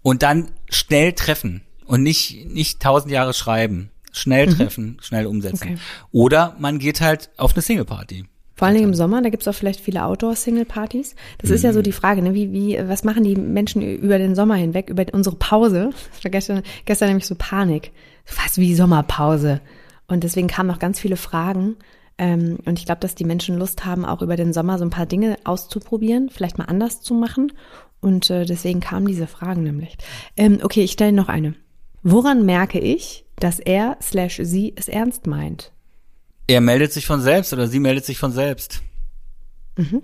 und 0.01 0.23
dann 0.23 0.51
schnell 0.69 1.13
treffen 1.13 1.61
und 1.85 2.01
nicht, 2.01 2.47
nicht 2.47 2.81
tausend 2.81 3.11
Jahre 3.11 3.33
schreiben. 3.33 3.91
Schnell 4.11 4.47
mhm. 4.47 4.55
treffen, 4.55 4.97
schnell 5.01 5.25
umsetzen. 5.25 5.63
Okay. 5.63 5.77
Oder 6.11 6.55
man 6.59 6.77
geht 6.77 7.01
halt 7.01 7.31
auf 7.37 7.53
eine 7.53 7.63
Single-Party. 7.63 8.25
Vor 8.55 8.67
allen 8.67 8.75
Dingen 8.75 8.89
im 8.89 8.95
Sommer, 8.95 9.21
da 9.21 9.29
gibt's 9.29 9.47
auch 9.47 9.55
vielleicht 9.55 9.79
viele 9.79 10.03
Outdoor-Single-Partys. 10.05 11.15
Das 11.39 11.49
mhm. 11.49 11.55
ist 11.55 11.63
ja 11.63 11.73
so 11.73 11.79
mhm. 11.79 11.83
die 11.83 11.91
Frage, 11.91 12.21
ne? 12.21 12.33
wie, 12.33 12.51
wie, 12.51 12.77
was 12.87 13.03
machen 13.03 13.23
die 13.23 13.35
Menschen 13.35 13.81
über 13.81 14.17
den 14.17 14.35
Sommer 14.35 14.55
hinweg, 14.55 14.89
über 14.89 15.05
unsere 15.11 15.35
Pause? 15.35 15.89
Das 16.13 16.23
war 16.23 16.31
gestern, 16.31 16.63
gestern 16.85 17.07
nämlich 17.09 17.25
so 17.25 17.35
Panik. 17.35 17.91
Fast 18.25 18.57
wie 18.57 18.75
Sommerpause. 18.75 19.59
Und 20.07 20.23
deswegen 20.23 20.47
kamen 20.47 20.67
noch 20.67 20.79
ganz 20.79 20.99
viele 20.99 21.17
Fragen. 21.17 21.77
Ähm, 22.17 22.59
und 22.65 22.77
ich 22.77 22.85
glaube, 22.85 23.01
dass 23.01 23.15
die 23.15 23.25
Menschen 23.25 23.57
Lust 23.57 23.85
haben, 23.85 24.05
auch 24.05 24.21
über 24.21 24.35
den 24.35 24.53
Sommer 24.53 24.77
so 24.77 24.85
ein 24.85 24.91
paar 24.91 25.07
Dinge 25.07 25.37
auszuprobieren, 25.43 26.29
vielleicht 26.29 26.57
mal 26.57 26.65
anders 26.65 27.01
zu 27.01 27.15
machen. 27.15 27.51
Und 28.01 28.29
äh, 28.29 28.45
deswegen 28.45 28.81
kamen 28.81 29.07
diese 29.07 29.27
Fragen 29.27 29.63
nämlich. 29.63 29.97
Ähm, 30.37 30.59
okay, 30.61 30.83
ich 30.83 30.91
stelle 30.91 31.13
noch 31.13 31.29
eine. 31.29 31.55
Woran 32.03 32.45
merke 32.45 32.79
ich, 32.79 33.25
dass 33.37 33.59
er 33.59 33.97
slash 34.01 34.39
sie 34.43 34.73
es 34.75 34.89
ernst 34.89 35.25
meint? 35.25 35.71
Er 36.47 36.61
meldet 36.61 36.93
sich 36.93 37.05
von 37.05 37.21
selbst 37.21 37.53
oder 37.53 37.67
sie 37.67 37.79
meldet 37.79 38.05
sich 38.05 38.17
von 38.17 38.31
selbst. 38.31 38.81
Mhm. 39.77 40.03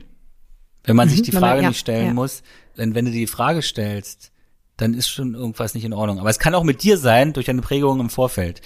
Wenn 0.84 0.96
man 0.96 1.08
mhm. 1.08 1.12
sich 1.12 1.22
die 1.22 1.32
Frage 1.32 1.58
man, 1.58 1.64
ja, 1.64 1.70
nicht 1.70 1.80
stellen 1.80 2.08
ja. 2.08 2.14
muss, 2.14 2.44
denn 2.78 2.96
wenn 2.96 3.06
du 3.06 3.12
die 3.12 3.28
Frage 3.28 3.62
stellst, 3.62 4.32
dann 4.78 4.94
ist 4.94 5.10
schon 5.10 5.36
irgendwas 5.36 5.74
nicht 5.74 5.84
in 5.84 5.94
Ordnung. 5.94 6.20
Aber 6.20 6.30
es 6.30 6.40
kann 6.40 6.56
auch 6.56 6.64
mit 6.64 6.84
dir 6.84 6.98
sein, 6.98 7.34
durch 7.34 7.50
eine 7.50 7.62
Prägung 7.62 8.00
im 8.00 8.10
Vorfeld. 8.10 8.62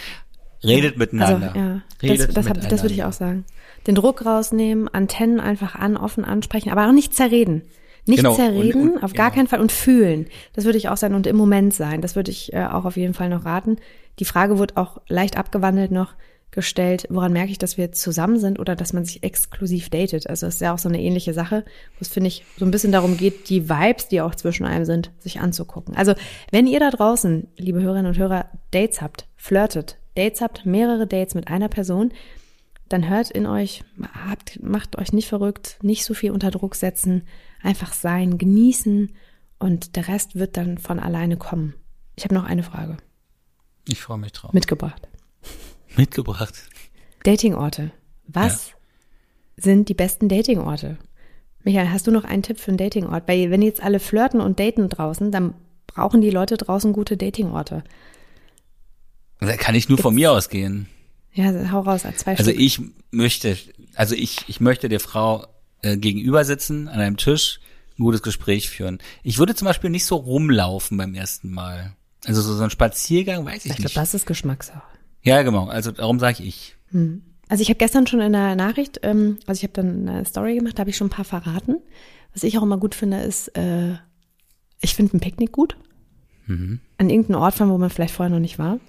Redet 0.63 0.97
miteinander. 0.97 1.47
Also, 1.47 1.59
ja, 1.59 1.81
Redet 2.01 2.27
das, 2.29 2.35
das, 2.35 2.49
hab, 2.49 2.69
das 2.69 2.83
würde 2.83 2.93
ich 2.93 3.03
auch 3.03 3.13
sagen. 3.13 3.45
Den 3.87 3.95
Druck 3.95 4.25
rausnehmen, 4.25 4.87
Antennen 4.87 5.39
einfach 5.39 5.75
an, 5.75 5.97
offen 5.97 6.23
ansprechen, 6.23 6.69
aber 6.69 6.87
auch 6.87 6.93
nicht 6.93 7.13
zerreden. 7.13 7.63
Nicht 8.05 8.17
genau. 8.17 8.35
zerreden, 8.35 8.81
und, 8.81 8.97
und, 8.97 9.03
auf 9.03 9.13
gar 9.13 9.29
ja. 9.29 9.35
keinen 9.35 9.47
Fall 9.47 9.61
und 9.61 9.71
fühlen. 9.71 10.27
Das 10.53 10.65
würde 10.65 10.77
ich 10.77 10.89
auch 10.89 10.97
sagen 10.97 11.15
und 11.15 11.25
im 11.25 11.35
Moment 11.35 11.73
sein. 11.73 12.01
Das 12.01 12.15
würde 12.15 12.31
ich 12.31 12.53
äh, 12.53 12.65
auch 12.65 12.85
auf 12.85 12.97
jeden 12.97 13.13
Fall 13.13 13.29
noch 13.29 13.45
raten. 13.45 13.77
Die 14.19 14.25
Frage 14.25 14.59
wird 14.59 14.77
auch 14.77 15.01
leicht 15.07 15.37
abgewandelt 15.37 15.91
noch 15.91 16.13
gestellt, 16.53 17.07
woran 17.09 17.33
merke 17.33 17.51
ich, 17.51 17.57
dass 17.57 17.77
wir 17.77 17.91
zusammen 17.91 18.39
sind 18.39 18.59
oder 18.59 18.75
dass 18.75 18.93
man 18.93 19.03
sich 19.03 19.23
exklusiv 19.23 19.89
datet. 19.89 20.29
Also 20.29 20.47
es 20.47 20.55
ist 20.55 20.61
ja 20.61 20.73
auch 20.73 20.77
so 20.77 20.87
eine 20.87 21.01
ähnliche 21.01 21.33
Sache, 21.33 21.65
wo 21.65 22.01
es, 22.01 22.07
finde 22.07 22.29
ich, 22.29 22.45
so 22.57 22.65
ein 22.65 22.71
bisschen 22.71 22.91
darum 22.91 23.17
geht, 23.17 23.49
die 23.49 23.69
Vibes, 23.69 24.07
die 24.07 24.21
auch 24.21 24.35
zwischen 24.35 24.65
einem 24.65 24.85
sind, 24.85 25.11
sich 25.19 25.39
anzugucken. 25.39 25.95
Also 25.95 26.13
wenn 26.51 26.67
ihr 26.67 26.79
da 26.79 26.89
draußen, 26.89 27.47
liebe 27.57 27.81
Hörerinnen 27.81 28.07
und 28.07 28.17
Hörer, 28.17 28.49
Dates 28.71 29.01
habt, 29.01 29.27
flirtet, 29.35 29.97
Dates 30.15 30.41
habt, 30.41 30.65
mehrere 30.65 31.07
Dates 31.07 31.35
mit 31.35 31.47
einer 31.47 31.69
Person, 31.69 32.13
dann 32.87 33.09
hört 33.09 33.31
in 33.31 33.47
euch, 33.47 33.83
habt, 34.29 34.61
macht 34.61 34.97
euch 34.97 35.11
nicht 35.13 35.27
verrückt, 35.27 35.79
nicht 35.81 36.05
so 36.05 36.13
viel 36.13 36.31
unter 36.31 36.51
Druck 36.51 36.75
setzen, 36.75 37.23
einfach 37.61 37.93
sein, 37.93 38.37
genießen 38.37 39.15
und 39.57 39.95
der 39.95 40.07
Rest 40.07 40.35
wird 40.35 40.57
dann 40.57 40.77
von 40.77 40.99
alleine 40.99 41.37
kommen. 41.37 41.73
Ich 42.15 42.23
habe 42.25 42.35
noch 42.35 42.43
eine 42.43 42.63
Frage. 42.63 42.97
Ich 43.87 44.01
freue 44.01 44.19
mich 44.19 44.31
drauf. 44.33 44.53
Mitgebracht. 44.53 45.07
Mitgebracht. 45.95 46.53
Datingorte. 47.23 47.91
Was 48.27 48.69
ja. 48.69 48.73
sind 49.57 49.89
die 49.89 49.93
besten 49.93 50.29
Datingorte? 50.29 50.97
Michael, 51.63 51.89
hast 51.89 52.07
du 52.07 52.11
noch 52.11 52.23
einen 52.25 52.43
Tipp 52.43 52.59
für 52.59 52.69
einen 52.69 52.77
Datingort? 52.77 53.27
Weil 53.27 53.49
wenn 53.51 53.61
jetzt 53.61 53.81
alle 53.81 53.99
flirten 53.99 54.41
und 54.41 54.59
daten 54.59 54.89
draußen, 54.89 55.31
dann 55.31 55.53
brauchen 55.87 56.21
die 56.21 56.29
Leute 56.29 56.57
draußen 56.57 56.91
gute 56.93 57.15
Datingorte. 57.17 57.83
Da 59.39 59.57
kann 59.57 59.75
ich 59.75 59.89
nur 59.89 59.97
Gibt's? 59.97 60.03
von 60.03 60.15
mir 60.15 60.31
ausgehen. 60.31 60.87
Ja, 61.33 61.71
hau 61.71 61.81
raus, 61.81 62.03
zwei 62.17 62.31
Also 62.37 62.51
Stück. 62.51 62.59
ich 62.59 62.79
möchte, 63.11 63.57
also 63.95 64.15
ich, 64.15 64.45
ich 64.47 64.59
möchte 64.59 64.87
der 64.89 64.99
Frau 64.99 65.47
äh, 65.81 65.97
gegenüber 65.97 66.45
sitzen, 66.45 66.87
an 66.87 66.99
einem 66.99 67.17
Tisch, 67.17 67.59
ein 67.97 68.03
gutes 68.03 68.21
Gespräch 68.21 68.69
führen. 68.69 68.99
Ich 69.23 69.37
würde 69.39 69.55
zum 69.55 69.65
Beispiel 69.65 69.89
nicht 69.89 70.05
so 70.05 70.15
rumlaufen 70.15 70.97
beim 70.97 71.13
ersten 71.15 71.51
Mal. 71.51 71.95
Also 72.25 72.41
so, 72.41 72.55
so 72.55 72.63
ein 72.63 72.69
Spaziergang, 72.69 73.45
weiß 73.45 73.65
ich, 73.65 73.71
ich 73.71 73.77
nicht. 73.77 73.79
Ich 73.79 73.93
glaube, 73.93 73.95
das 73.95 74.13
ist 74.13 74.25
Geschmackssache. 74.25 74.81
Ja, 75.23 75.41
genau. 75.41 75.65
Also 75.67 75.91
darum 75.91 76.19
sage 76.19 76.43
ich. 76.43 76.75
Hm. 76.91 77.23
Also 77.49 77.61
ich 77.61 77.69
habe 77.69 77.77
gestern 77.77 78.07
schon 78.07 78.21
in 78.21 78.33
der 78.33 78.55
Nachricht, 78.55 78.99
ähm, 79.03 79.37
also 79.45 79.59
ich 79.59 79.63
habe 79.63 79.73
dann 79.73 80.07
eine 80.07 80.25
Story 80.25 80.55
gemacht, 80.55 80.77
da 80.77 80.81
habe 80.81 80.89
ich 80.89 80.97
schon 80.97 81.07
ein 81.07 81.11
paar 81.11 81.25
verraten. 81.25 81.77
Was 82.33 82.43
ich 82.43 82.57
auch 82.57 82.63
immer 82.63 82.77
gut 82.77 82.95
finde, 82.95 83.17
ist, 83.17 83.49
äh, 83.57 83.93
ich 84.81 84.95
finde 84.95 85.17
ein 85.17 85.19
Picknick 85.19 85.51
gut. 85.51 85.77
Mhm. 86.47 86.79
An 86.97 87.09
irgendeinen 87.09 87.39
Ort 87.39 87.55
fahren, 87.55 87.69
wo 87.69 87.77
man 87.77 87.89
vielleicht 87.89 88.13
vorher 88.13 88.33
noch 88.33 88.39
nicht 88.39 88.59
war. 88.59 88.79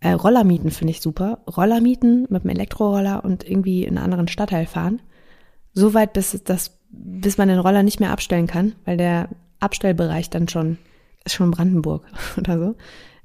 Äh, 0.00 0.12
Roller 0.12 0.44
mieten 0.44 0.70
finde 0.70 0.92
ich 0.92 1.00
super. 1.00 1.40
Roller 1.46 1.80
mieten 1.80 2.26
mit 2.28 2.42
einem 2.42 2.50
Elektroroller 2.50 3.24
und 3.24 3.48
irgendwie 3.48 3.84
in 3.84 3.96
einen 3.96 4.04
anderen 4.04 4.28
Stadtteil 4.28 4.66
fahren. 4.66 5.00
So 5.72 5.94
weit, 5.94 6.12
bis, 6.12 6.40
das, 6.44 6.78
bis 6.90 7.38
man 7.38 7.48
den 7.48 7.58
Roller 7.58 7.82
nicht 7.82 8.00
mehr 8.00 8.10
abstellen 8.10 8.46
kann, 8.46 8.74
weil 8.84 8.96
der 8.96 9.28
Abstellbereich 9.60 10.30
dann 10.30 10.48
schon 10.48 10.78
ist 11.24 11.34
schon 11.34 11.50
Brandenburg 11.50 12.04
oder 12.36 12.58
so. 12.58 12.76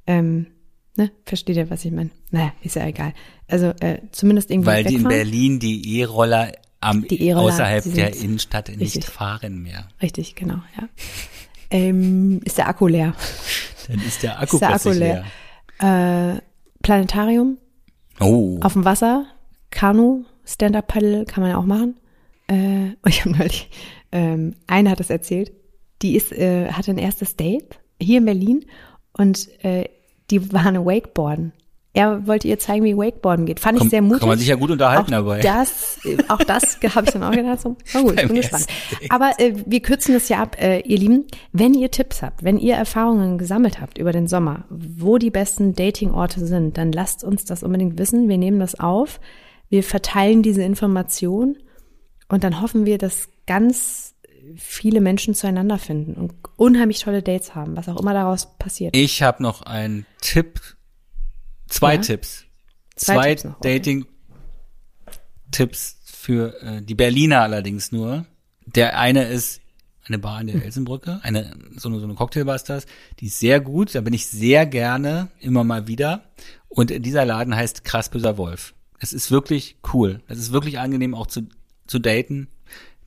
Ähm, 0.05 0.47
ne, 0.95 1.11
versteht 1.25 1.55
ihr, 1.55 1.69
was 1.69 1.85
ich 1.85 1.91
meine? 1.91 2.09
Naja, 2.31 2.53
ist 2.61 2.75
ja 2.75 2.85
egal. 2.85 3.13
Also 3.47 3.67
äh, 3.79 3.99
zumindest 4.11 4.51
irgendwie. 4.51 4.67
Weil 4.67 4.83
die 4.83 4.95
in 4.95 5.03
Berlin 5.03 5.59
die 5.59 5.99
E-Roller 5.99 6.51
am 6.79 7.07
die 7.07 7.27
e 7.27 7.33
außerhalb 7.33 7.93
der 7.93 8.15
Innenstadt 8.15 8.69
richtig. 8.69 8.95
nicht 8.95 9.05
fahren 9.05 9.61
mehr. 9.61 9.87
Richtig, 10.01 10.35
genau, 10.35 10.61
ja. 10.77 10.89
Ähm, 11.69 12.41
ist 12.43 12.57
der 12.57 12.67
Akku 12.67 12.87
leer? 12.87 13.15
Dann 13.87 13.99
ist 13.99 14.21
der 14.21 14.39
Akku, 14.39 14.57
ist 14.57 14.61
der 14.61 14.73
Akku 14.73 14.89
leer. 14.89 15.25
leer. 15.79 16.35
Äh, 16.35 16.41
Planetarium. 16.81 17.57
Oh. 18.19 18.59
Auf 18.61 18.73
dem 18.73 18.85
Wasser. 18.85 19.25
Kanu, 19.71 20.25
Stand-Up-Paddle 20.45 21.25
kann 21.25 21.41
man 21.41 21.51
ja 21.51 21.57
auch 21.57 21.65
machen. 21.65 21.97
Äh, 22.47 22.91
ich 23.07 23.21
habe 23.21 23.37
neulich, 23.37 23.69
ähm, 24.11 24.55
eine 24.67 24.91
hat 24.91 24.99
es 24.99 25.09
erzählt, 25.09 25.51
die 26.01 26.15
ist, 26.15 26.31
äh, 26.31 26.71
hatte 26.71 26.91
ein 26.91 26.97
erstes 26.97 27.35
Date 27.35 27.79
hier 27.99 28.19
in 28.19 28.25
Berlin 28.25 28.65
und 29.13 29.49
äh, 29.63 29.89
die 30.29 30.51
waren 30.53 30.85
Wakeboarden. 30.85 31.53
Er 31.95 32.25
wollte 32.25 32.47
ihr 32.47 32.57
zeigen, 32.57 32.83
wie 32.85 32.97
Wakeboarden 32.97 33.45
geht. 33.45 33.59
Fand 33.59 33.79
ich 33.79 33.89
sehr 33.89 34.01
mutig. 34.01 34.21
Kann 34.21 34.29
man 34.29 34.39
sich 34.39 34.47
ja 34.47 34.55
gut 34.55 34.71
unterhalten 34.71 35.13
auch 35.13 35.19
dabei. 35.19 35.41
Das, 35.41 35.99
auch 36.27 36.39
das 36.39 36.79
habe 36.95 37.05
ich 37.05 37.13
dann 37.13 37.23
auch 37.23 37.31
gedacht. 37.31 37.61
So, 37.61 37.77
na 37.93 38.01
gut, 38.01 38.19
ich 38.19 38.27
bin 38.27 38.35
gespannt. 38.37 38.65
Aber 39.09 39.33
äh, 39.37 39.53
wir 39.67 39.79
kürzen 39.79 40.15
es 40.15 40.27
ja 40.27 40.41
ab, 40.41 40.59
äh, 40.59 40.79
ihr 40.79 40.97
Lieben. 40.97 41.25
Wenn 41.51 41.75
ihr 41.75 41.91
Tipps 41.91 42.23
habt, 42.23 42.43
wenn 42.43 42.57
ihr 42.57 42.73
Erfahrungen 42.73 43.37
gesammelt 43.37 43.79
habt 43.79 43.99
über 43.99 44.11
den 44.11 44.27
Sommer, 44.27 44.65
wo 44.71 45.19
die 45.19 45.29
besten 45.29 45.75
Datingorte 45.75 46.43
sind, 46.43 46.79
dann 46.79 46.91
lasst 46.91 47.23
uns 47.23 47.45
das 47.45 47.61
unbedingt 47.61 47.99
wissen. 47.99 48.27
Wir 48.27 48.39
nehmen 48.39 48.59
das 48.59 48.79
auf. 48.79 49.19
Wir 49.69 49.83
verteilen 49.83 50.41
diese 50.41 50.63
Information 50.63 51.57
und 52.27 52.43
dann 52.43 52.59
hoffen 52.59 52.87
wir, 52.87 52.97
dass 52.97 53.29
ganz 53.45 54.12
viele 54.57 54.99
Menschen 55.01 55.35
zueinander 55.35 55.77
finden 55.77 56.13
und 56.13 56.33
unheimlich 56.55 56.99
tolle 56.99 57.21
Dates 57.23 57.55
haben, 57.55 57.75
was 57.75 57.89
auch 57.89 57.99
immer 57.99 58.13
daraus 58.13 58.57
passiert. 58.57 58.95
Ich 58.95 59.21
habe 59.21 59.43
noch 59.43 59.63
einen 59.63 60.05
Tipp, 60.21 60.61
zwei 61.67 61.95
ja? 61.95 62.01
Tipps, 62.01 62.45
zwei, 62.95 63.35
zwei 63.35 63.43
Tipps 63.49 63.55
Dating-Tipps 63.61 65.97
für 66.05 66.61
äh, 66.61 66.81
die 66.81 66.95
Berliner 66.95 67.41
allerdings 67.41 67.91
nur. 67.91 68.25
Der 68.65 68.97
eine 68.97 69.25
ist 69.25 69.59
eine 70.05 70.19
Bar 70.19 70.41
in 70.41 70.47
der 70.47 70.57
hm. 70.57 70.63
Elsenbrücke, 70.63 71.21
eine 71.23 71.55
so 71.77 71.87
eine, 71.89 71.99
so 71.99 72.05
eine 72.05 72.15
Cocktailbar 72.15 72.55
ist 72.55 72.69
das, 72.69 72.85
die 73.19 73.27
ist 73.27 73.39
sehr 73.39 73.61
gut, 73.61 73.95
da 73.95 74.01
bin 74.01 74.13
ich 74.13 74.27
sehr 74.27 74.65
gerne 74.65 75.29
immer 75.39 75.63
mal 75.63 75.87
wieder 75.87 76.25
und 76.67 76.89
dieser 77.05 77.23
Laden 77.25 77.55
heißt 77.55 77.85
Krass 77.85 78.09
böser 78.09 78.37
Wolf. 78.37 78.73
Es 78.99 79.13
ist 79.13 79.31
wirklich 79.31 79.77
cool, 79.93 80.21
es 80.27 80.39
ist 80.39 80.51
wirklich 80.51 80.79
angenehm 80.79 81.15
auch 81.15 81.27
zu 81.27 81.47
zu 81.87 81.99
daten. 81.99 82.49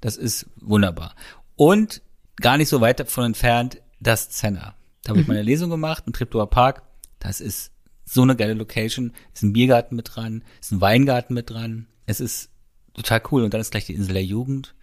Das 0.01 0.17
ist 0.17 0.47
wunderbar. 0.57 1.15
Und 1.57 2.03
gar 2.41 2.57
nicht 2.57 2.69
so 2.69 2.81
weit 2.81 3.01
davon 3.01 3.25
entfernt, 3.25 3.81
das 4.01 4.31
Zenner. 4.31 4.75
Da 5.03 5.11
habe 5.11 5.21
ich 5.21 5.27
mhm. 5.27 5.35
meine 5.35 5.43
Lesung 5.43 5.71
gemacht 5.71 6.05
im 6.07 6.13
Triptower 6.13 6.51
Park. 6.51 6.83
Das 7.19 7.41
ist 7.41 7.73
so 8.05 8.23
eine 8.23 8.37
geile 8.37 8.55
Location. 8.55 9.13
Ist 9.35 9.43
ein 9.43 9.53
Biergarten 9.53 9.97
mit 9.97 10.15
dran, 10.15 10.45
ist 10.61 10.73
ein 10.73 10.81
Weingarten 10.81 11.35
mit 11.35 11.51
dran. 11.51 11.87
Es 12.07 12.21
ist 12.21 12.51
total 12.95 13.23
cool. 13.31 13.45
Und 13.45 13.55
dann 13.55 13.61
ist 13.61 13.71
gleich 13.71 13.87
die 13.87 13.95
Insel 13.95 14.15
der 14.15 14.25
Jugend. 14.25 14.75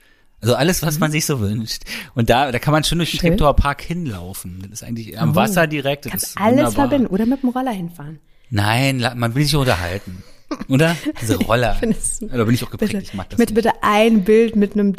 Also 0.42 0.56
alles, 0.56 0.82
was 0.84 0.96
mhm. 0.96 1.00
man 1.02 1.12
sich 1.12 1.26
so 1.26 1.40
wünscht. 1.40 1.84
Und 2.16 2.30
da, 2.30 2.52
da 2.52 2.60
kann 2.60 2.74
man 2.74 2.84
schon 2.84 2.98
durch 2.98 3.12
den 3.12 3.20
Triptower 3.20 3.56
Park 3.56 3.82
hinlaufen. 3.82 4.60
Das 4.62 4.82
ist 4.82 4.84
eigentlich 4.84 5.18
am 5.18 5.32
oh. 5.32 5.36
Wasser 5.36 5.68
direkt. 5.68 6.06
Das 6.06 6.12
Kannst 6.12 6.38
alles 6.38 6.58
wunderbar. 6.58 6.90
verbinden 6.90 7.08
oder 7.08 7.26
mit 7.26 7.44
dem 7.44 7.50
Roller 7.50 7.72
hinfahren. 7.72 8.20
Nein, 8.50 9.06
man 9.16 9.36
will 9.36 9.46
sich 9.46 9.56
unterhalten. 9.56 10.24
Oder? 10.70 10.96
Diese 11.22 11.38
Roller. 11.38 11.78
da 11.80 12.44
bin 12.44 12.54
ich 12.54 12.64
auch 12.64 12.72
geprägt, 12.72 12.94
bitte, 12.94 13.04
ich 13.04 13.14
mag 13.14 13.30
das 13.30 13.38
Ich 13.38 13.40
möchte 13.40 13.54
bitte 13.54 13.72
ein 13.82 14.24
Bild 14.24 14.56
mit 14.56 14.74
einem, 14.74 14.96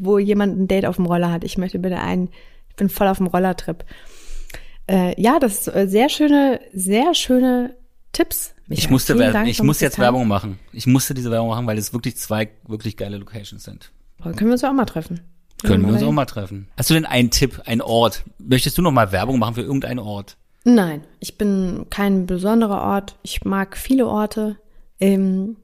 wo 0.00 0.18
jemand 0.18 0.58
ein 0.58 0.68
Date 0.68 0.86
auf 0.86 0.96
dem 0.96 1.06
Roller 1.06 1.30
hat. 1.30 1.44
Ich 1.44 1.58
möchte 1.58 1.78
bitte 1.78 1.98
ein, 1.98 2.28
ich 2.68 2.76
bin 2.76 2.88
voll 2.88 3.08
auf 3.08 3.18
dem 3.18 3.26
Rollertrip. 3.26 3.84
Äh, 4.88 5.20
ja, 5.20 5.38
das 5.38 5.66
ist 5.66 5.74
äh, 5.74 5.86
sehr 5.88 6.08
schöne, 6.08 6.60
sehr 6.72 7.14
schöne 7.14 7.74
Tipps. 8.12 8.54
Michael. 8.66 8.84
Ich 8.84 8.90
musste, 8.90 9.14
Dank, 9.14 9.48
ich 9.48 9.62
muss 9.62 9.80
jetzt 9.80 9.98
Werbung 9.98 10.26
machen. 10.28 10.58
Ich 10.72 10.86
musste 10.86 11.14
diese 11.14 11.30
Werbung 11.30 11.48
machen, 11.48 11.66
weil 11.66 11.78
es 11.78 11.92
wirklich 11.92 12.16
zwei 12.16 12.50
wirklich 12.66 12.96
geile 12.96 13.18
Locations 13.18 13.62
sind. 13.62 13.90
Können 14.22 14.38
wir 14.40 14.52
uns 14.52 14.64
auch 14.64 14.72
mal 14.72 14.84
treffen. 14.84 15.20
Können 15.62 15.86
wir 15.86 15.92
uns 15.92 16.02
auch 16.02 16.12
mal 16.12 16.26
treffen. 16.26 16.68
Hast 16.76 16.90
du 16.90 16.94
denn 16.94 17.04
einen 17.04 17.30
Tipp, 17.30 17.62
einen 17.66 17.80
Ort? 17.80 18.24
Möchtest 18.38 18.78
du 18.78 18.82
noch 18.82 18.92
mal 18.92 19.10
Werbung 19.12 19.38
machen 19.38 19.54
für 19.54 19.62
irgendeinen 19.62 19.98
Ort? 19.98 20.36
Nein, 20.64 21.02
ich 21.18 21.38
bin 21.38 21.86
kein 21.90 22.26
besonderer 22.26 22.82
Ort. 22.82 23.16
Ich 23.22 23.44
mag 23.44 23.76
viele 23.76 24.06
Orte. 24.06 24.56
Ähm, 25.00 25.56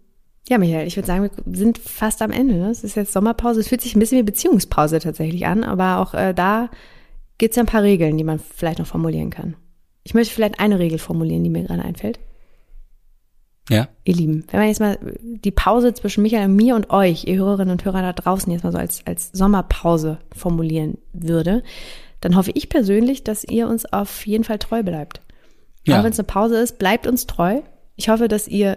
ja, 0.49 0.59
Michael, 0.59 0.87
ich 0.87 0.97
würde 0.97 1.07
sagen, 1.07 1.31
wir 1.45 1.57
sind 1.57 1.79
fast 1.79 2.21
am 2.21 2.31
Ende. 2.31 2.55
Ne? 2.55 2.71
Es 2.71 2.85
ist 2.85 2.97
jetzt 2.97 3.13
Sommerpause. 3.13 3.61
Es 3.61 3.69
fühlt 3.69 3.81
sich 3.81 3.97
ein 3.97 4.01
bisschen 4.01 4.19
wie 4.19 4.25
Beziehungspause 4.25 4.99
tatsächlich 4.99 5.47
an, 5.47 5.65
aber 5.65 5.99
auch 5.99 6.15
äh, 6.15 6.35
da 6.35 6.71
gibt 7.39 7.53
es 7.53 7.57
ja 7.57 7.63
ein 7.63 7.67
paar 7.67 7.83
Regeln, 7.83 8.17
die 8.17 8.25
man 8.25 8.39
vielleicht 8.39 8.79
noch 8.79 8.87
formulieren 8.87 9.31
kann. 9.31 9.57
Ich 10.03 10.13
möchte 10.13 10.35
vielleicht 10.35 10.61
eine 10.61 10.79
Regel 10.79 10.99
formulieren, 10.99 11.43
die 11.43 11.51
mir 11.51 11.65
gerade 11.65 11.83
einfällt. 11.83 12.21
Ja. 13.71 13.89
Ihr 14.05 14.15
Lieben, 14.15 14.45
wenn 14.51 14.61
man 14.61 14.69
jetzt 14.69 14.81
mal 14.81 14.99
die 15.23 15.51
Pause 15.51 15.95
zwischen 15.95 16.23
Michael 16.23 16.51
und 16.51 16.57
mir 16.57 16.75
und 16.77 16.91
euch, 16.91 17.25
ihr 17.25 17.37
Hörerinnen 17.37 17.73
und 17.73 17.85
Hörer 17.85 18.03
da 18.03 18.13
draußen, 18.13 18.53
jetzt 18.53 18.63
mal 18.63 18.73
so 18.73 18.79
als, 18.79 19.07
als 19.07 19.31
Sommerpause 19.33 20.19
formulieren 20.37 20.99
würde, 21.15 21.63
dann 22.21 22.37
hoffe 22.37 22.51
ich 22.55 22.69
persönlich, 22.69 23.25
dass 23.25 23.45
ihr 23.45 23.69
uns 23.69 23.87
auf 23.87 24.27
jeden 24.27 24.45
Fall 24.45 24.59
treu 24.59 24.83
bleibt. 24.83 25.23
Ja. 25.87 25.99
Auch 25.99 26.05
wenn 26.05 26.13
es 26.13 26.19
eine 26.19 26.27
Pause 26.27 26.59
ist, 26.59 26.79
bleibt 26.79 27.07
uns 27.07 27.27
treu. 27.27 27.63
Ich 27.97 28.11
hoffe, 28.11 28.29
dass 28.29 28.49
ihr 28.49 28.77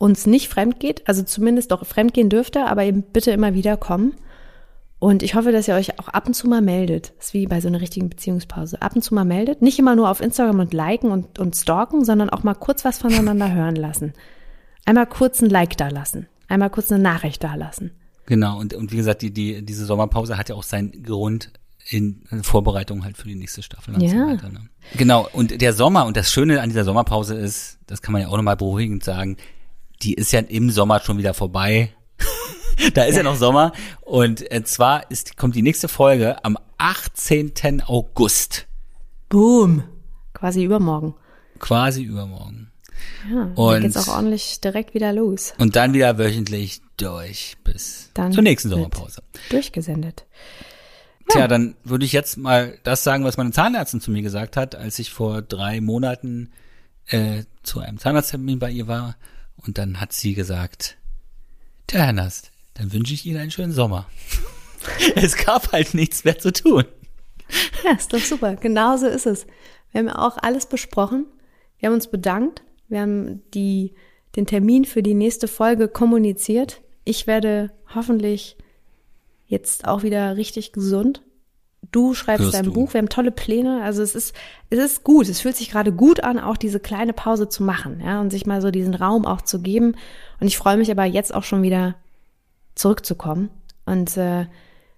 uns 0.00 0.26
nicht 0.26 0.48
fremd 0.48 0.80
geht, 0.80 1.06
also 1.06 1.22
zumindest 1.22 1.72
doch 1.72 1.84
fremd 1.84 2.14
gehen 2.14 2.30
dürfte, 2.30 2.64
aber 2.64 2.84
eben 2.84 3.02
bitte 3.02 3.32
immer 3.32 3.52
wieder 3.52 3.76
kommen. 3.76 4.14
Und 4.98 5.22
ich 5.22 5.34
hoffe, 5.34 5.52
dass 5.52 5.68
ihr 5.68 5.74
euch 5.74 5.98
auch 5.98 6.08
ab 6.08 6.26
und 6.26 6.32
zu 6.32 6.48
mal 6.48 6.62
meldet. 6.62 7.12
Das 7.18 7.26
ist 7.26 7.34
wie 7.34 7.46
bei 7.46 7.60
so 7.60 7.68
einer 7.68 7.82
richtigen 7.82 8.08
Beziehungspause. 8.08 8.80
Ab 8.80 8.96
und 8.96 9.02
zu 9.02 9.14
mal 9.14 9.26
meldet. 9.26 9.60
Nicht 9.60 9.78
immer 9.78 9.94
nur 9.96 10.08
auf 10.08 10.22
Instagram 10.22 10.60
und 10.60 10.72
liken 10.72 11.10
und, 11.10 11.38
und 11.38 11.54
stalken, 11.54 12.02
sondern 12.06 12.30
auch 12.30 12.42
mal 12.44 12.54
kurz 12.54 12.82
was 12.86 12.96
voneinander 12.96 13.52
hören 13.54 13.76
lassen. 13.76 14.14
Einmal 14.86 15.06
kurz 15.06 15.42
ein 15.42 15.50
Like 15.50 15.76
da 15.76 15.88
lassen. 15.88 16.28
Einmal 16.48 16.70
kurz 16.70 16.90
eine 16.90 17.02
Nachricht 17.02 17.44
da 17.44 17.54
lassen. 17.54 17.90
Genau. 18.24 18.58
Und, 18.58 18.72
und 18.72 18.92
wie 18.92 18.96
gesagt, 18.96 19.20
die, 19.20 19.32
die, 19.32 19.62
diese 19.62 19.84
Sommerpause 19.84 20.38
hat 20.38 20.48
ja 20.48 20.54
auch 20.54 20.62
seinen 20.62 21.02
Grund 21.02 21.52
in 21.90 22.22
Vorbereitung 22.42 23.04
halt 23.04 23.18
für 23.18 23.28
die 23.28 23.34
nächste 23.34 23.62
Staffel 23.62 23.94
und 23.94 24.00
ja. 24.00 24.10
so 24.10 24.16
weiter. 24.16 24.48
Ne? 24.48 24.60
Genau. 24.96 25.28
Und 25.34 25.60
der 25.60 25.74
Sommer 25.74 26.06
und 26.06 26.16
das 26.16 26.32
Schöne 26.32 26.62
an 26.62 26.70
dieser 26.70 26.84
Sommerpause 26.84 27.34
ist, 27.34 27.78
das 27.86 28.00
kann 28.00 28.12
man 28.12 28.22
ja 28.22 28.28
auch 28.28 28.36
nochmal 28.36 28.56
beruhigend 28.56 29.04
sagen, 29.04 29.36
die 30.02 30.14
ist 30.14 30.32
ja 30.32 30.40
im 30.40 30.70
Sommer 30.70 31.00
schon 31.00 31.18
wieder 31.18 31.34
vorbei 31.34 31.92
da 32.94 33.04
ist 33.04 33.16
ja. 33.16 33.18
ja 33.18 33.22
noch 33.22 33.36
Sommer. 33.36 33.72
Und 34.00 34.50
äh, 34.50 34.62
zwar 34.64 35.10
ist, 35.10 35.36
kommt 35.36 35.54
die 35.54 35.62
nächste 35.62 35.88
Folge 35.88 36.44
am 36.44 36.58
18. 36.78 37.82
August. 37.86 38.66
Boom. 39.28 39.84
Quasi 40.32 40.64
übermorgen. 40.64 41.14
Quasi 41.58 42.02
übermorgen. 42.02 42.72
Ja, 43.30 43.52
und 43.54 43.72
dann 43.72 43.82
geht's 43.82 43.96
auch 43.96 44.14
ordentlich 44.14 44.60
direkt 44.60 44.94
wieder 44.94 45.12
los. 45.12 45.54
Und 45.58 45.76
dann 45.76 45.94
wieder 45.94 46.18
wöchentlich 46.18 46.80
durch 46.96 47.56
bis 47.64 48.10
dann 48.14 48.32
zur 48.32 48.42
nächsten 48.42 48.68
Sommerpause. 48.68 49.22
Durchgesendet. 49.50 50.26
Tja, 51.28 51.46
dann 51.46 51.76
würde 51.84 52.04
ich 52.04 52.12
jetzt 52.12 52.36
mal 52.38 52.78
das 52.82 53.04
sagen, 53.04 53.24
was 53.24 53.36
meine 53.36 53.52
Zahnärztin 53.52 54.00
zu 54.00 54.10
mir 54.10 54.22
gesagt 54.22 54.56
hat, 54.56 54.74
als 54.74 54.98
ich 54.98 55.10
vor 55.10 55.42
drei 55.42 55.80
Monaten 55.80 56.50
äh, 57.06 57.44
zu 57.62 57.80
einem 57.80 57.98
Zahnarzttermin 57.98 58.58
bei 58.58 58.70
ihr 58.70 58.88
war. 58.88 59.16
Und 59.66 59.78
dann 59.78 60.00
hat 60.00 60.12
sie 60.12 60.34
gesagt, 60.34 60.96
der 61.92 62.06
Herr 62.06 62.12
dann 62.74 62.92
wünsche 62.92 63.14
ich 63.14 63.26
Ihnen 63.26 63.38
einen 63.38 63.50
schönen 63.50 63.72
Sommer. 63.72 64.08
es 65.16 65.36
gab 65.36 65.72
halt 65.72 65.94
nichts 65.94 66.24
mehr 66.24 66.38
zu 66.38 66.52
tun. 66.52 66.84
Ja, 67.84 67.92
ist 67.92 68.12
doch 68.12 68.20
super. 68.20 68.56
Genauso 68.56 69.06
ist 69.06 69.26
es. 69.26 69.46
Wir 69.92 70.00
haben 70.00 70.08
auch 70.08 70.38
alles 70.38 70.66
besprochen. 70.66 71.26
Wir 71.78 71.88
haben 71.88 71.94
uns 71.94 72.08
bedankt. 72.08 72.62
Wir 72.88 73.00
haben 73.00 73.42
die, 73.52 73.94
den 74.36 74.46
Termin 74.46 74.84
für 74.84 75.02
die 75.02 75.14
nächste 75.14 75.48
Folge 75.48 75.88
kommuniziert. 75.88 76.80
Ich 77.04 77.26
werde 77.26 77.72
hoffentlich 77.94 78.56
jetzt 79.46 79.86
auch 79.86 80.02
wieder 80.02 80.36
richtig 80.36 80.72
gesund. 80.72 81.22
Du 81.92 82.14
schreibst 82.14 82.44
Hörst 82.44 82.54
dein 82.54 82.66
du. 82.66 82.72
Buch. 82.72 82.92
Wir 82.92 82.98
haben 82.98 83.08
tolle 83.08 83.30
Pläne. 83.32 83.82
Also 83.82 84.02
es 84.02 84.14
ist, 84.14 84.34
es 84.68 84.78
ist 84.78 85.04
gut. 85.04 85.28
Es 85.28 85.40
fühlt 85.40 85.56
sich 85.56 85.70
gerade 85.70 85.92
gut 85.92 86.22
an, 86.22 86.38
auch 86.38 86.56
diese 86.56 86.78
kleine 86.78 87.12
Pause 87.12 87.48
zu 87.48 87.62
machen, 87.62 88.00
ja, 88.04 88.20
und 88.20 88.30
sich 88.30 88.46
mal 88.46 88.62
so 88.62 88.70
diesen 88.70 88.94
Raum 88.94 89.26
auch 89.26 89.40
zu 89.40 89.60
geben. 89.60 89.96
Und 90.40 90.46
ich 90.46 90.56
freue 90.56 90.76
mich 90.76 90.90
aber 90.90 91.04
jetzt 91.04 91.34
auch 91.34 91.42
schon 91.42 91.62
wieder 91.62 91.96
zurückzukommen. 92.74 93.50
Und 93.86 94.16
äh, 94.16 94.46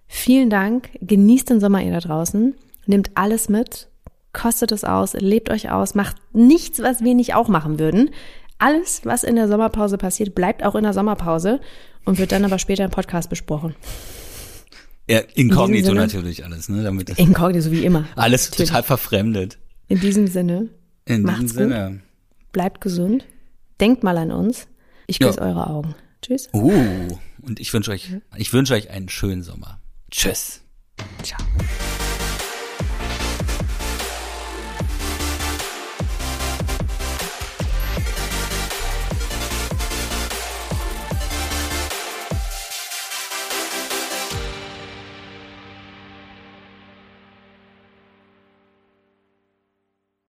vielen 0.06 0.50
Dank. 0.50 0.90
Genießt 1.00 1.50
den 1.50 1.60
Sommer 1.60 1.82
ihr 1.82 1.92
da 1.92 2.00
draußen. 2.00 2.54
Nehmt 2.86 3.10
alles 3.14 3.48
mit. 3.48 3.88
Kostet 4.32 4.72
es 4.72 4.84
aus. 4.84 5.14
Lebt 5.14 5.50
euch 5.50 5.70
aus. 5.70 5.94
Macht 5.94 6.16
nichts, 6.32 6.82
was 6.82 7.02
wir 7.02 7.14
nicht 7.14 7.34
auch 7.34 7.48
machen 7.48 7.78
würden. 7.78 8.10
Alles, 8.58 9.02
was 9.04 9.24
in 9.24 9.36
der 9.36 9.48
Sommerpause 9.48 9.98
passiert, 9.98 10.34
bleibt 10.34 10.62
auch 10.62 10.74
in 10.74 10.84
der 10.84 10.92
Sommerpause 10.92 11.60
und 12.04 12.18
wird 12.18 12.32
dann 12.32 12.44
aber 12.44 12.58
später 12.58 12.84
im 12.84 12.90
Podcast 12.90 13.30
besprochen. 13.30 13.74
Ja, 15.08 15.18
inkognito 15.34 15.90
in 15.90 15.96
natürlich 15.96 16.44
alles, 16.44 16.68
ne? 16.68 16.82
Damit 16.82 17.10
inkognito 17.18 17.70
wie 17.70 17.84
immer. 17.84 18.06
Alles 18.16 18.50
natürlich. 18.50 18.68
total 18.68 18.82
verfremdet. 18.82 19.58
In 19.88 20.00
diesem 20.00 20.26
Sinne. 20.26 20.68
In 21.04 21.26
diesem 21.26 21.48
Sinne. 21.48 21.90
Gut, 21.90 22.52
bleibt 22.52 22.80
gesund. 22.80 23.24
Denkt 23.80 24.04
mal 24.04 24.16
an 24.16 24.30
uns. 24.30 24.68
Ich 25.06 25.18
küsse 25.18 25.40
ja. 25.40 25.46
eure 25.46 25.68
Augen. 25.68 25.94
Tschüss. 26.22 26.48
Uh, 26.52 27.08
und 27.42 27.58
ich 27.58 27.72
wünsche 27.72 27.90
euch, 27.90 28.10
ich 28.36 28.52
wünsche 28.52 28.74
euch 28.74 28.90
einen 28.90 29.08
schönen 29.08 29.42
Sommer. 29.42 29.80
Tschüss. 30.10 30.60
Ciao. 31.22 31.40